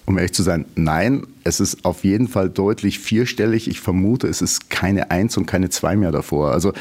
Um 0.09 0.17
ehrlich 0.17 0.33
zu 0.33 0.43
sein, 0.43 0.65
nein, 0.75 1.27
es 1.45 1.61
ist 1.61 1.85
auf 1.85 2.03
jeden 2.03 2.29
Fall 2.29 2.49
deutlich 2.49 2.99
vierstellig. 2.99 3.69
Ich 3.69 3.83
vermute, 3.83 4.27
es 4.27 4.41
ist 4.41 4.71
keine 4.71 5.11
Eins 5.11 5.37
und 5.37 5.45
keine 5.45 5.69
Zwei 5.69 5.97
mehr 5.97 6.13
davor. 6.13 6.51
Also 6.51 6.73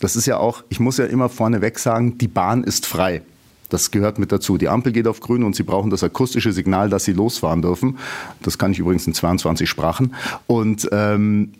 das 0.00 0.16
ist 0.16 0.26
ja 0.26 0.38
auch, 0.38 0.64
ich 0.68 0.80
muss 0.80 0.96
ja 0.96 1.04
immer 1.04 1.28
vorneweg 1.28 1.78
sagen, 1.78 2.18
die 2.18 2.26
Bahn 2.26 2.64
ist 2.64 2.84
frei. 2.86 3.22
Das 3.68 3.92
gehört 3.92 4.18
mit 4.18 4.32
dazu. 4.32 4.58
Die 4.58 4.68
Ampel 4.68 4.90
geht 4.90 5.06
auf 5.06 5.20
grün 5.20 5.44
und 5.44 5.54
Sie 5.54 5.62
brauchen 5.62 5.90
das 5.90 6.02
akustische 6.02 6.52
Signal, 6.52 6.90
dass 6.90 7.04
Sie 7.04 7.12
losfahren 7.12 7.62
dürfen. 7.62 7.98
Das 8.42 8.58
kann 8.58 8.72
ich 8.72 8.80
übrigens 8.80 9.06
in 9.06 9.14
22 9.14 9.70
Sprachen. 9.70 10.16
Und 10.48 10.88
ähm, 10.90 11.52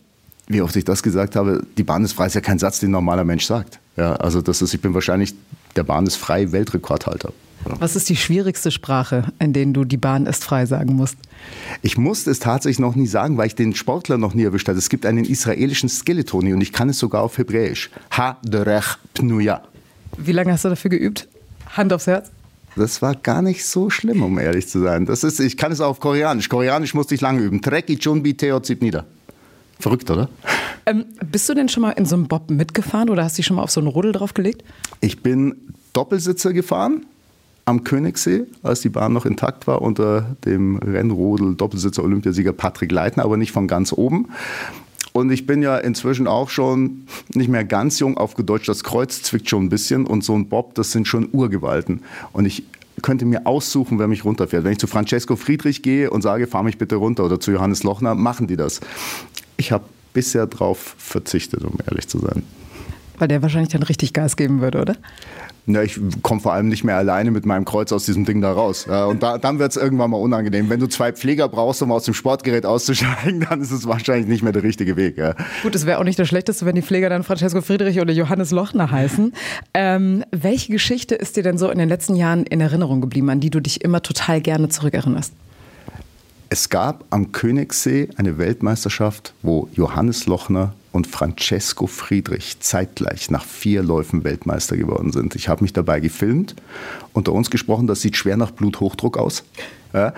wie 0.49 0.61
oft 0.61 0.75
ich 0.75 0.85
das 0.85 1.05
gesagt 1.05 1.37
habe, 1.37 1.65
die 1.79 1.85
Bahn 1.85 2.03
ist 2.03 2.15
frei, 2.15 2.27
ist 2.27 2.35
ja 2.35 2.41
kein 2.41 2.59
Satz, 2.59 2.81
den 2.81 2.89
ein 2.89 2.93
normaler 2.95 3.23
Mensch 3.23 3.47
sagt. 3.47 3.79
Ja, 3.97 4.17
also 4.17 4.43
das 4.43 4.61
ist, 4.61 4.75
ich 4.75 4.81
bin 4.81 4.93
wahrscheinlich, 4.93 5.37
der 5.77 5.85
Bahn 5.85 6.05
ist 6.05 6.17
frei 6.17 6.51
Weltrekordhalter. 6.51 7.33
Was 7.65 7.97
ist 7.97 8.09
die 8.09 8.17
schwierigste 8.17 8.71
Sprache, 8.71 9.33
in 9.39 9.53
der 9.53 9.67
du 9.67 9.85
die 9.85 9.97
Bahn 9.97 10.27
ist 10.27 10.45
frei 10.45 10.67
sagen 10.67 10.95
musst? 10.95 11.17
Ich 11.81 11.97
musste 11.97 12.31
es 12.31 12.41
tatsächlich 12.41 12.81
noch 12.81 12.97
nie 12.97 13.07
sagen, 13.07 13.37
weil 13.37 13.47
ich 13.47 13.55
den 13.55 13.75
Sportler 13.75 14.19
noch 14.19 14.35
nie 14.35 14.45
erwischt 14.45 14.69
habe. 14.69 14.79
Es 14.79 14.89
gibt 14.89 15.07
einen 15.07 15.25
israelischen 15.25 15.89
Skeletoni 15.89 16.53
und 16.55 16.61
ich 16.61 16.73
kann 16.73 16.89
es 16.89 16.99
sogar 16.99 17.23
auf 17.23 17.39
Hebräisch. 17.39 17.91
Ha 18.17 18.39
derech 18.43 18.97
pnuya. 19.15 19.63
Wie 20.17 20.33
lange 20.33 20.53
hast 20.53 20.65
du 20.65 20.69
dafür 20.69 20.91
geübt? 20.91 21.29
Hand 21.77 21.93
aufs 21.93 22.07
Herz? 22.07 22.31
Das 22.75 23.03
war 23.03 23.15
gar 23.15 23.43
nicht 23.43 23.65
so 23.65 23.91
schlimm, 23.91 24.23
um 24.23 24.39
ehrlich 24.39 24.69
zu 24.69 24.81
sein. 24.81 25.07
Das 25.07 25.25
ist, 25.25 25.39
ich 25.41 25.57
kann 25.57 25.73
es 25.73 25.81
auch 25.81 25.91
auf 25.91 26.01
Koreanisch. 26.01 26.49
Koreanisch 26.49 26.95
musste 26.95 27.15
ich 27.15 27.21
lange 27.21 27.41
üben. 27.41 27.61
Treki 27.61 27.99
chunbi 27.99 28.35
teozip 28.35 28.83
nieder. 28.83 29.07
Verrückt, 29.79 30.11
oder? 30.11 30.29
Ähm, 30.87 31.05
bist 31.31 31.49
du 31.49 31.55
denn 31.55 31.69
schon 31.69 31.83
mal 31.83 31.91
in 31.91 32.07
so 32.07 32.17
einem 32.17 32.29
Bob 32.29 32.51
mitgefahren 32.51 33.11
oder 33.11 33.25
hast 33.25 33.37
du 33.37 33.39
dich 33.39 33.47
schon 33.47 33.57
mal 33.57 33.63
auf 33.63 33.71
so 33.71 33.81
einen 33.81 33.89
Rodel 33.89 34.13
draufgelegt? 34.13 34.65
Ich 35.01 35.23
bin 35.23 35.75
Doppelsitzer 35.93 36.53
gefahren 36.53 37.05
am 37.65 37.85
Königssee, 37.85 38.45
als 38.63 38.81
die 38.81 38.89
Bahn 38.89 39.13
noch 39.13 39.25
intakt 39.25 39.67
war, 39.67 39.83
unter 39.83 40.37
dem 40.45 40.77
Rennrodel 40.77 41.55
Doppelsitzer 41.55 42.03
Olympiasieger 42.03 42.53
Patrick 42.53 42.91
Leitner, 42.91 43.25
aber 43.25 43.37
nicht 43.37 43.53
von 43.53 43.69
ganz 43.69 43.93
oben. 43.93 44.29
Und 45.13 45.31
ich 45.31 45.47
bin 45.47 45.63
ja 45.63 45.77
inzwischen 45.77 46.27
auch 46.27 46.49
schon 46.49 47.07
nicht 47.35 47.49
mehr 47.49 47.65
ganz 47.65 47.99
jung, 47.99 48.17
aufgedeutscht, 48.17 48.69
das 48.69 48.83
Kreuz 48.83 49.23
zwickt 49.23 49.49
schon 49.49 49.65
ein 49.65 49.69
bisschen 49.69 50.07
und 50.07 50.25
so 50.25 50.35
ein 50.35 50.49
Bob, 50.49 50.75
das 50.75 50.91
sind 50.91 51.07
schon 51.07 51.29
Urgewalten. 51.33 52.01
Und 52.33 52.47
ich 52.47 52.65
könnte 53.03 53.27
mir 53.27 53.47
aussuchen, 53.47 53.99
wer 53.99 54.09
mich 54.09 54.25
runterfährt. 54.25 54.65
Wenn 54.65 54.73
ich 54.73 54.79
zu 54.79 54.87
Francesco 54.87 55.37
Friedrich 55.37 55.83
gehe 55.83 56.11
und 56.11 56.23
sage, 56.23 56.47
fahr 56.47 56.63
mich 56.63 56.79
bitte 56.79 56.97
runter 56.97 57.25
oder 57.25 57.41
zu 57.41 57.51
Johannes 57.51 57.83
Lochner, 57.83 58.15
machen 58.15 58.47
die 58.47 58.57
das. 58.57 58.81
Ich 59.57 59.71
habe 59.73 59.85
bisher 60.15 60.47
darauf 60.47 60.95
verzichtet, 60.99 61.65
um 61.65 61.77
ehrlich 61.87 62.09
zu 62.09 62.19
sein. 62.19 62.43
Weil 63.23 63.29
der 63.29 63.41
wahrscheinlich 63.41 63.71
dann 63.71 63.85
richtig 63.85 64.15
Gas 64.15 64.35
geben 64.35 64.61
würde, 64.61 64.81
oder? 64.81 64.97
Ja, 65.67 65.81
ich 65.81 65.97
komme 66.23 66.41
vor 66.41 66.55
allem 66.55 66.67
nicht 66.67 66.83
mehr 66.83 66.97
alleine 66.97 67.31
mit 67.31 67.47
meinem 67.47 67.65
Kreuz 67.65 67.93
aus 67.93 68.05
diesem 68.05 68.25
Ding 68.25 68.41
da 68.41 68.51
raus. 68.51 68.89
Und 68.89 69.23
da, 69.23 69.39
dann 69.39 69.61
wird 69.61 69.71
es 69.71 69.77
irgendwann 69.77 70.11
mal 70.11 70.17
unangenehm. 70.17 70.69
Wenn 70.69 70.81
du 70.81 70.89
zwei 70.89 71.13
Pfleger 71.13 71.49
brauchst, 71.49 71.81
um 71.83 71.93
aus 71.93 72.03
dem 72.03 72.15
Sportgerät 72.15 72.67
auszusteigen, 72.67 73.47
dann 73.49 73.61
ist 73.61 73.71
es 73.71 73.87
wahrscheinlich 73.87 74.27
nicht 74.27 74.43
mehr 74.43 74.51
der 74.51 74.65
richtige 74.65 74.97
Weg. 74.97 75.19
Ja. 75.19 75.37
Gut, 75.63 75.77
es 75.77 75.87
wäre 75.87 76.01
auch 76.01 76.05
nicht 76.05 76.19
das 76.19 76.27
Schlechteste, 76.27 76.67
wenn 76.67 76.75
die 76.75 76.83
Pfleger 76.83 77.11
dann 77.11 77.23
Francesco 77.23 77.61
Friedrich 77.61 78.01
oder 78.01 78.13
Johannes 78.13 78.51
Lochner 78.51 78.91
heißen. 78.91 79.33
Ähm, 79.73 80.25
welche 80.33 80.73
Geschichte 80.73 81.15
ist 81.15 81.37
dir 81.37 81.45
denn 81.45 81.59
so 81.59 81.71
in 81.71 81.79
den 81.79 81.89
letzten 81.89 82.17
Jahren 82.17 82.43
in 82.43 82.61
Erinnerung 82.61 83.01
geblieben, 83.01 83.31
an 83.31 83.39
die 83.39 83.51
du 83.51 83.61
dich 83.61 83.85
immer 83.85 84.03
total 84.03 84.41
gerne 84.41 84.69
zurückerinnerst? 84.69 85.33
Es 86.49 86.71
gab 86.71 87.05
am 87.11 87.31
Königssee 87.31 88.09
eine 88.17 88.39
Weltmeisterschaft, 88.39 89.33
wo 89.43 89.69
Johannes 89.75 90.27
Lochner 90.27 90.75
und 90.93 91.07
Francesco 91.07 91.87
Friedrich 91.87 92.61
zeitgleich 92.61 93.31
nach 93.31 93.45
vier 93.45 93.83
Läufen 93.83 94.25
Weltmeister 94.25 94.77
geworden 94.77 95.11
sind. 95.11 95.35
Ich 95.35 95.49
habe 95.49 95.65
mich 95.65 95.73
dabei 95.73 96.01
gefilmt, 96.01 96.55
unter 97.13 97.33
uns 97.33 97.51
gesprochen, 97.51 97.87
das 97.87 98.03
sieht 98.03 98.17
schwer 98.17 98.37
nach 98.37 98.51
Bluthochdruck 98.51 99.19
aus. 99.19 99.45
Ja, 99.93 100.13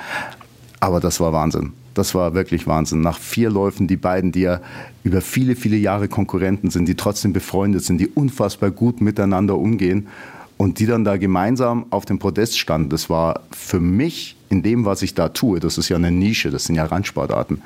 aber 0.81 1.01
das 1.01 1.21
war 1.21 1.33
Wahnsinn. 1.33 1.73
Das 1.95 2.15
war 2.15 2.35
wirklich 2.35 2.67
Wahnsinn. 2.67 3.01
Nach 3.01 3.19
vier 3.19 3.51
Läufen, 3.51 3.87
die 3.87 3.97
beiden, 3.97 4.33
die 4.33 4.41
ja 4.41 4.61
über 5.05 5.21
viele, 5.21 5.55
viele 5.55 5.77
Jahre 5.77 6.09
Konkurrenten 6.09 6.71
sind, 6.71 6.87
die 6.87 6.97
trotzdem 6.97 7.33
befreundet 7.33 7.85
sind, 7.85 7.99
die 7.99 8.09
unfassbar 8.09 8.73
gut 8.73 9.01
miteinander 9.01 9.57
umgehen 9.57 10.09
und 10.57 10.81
die 10.81 10.87
dann 10.87 11.05
da 11.05 11.17
gemeinsam 11.17 11.87
auf 11.91 12.05
dem 12.05 12.19
Podest 12.19 12.59
standen. 12.59 12.91
Das 12.91 13.09
war 13.09 13.41
für 13.53 13.81
mich 13.81 14.37
in 14.49 14.63
dem, 14.63 14.85
was 14.85 15.03
ich 15.03 15.15
da 15.15 15.29
tue, 15.29 15.61
das 15.61 15.79
ist 15.79 15.89
ja 15.89 15.97
eine 15.97 16.11
Nische, 16.11 16.51
das 16.51 16.65
sind 16.65 16.75
ja 16.75 16.85
Randsportarten, 16.85 17.63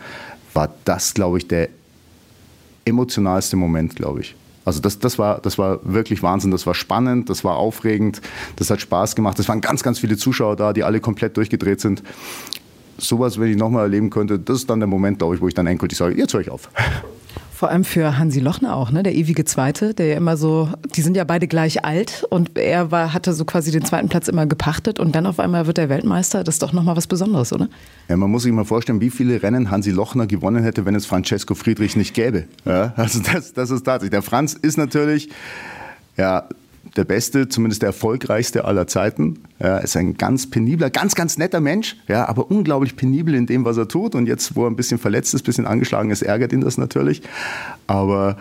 war 0.55 0.75
das, 0.85 1.15
glaube 1.15 1.39
ich, 1.39 1.49
der 1.49 1.69
emotionalste 2.89 3.57
Moment, 3.57 3.97
glaube 3.97 4.21
ich. 4.21 4.35
Also 4.65 4.81
das, 4.81 4.99
das, 4.99 5.19
war, 5.19 5.41
das 5.41 5.57
war 5.57 5.81
wirklich 5.83 6.23
Wahnsinn, 6.23 6.51
das 6.51 6.67
war 6.67 6.75
spannend, 6.75 7.31
das 7.31 7.43
war 7.43 7.57
aufregend, 7.57 8.21
das 8.57 8.69
hat 8.69 8.81
Spaß 8.81 9.17
gemacht. 9.17 9.39
Es 9.39 9.49
waren 9.49 9.63
ganz, 9.63 9.83
ganz 9.83 9.99
viele 9.99 10.17
Zuschauer 10.19 10.57
da, 10.57 10.75
die 10.75 10.85
alle 10.85 11.01
komplett 11.01 11.37
durchgedreht 11.39 11.81
sind. 11.81 12.03
Sowas, 12.99 13.41
wenn 13.41 13.51
ich 13.51 13.57
nochmal 13.57 13.85
erleben 13.85 14.11
könnte, 14.11 14.39
das 14.39 14.59
ist 14.59 14.71
dann 14.71 14.81
der 14.81 14.87
Moment, 14.87 15.19
glaube 15.19 15.37
ich, 15.37 15.41
wo 15.41 15.49
ich 15.49 15.55
dann 15.55 15.67
endgültig 15.67 15.97
sage, 15.97 16.17
jetzt 16.17 16.35
höre 16.35 16.43
ich 16.43 16.51
auf. 16.51 16.69
Vor 17.59 17.71
allem 17.71 17.83
für 17.83 18.17
Hansi 18.17 18.39
Lochner 18.39 18.77
auch, 18.77 18.93
ne? 18.93 19.03
der 19.03 19.17
ewige 19.17 19.45
Zweite, 19.45 19.93
der 19.93 20.07
ja 20.07 20.17
immer 20.17 20.37
so, 20.37 20.69
die 20.95 21.03
sind 21.03 21.17
ja 21.17 21.25
beide 21.25 21.49
gleich 21.49 21.85
alt 21.85 22.25
und 22.31 22.57
er 22.57 22.93
war, 22.93 23.13
hatte 23.13 23.33
so 23.33 23.45
quasi 23.45 23.73
den 23.73 23.85
zweiten 23.85 24.09
Platz 24.09 24.29
immer 24.29 24.47
gepachtet 24.47 25.01
und 25.01 25.17
dann 25.17 25.27
auf 25.27 25.41
einmal 25.41 25.67
wird 25.67 25.77
er 25.77 25.89
Weltmeister. 25.89 26.45
Das 26.45 26.55
ist 26.55 26.63
doch 26.63 26.73
nochmal 26.73 26.95
was 26.95 27.09
Besonderes, 27.09 27.53
oder? 27.53 27.69
Ja, 28.07 28.17
man 28.17 28.31
muss 28.31 28.45
sich 28.45 28.53
mal 28.53 28.65
vorstellen, 28.65 29.01
wie 29.01 29.11
viele 29.11 29.43
Rennen 29.43 29.73
Hansi 29.73 29.91
Lochner 29.91 30.29
gewonnen 30.29 30.63
hätte, 30.63 30.87
wenn 30.87 30.95
es 30.95 31.05
Francesco 31.05 31.57
Friedrich 31.57 31.97
nicht 31.97 32.15
gäbe. 32.15 32.45
Ja, 32.65 32.93
also 32.95 33.19
das, 33.19 33.55
das 33.55 33.71
ist 33.71 33.83
tatsächlich. 33.83 34.13
Der 34.13 34.23
Franz 34.23 34.55
ist 34.55 34.79
natürlich, 34.79 35.29
ja, 36.17 36.45
der 36.97 37.05
beste, 37.05 37.49
zumindest 37.49 37.83
der 37.83 37.89
erfolgreichste 37.89 38.65
aller 38.65 38.87
Zeiten. 38.87 39.41
Er 39.59 39.83
ist 39.83 39.97
ein 39.97 40.17
ganz 40.17 40.49
penibler, 40.51 40.91
ganz, 40.91 41.15
ganz 41.15 41.39
netter 41.39 41.61
Mensch, 41.61 41.97
ja, 42.09 42.29
aber 42.29 42.51
unglaublich 42.51 42.97
penibel 42.97 43.35
in 43.35 43.47
dem, 43.47 43.65
was 43.65 43.77
er 43.77 43.89
tut. 43.89 44.15
Und 44.15 44.27
jetzt, 44.27 44.57
wo 44.57 44.65
er 44.65 44.71
ein 44.71 44.77
bisschen 44.77 44.99
verletzt 44.99 45.35
ist, 45.35 45.43
ein 45.43 45.47
bisschen 45.47 45.67
angeschlagen 45.67 46.11
ist, 46.11 46.23
ärgert 46.23 46.53
ihn 46.53 46.61
das 46.61 46.79
natürlich. 46.79 47.23
Aber 47.87 48.37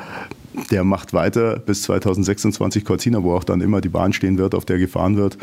der 0.71 0.84
macht 0.84 1.13
weiter 1.13 1.60
bis 1.60 1.84
2026 1.84 2.84
Cortina, 2.86 3.23
wo 3.23 3.34
auch 3.34 3.43
dann 3.43 3.62
immer 3.62 3.82
die 3.82 3.89
Bahn 3.89 4.13
stehen 4.13 4.38
wird, 4.38 4.56
auf 4.56 4.65
der 4.65 4.80
gefahren 4.80 5.17
wird. 5.17 5.38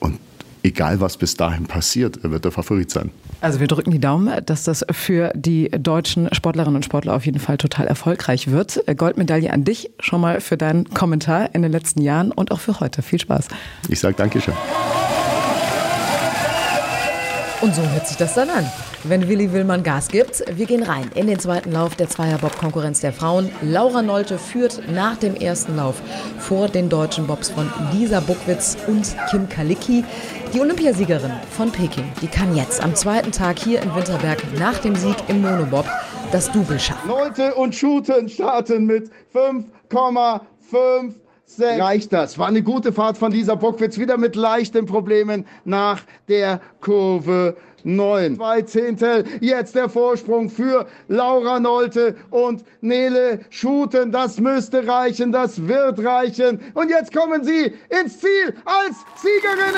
Und 0.00 0.18
egal 0.66 1.00
was 1.00 1.16
bis 1.16 1.36
dahin 1.36 1.66
passiert, 1.66 2.18
er 2.22 2.30
wird 2.30 2.44
der 2.44 2.52
Favorit 2.52 2.90
sein. 2.90 3.10
Also 3.40 3.60
wir 3.60 3.68
drücken 3.68 3.92
die 3.92 4.00
Daumen, 4.00 4.44
dass 4.44 4.64
das 4.64 4.84
für 4.90 5.32
die 5.34 5.70
deutschen 5.70 6.28
Sportlerinnen 6.34 6.76
und 6.76 6.84
Sportler 6.84 7.14
auf 7.14 7.24
jeden 7.24 7.38
Fall 7.38 7.56
total 7.56 7.86
erfolgreich 7.86 8.50
wird. 8.50 8.82
Goldmedaille 8.96 9.52
an 9.52 9.64
dich 9.64 9.90
schon 10.00 10.20
mal 10.20 10.40
für 10.40 10.56
deinen 10.56 10.90
Kommentar 10.90 11.54
in 11.54 11.62
den 11.62 11.72
letzten 11.72 12.02
Jahren 12.02 12.32
und 12.32 12.50
auch 12.50 12.60
für 12.60 12.80
heute. 12.80 13.02
Viel 13.02 13.20
Spaß. 13.20 13.48
Ich 13.88 14.00
sage 14.00 14.16
Dankeschön. 14.16 14.54
Und 17.60 17.74
so 17.74 17.82
hört 17.82 18.06
sich 18.06 18.16
das 18.16 18.34
dann 18.34 18.50
an, 18.50 18.66
wenn 19.08 19.28
Willi 19.28 19.52
Willmann 19.52 19.82
Gas 19.82 20.08
gibt. 20.08 20.44
Wir 20.56 20.66
gehen 20.66 20.82
rein 20.82 21.10
in 21.14 21.26
den 21.26 21.38
zweiten 21.38 21.72
Lauf 21.72 21.94
der 21.96 22.08
Zweierbob-Konkurrenz 22.08 23.00
der 23.00 23.12
Frauen. 23.12 23.50
Laura 23.62 24.02
Nolte 24.02 24.38
führt 24.38 24.82
nach 24.92 25.16
dem 25.16 25.34
ersten 25.34 25.76
Lauf 25.76 26.00
vor 26.38 26.68
den 26.68 26.88
deutschen 26.88 27.26
Bobs 27.26 27.50
von 27.50 27.70
Lisa 27.92 28.20
Buckwitz 28.20 28.76
und 28.86 29.16
Kim 29.30 29.48
Kalicki. 29.48 30.04
Die 30.52 30.60
Olympiasiegerin 30.60 31.32
von 31.50 31.70
Peking, 31.70 32.04
die 32.22 32.28
kann 32.28 32.56
jetzt 32.56 32.82
am 32.82 32.94
zweiten 32.94 33.32
Tag 33.32 33.58
hier 33.58 33.82
in 33.82 33.94
Winterberg 33.94 34.42
nach 34.58 34.78
dem 34.78 34.94
Sieg 34.96 35.16
im 35.28 35.42
Monobob 35.42 35.86
das 36.32 36.50
Double 36.50 36.78
schaffen. 36.78 37.08
Nolte 37.08 37.54
und 37.54 37.74
Schuten 37.74 38.28
starten 38.28 38.86
mit 38.86 39.10
5,5 39.34 41.14
reicht 41.58 42.12
das. 42.12 42.38
War 42.38 42.48
eine 42.48 42.62
gute 42.62 42.92
Fahrt 42.92 43.18
von 43.18 43.32
Lisa 43.32 43.54
Bockwitz, 43.54 43.98
wieder 43.98 44.18
mit 44.18 44.36
leichten 44.36 44.86
Problemen 44.86 45.46
nach 45.64 46.02
der 46.28 46.60
Kurve 46.80 47.56
9. 47.86 48.36
Zwei 48.36 48.62
Zehntel, 48.62 49.24
jetzt 49.40 49.74
der 49.74 49.88
Vorsprung 49.88 50.50
für 50.50 50.86
Laura 51.08 51.60
Nolte 51.60 52.16
und 52.30 52.64
Nele 52.80 53.40
Schuten. 53.50 54.10
Das 54.10 54.40
müsste 54.40 54.86
reichen, 54.86 55.30
das 55.32 55.66
wird 55.66 56.04
reichen. 56.04 56.60
Und 56.74 56.90
jetzt 56.90 57.14
kommen 57.14 57.44
sie 57.44 57.72
ins 57.88 58.18
Ziel 58.18 58.54
als 58.64 58.96
Siegerinnen. 59.22 59.76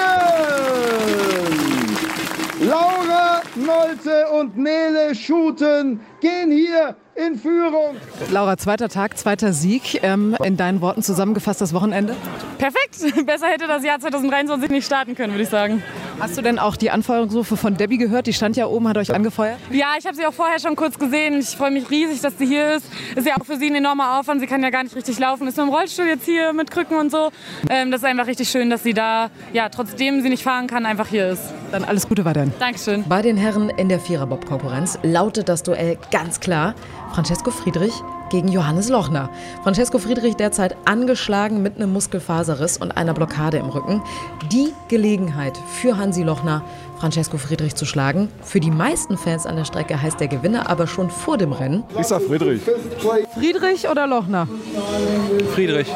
Laura 2.61 3.43
Nolte 3.55 4.27
und 4.33 4.57
Nele 4.57 5.15
Schuten 5.15 6.01
gehen 6.21 6.51
hier 6.51 6.97
in 7.15 7.37
Führung. 7.37 7.97
Laura, 8.31 8.57
zweiter 8.57 8.89
Tag, 8.89 9.19
zweiter 9.19 9.53
Sieg. 9.53 10.03
Ähm, 10.03 10.37
in 10.45 10.57
deinen 10.57 10.81
Worten 10.81 11.03
zusammengefasst 11.03 11.61
das 11.61 11.75
Wochenende? 11.75 12.15
Perfekt. 12.59 13.27
Besser 13.27 13.49
hätte 13.49 13.67
das 13.67 13.85
Jahr 13.85 13.99
2023 13.99 14.71
nicht 14.71 14.87
starten 14.87 15.15
können, 15.15 15.33
würde 15.33 15.43
ich 15.43 15.49
sagen. 15.49 15.83
Hast 16.21 16.37
du 16.37 16.43
denn 16.43 16.59
auch 16.59 16.77
die 16.77 16.91
Anfeuerungsrufe 16.91 17.57
von 17.57 17.77
Debbie 17.77 17.99
gehört? 17.99 18.27
Die 18.27 18.33
stand 18.33 18.57
ja 18.57 18.67
oben, 18.67 18.89
hat 18.89 18.97
euch 18.97 19.15
angefeuert? 19.15 19.59
Ja, 19.71 19.95
ich 19.99 20.05
habe 20.07 20.17
sie 20.17 20.27
auch 20.27 20.33
vorher 20.33 20.59
schon 20.59 20.75
kurz 20.75 20.99
gesehen. 20.99 21.39
Ich 21.39 21.57
freue 21.57 21.71
mich 21.71 21.91
riesig, 21.91 22.21
dass 22.21 22.37
sie 22.39 22.47
hier 22.47 22.75
ist. 22.75 22.87
Ist 23.15 23.27
ja 23.27 23.35
auch 23.41 23.45
für 23.45 23.57
sie 23.57 23.69
ein 23.69 23.77
enormer 23.77 24.19
Aufwand. 24.19 24.41
Sie 24.41 24.47
kann 24.47 24.63
ja 24.63 24.71
gar 24.71 24.83
nicht 24.83 24.97
richtig 24.97 25.19
laufen. 25.19 25.47
Ist 25.47 25.57
nur 25.57 25.67
im 25.67 25.73
Rollstuhl 25.73 26.07
jetzt 26.07 26.25
hier 26.25 26.53
mit 26.53 26.71
Krücken 26.71 26.97
und 26.97 27.11
so. 27.11 27.31
Ähm, 27.71 27.91
das 27.91 28.01
ist 28.01 28.05
einfach 28.05 28.27
richtig 28.27 28.49
schön, 28.49 28.71
dass 28.71 28.83
sie 28.83 28.95
da, 28.95 29.31
ja, 29.53 29.69
trotzdem 29.69 30.23
sie 30.23 30.29
nicht 30.29 30.43
fahren 30.43 30.67
kann, 30.67 30.87
einfach 30.87 31.07
hier 31.07 31.29
ist. 31.29 31.43
Dann 31.71 31.85
alles 31.85 32.09
Gute 32.09 32.25
weiterhin. 32.25 32.53
Dankeschön. 32.59 33.05
Bei 33.09 33.23
den 33.23 33.37
Herren 33.37 33.71
in 33.71 33.89
der 33.89 34.01
Viererbob-Konkurrenz 34.01 34.99
lautet 35.03 35.49
das 35.49 35.63
Duell 35.63 35.99
ganz 36.11 36.41
klar 36.41 36.75
Francesco 37.13 37.51
Friedrich 37.51 37.93
gegen 38.31 38.49
Johannes 38.49 38.89
Lochner. 38.89 39.31
Francesco 39.63 39.99
Friedrich 39.99 40.37
derzeit 40.37 40.77
angeschlagen 40.85 41.63
mit 41.63 41.77
einem 41.77 41.93
Muskelfaserriss 41.93 42.77
und 42.77 42.93
einer 42.93 43.15
Blockade 43.15 43.57
im 43.59 43.67
Rücken. 43.67 44.03
Die 44.53 44.73
Gelegenheit 44.89 45.57
für 45.57 45.97
Hansi 45.97 46.23
Lochner, 46.23 46.63
Francesco 46.99 47.39
Friedrich 47.39 47.77
zu 47.77 47.85
schlagen. 47.85 48.29
Für 48.43 48.59
die 48.59 48.73
meisten 48.73 49.17
Fans 49.17 49.47
an 49.47 49.57
der 49.57 49.65
Strecke 49.65 50.01
heißt 50.03 50.19
der 50.19 50.27
Gewinner 50.27 50.69
aber 50.69 50.89
schon 50.89 51.11
vor 51.11 51.39
dem 51.39 51.53
Rennen. 51.53 51.85
Ich 51.99 52.07
sag 52.07 52.23
Friedrich. 52.23 52.61
Friedrich 53.35 53.89
oder 53.89 54.07
Lochner? 54.09 54.49
Friedrich. 55.55 55.87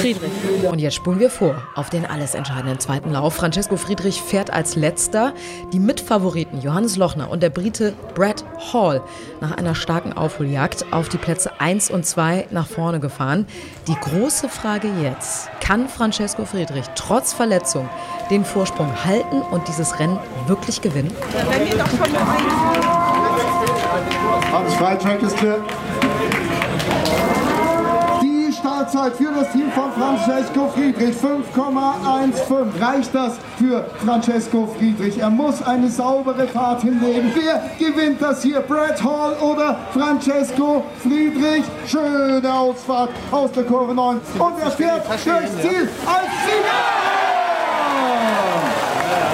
Friedrich. 0.00 0.30
Und 0.70 0.80
jetzt 0.80 0.94
spulen 0.94 1.18
wir 1.18 1.30
vor 1.30 1.56
auf 1.74 1.88
den 1.88 2.04
alles 2.04 2.34
entscheidenden 2.34 2.78
zweiten 2.78 3.10
Lauf. 3.12 3.34
Francesco 3.34 3.76
Friedrich 3.76 4.20
fährt 4.20 4.52
als 4.52 4.76
letzter. 4.76 5.32
Die 5.72 5.78
Mitfavoriten 5.78 6.60
Johannes 6.60 6.96
Lochner 6.96 7.30
und 7.30 7.42
der 7.42 7.50
Brite 7.50 7.94
Brad 8.14 8.44
Hall 8.72 9.02
nach 9.40 9.52
einer 9.52 9.74
starken 9.74 10.12
Aufholjagd 10.12 10.92
auf 10.92 11.08
die 11.08 11.16
Plätze 11.18 11.58
1 11.58 11.90
und 11.90 12.04
2 12.04 12.48
nach 12.50 12.66
vorne 12.66 13.00
gefahren. 13.00 13.46
Die 13.88 13.94
große 13.94 14.50
Frage 14.50 14.88
jetzt, 15.02 15.48
kann 15.60 15.88
Francesco 15.88 16.44
Friedrich 16.44 16.84
trotz 16.94 17.32
Verletzung 17.32 17.88
den 18.30 18.44
Vorsprung 18.44 18.88
halten 19.04 19.42
und 19.50 19.66
dieses 19.68 19.98
Rennen 19.98 20.18
wirklich 20.46 20.80
gewinnen? 20.80 21.14
Hans 24.52 24.74
Freitag 24.74 25.22
ist 25.22 25.36
clear. 25.36 25.58
Die 28.22 28.52
Startzeit 28.52 29.16
für 29.16 29.32
das 29.32 29.52
Team 29.52 29.70
von 29.72 29.92
Francesco 29.92 30.68
Friedrich 30.68 31.16
5,15. 31.16 32.80
Reicht 32.80 33.14
das 33.14 33.34
für 33.58 33.84
Francesco 34.04 34.68
Friedrich? 34.78 35.18
Er 35.18 35.30
muss 35.30 35.62
eine 35.62 35.88
saubere 35.90 36.46
Fahrt 36.46 36.82
hinlegen. 36.82 37.32
Wer 37.34 37.62
gewinnt 37.78 38.22
das 38.22 38.42
hier? 38.42 38.60
Brad 38.60 39.02
Hall 39.02 39.34
oder 39.40 39.78
Francesco 39.92 40.84
Friedrich? 41.02 41.64
Schöne 41.86 42.52
Ausfahrt 42.52 43.10
aus 43.30 43.52
der 43.52 43.64
Kurve 43.64 43.94
9. 43.94 44.20
Und 44.38 44.60
er 44.60 44.70
fährt 44.70 45.08
durchs 45.08 45.22
Ziel 45.24 45.88
als 46.06 46.30
Sieger! 46.44 47.14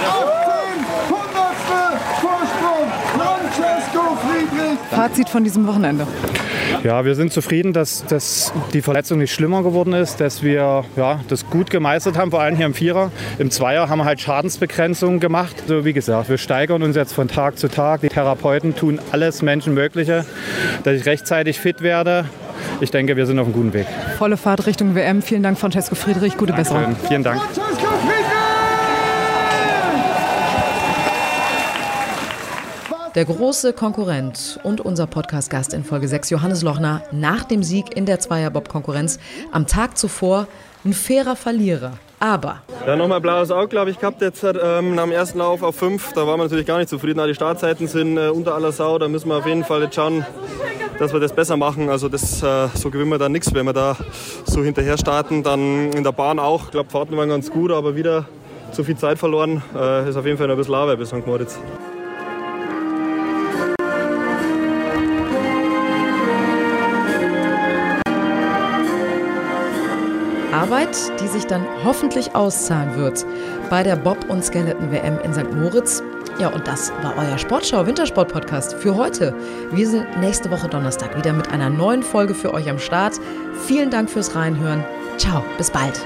18 0.06 0.84
Hundertstel 1.08 1.90
Vorsprung. 2.20 2.88
Francesco 3.14 4.02
Friedrich. 4.26 4.79
Fazit 4.90 5.28
von 5.28 5.44
diesem 5.44 5.66
Wochenende. 5.66 6.06
Ja, 6.84 7.04
wir 7.04 7.14
sind 7.14 7.32
zufrieden, 7.32 7.72
dass, 7.72 8.04
dass 8.06 8.52
die 8.72 8.82
Verletzung 8.82 9.18
nicht 9.18 9.32
schlimmer 9.32 9.62
geworden 9.62 9.92
ist, 9.92 10.20
dass 10.20 10.42
wir 10.42 10.84
ja, 10.96 11.20
das 11.28 11.48
gut 11.48 11.70
gemeistert 11.70 12.16
haben, 12.16 12.30
vor 12.30 12.40
allem 12.40 12.56
hier 12.56 12.66
im 12.66 12.74
Vierer. 12.74 13.10
Im 13.38 13.50
Zweier 13.50 13.88
haben 13.88 13.98
wir 13.98 14.04
halt 14.04 14.20
Schadensbegrenzung 14.20 15.20
gemacht. 15.20 15.54
So 15.66 15.84
wie 15.84 15.92
gesagt, 15.92 16.28
wir 16.28 16.38
steigern 16.38 16.82
uns 16.82 16.96
jetzt 16.96 17.12
von 17.12 17.28
Tag 17.28 17.58
zu 17.58 17.68
Tag. 17.68 18.00
Die 18.00 18.08
Therapeuten 18.08 18.74
tun 18.74 18.98
alles 19.12 19.42
Menschenmögliche, 19.42 20.24
dass 20.84 20.94
ich 20.98 21.06
rechtzeitig 21.06 21.58
fit 21.58 21.82
werde. 21.82 22.24
Ich 22.80 22.90
denke, 22.90 23.16
wir 23.16 23.26
sind 23.26 23.38
auf 23.38 23.46
einem 23.46 23.54
guten 23.54 23.72
Weg. 23.72 23.86
Volle 24.18 24.36
Fahrt 24.36 24.66
Richtung 24.66 24.94
WM. 24.94 25.22
Vielen 25.22 25.42
Dank, 25.42 25.58
Francesco 25.58 25.94
Friedrich. 25.94 26.36
Gute 26.36 26.52
Besserung. 26.52 26.82
Dankeschön. 26.82 27.08
Vielen 27.08 27.22
Dank. 27.24 27.40
Der 33.16 33.24
große 33.24 33.72
Konkurrent 33.72 34.60
und 34.62 34.80
unser 34.80 35.08
Podcast-Gast 35.08 35.74
in 35.74 35.82
Folge 35.82 36.06
6, 36.06 36.30
Johannes 36.30 36.62
Lochner, 36.62 37.02
nach 37.10 37.42
dem 37.42 37.64
Sieg 37.64 37.96
in 37.96 38.06
der 38.06 38.20
Zweierbob-Konkurrenz 38.20 39.18
am 39.50 39.66
Tag 39.66 39.98
zuvor 39.98 40.46
ein 40.84 40.92
fairer 40.92 41.34
Verlierer. 41.34 41.94
Aber 42.20 42.62
Ja, 42.86 42.94
nochmal 42.94 43.20
blaues 43.20 43.50
Auge, 43.50 43.66
glaube 43.66 43.90
ich, 43.90 43.98
gehabt 43.98 44.22
jetzt 44.22 44.44
ähm, 44.44 44.94
nach 44.94 45.04
dem 45.04 45.12
ersten 45.12 45.38
Lauf 45.38 45.64
auf 45.64 45.74
5. 45.74 46.12
Da 46.12 46.24
waren 46.24 46.38
wir 46.38 46.44
natürlich 46.44 46.66
gar 46.66 46.78
nicht 46.78 46.88
zufrieden. 46.88 47.20
Die 47.26 47.34
Startzeiten 47.34 47.88
sind 47.88 48.16
äh, 48.16 48.28
unter 48.28 48.54
aller 48.54 48.70
Sau. 48.70 48.96
Da 48.98 49.08
müssen 49.08 49.28
wir 49.28 49.38
auf 49.38 49.46
jeden 49.46 49.64
Fall 49.64 49.82
jetzt 49.82 49.96
schauen, 49.96 50.24
dass 51.00 51.12
wir 51.12 51.18
das 51.18 51.32
besser 51.32 51.56
machen. 51.56 51.88
Also 51.90 52.08
das, 52.08 52.40
äh, 52.44 52.68
so 52.74 52.90
gewinnen 52.90 53.10
wir 53.10 53.18
da 53.18 53.28
nichts, 53.28 53.52
wenn 53.52 53.66
wir 53.66 53.72
da 53.72 53.96
so 54.44 54.62
hinterher 54.62 54.96
starten. 54.96 55.42
Dann 55.42 55.92
in 55.92 56.04
der 56.04 56.12
Bahn 56.12 56.38
auch. 56.38 56.66
Ich 56.66 56.70
glaube, 56.70 56.90
Fahrten 56.90 57.16
waren 57.16 57.28
ganz 57.28 57.50
gut, 57.50 57.72
aber 57.72 57.96
wieder 57.96 58.26
zu 58.70 58.84
viel 58.84 58.96
Zeit 58.96 59.18
verloren. 59.18 59.62
Äh, 59.74 60.08
ist 60.08 60.16
auf 60.16 60.26
jeden 60.26 60.38
Fall 60.38 60.46
noch 60.46 60.54
ein 60.54 60.58
bisschen 60.58 60.74
Arbeit 60.76 60.98
bis 60.98 61.08
St. 61.08 61.26
Moritz. 61.26 61.58
Arbeit, 70.60 70.94
die 71.20 71.26
sich 71.26 71.46
dann 71.46 71.64
hoffentlich 71.84 72.34
auszahlen 72.34 72.94
wird 72.94 73.24
bei 73.70 73.82
der 73.82 73.96
Bob- 73.96 74.28
und 74.28 74.44
Skeleton-WM 74.44 75.18
in 75.24 75.32
St. 75.32 75.50
Moritz. 75.54 76.02
Ja, 76.38 76.48
und 76.48 76.66
das 76.66 76.92
war 77.02 77.14
euer 77.16 77.38
Sportschau 77.38 77.86
Wintersport 77.86 78.30
Podcast 78.30 78.74
für 78.74 78.94
heute. 78.94 79.34
Wir 79.72 79.88
sind 79.88 80.20
nächste 80.20 80.50
Woche 80.50 80.68
Donnerstag 80.68 81.16
wieder 81.16 81.32
mit 81.32 81.50
einer 81.50 81.70
neuen 81.70 82.02
Folge 82.02 82.34
für 82.34 82.52
euch 82.52 82.68
am 82.68 82.78
Start. 82.78 83.14
Vielen 83.66 83.90
Dank 83.90 84.10
fürs 84.10 84.34
Reinhören. 84.34 84.84
Ciao, 85.16 85.42
bis 85.56 85.70
bald. 85.70 85.98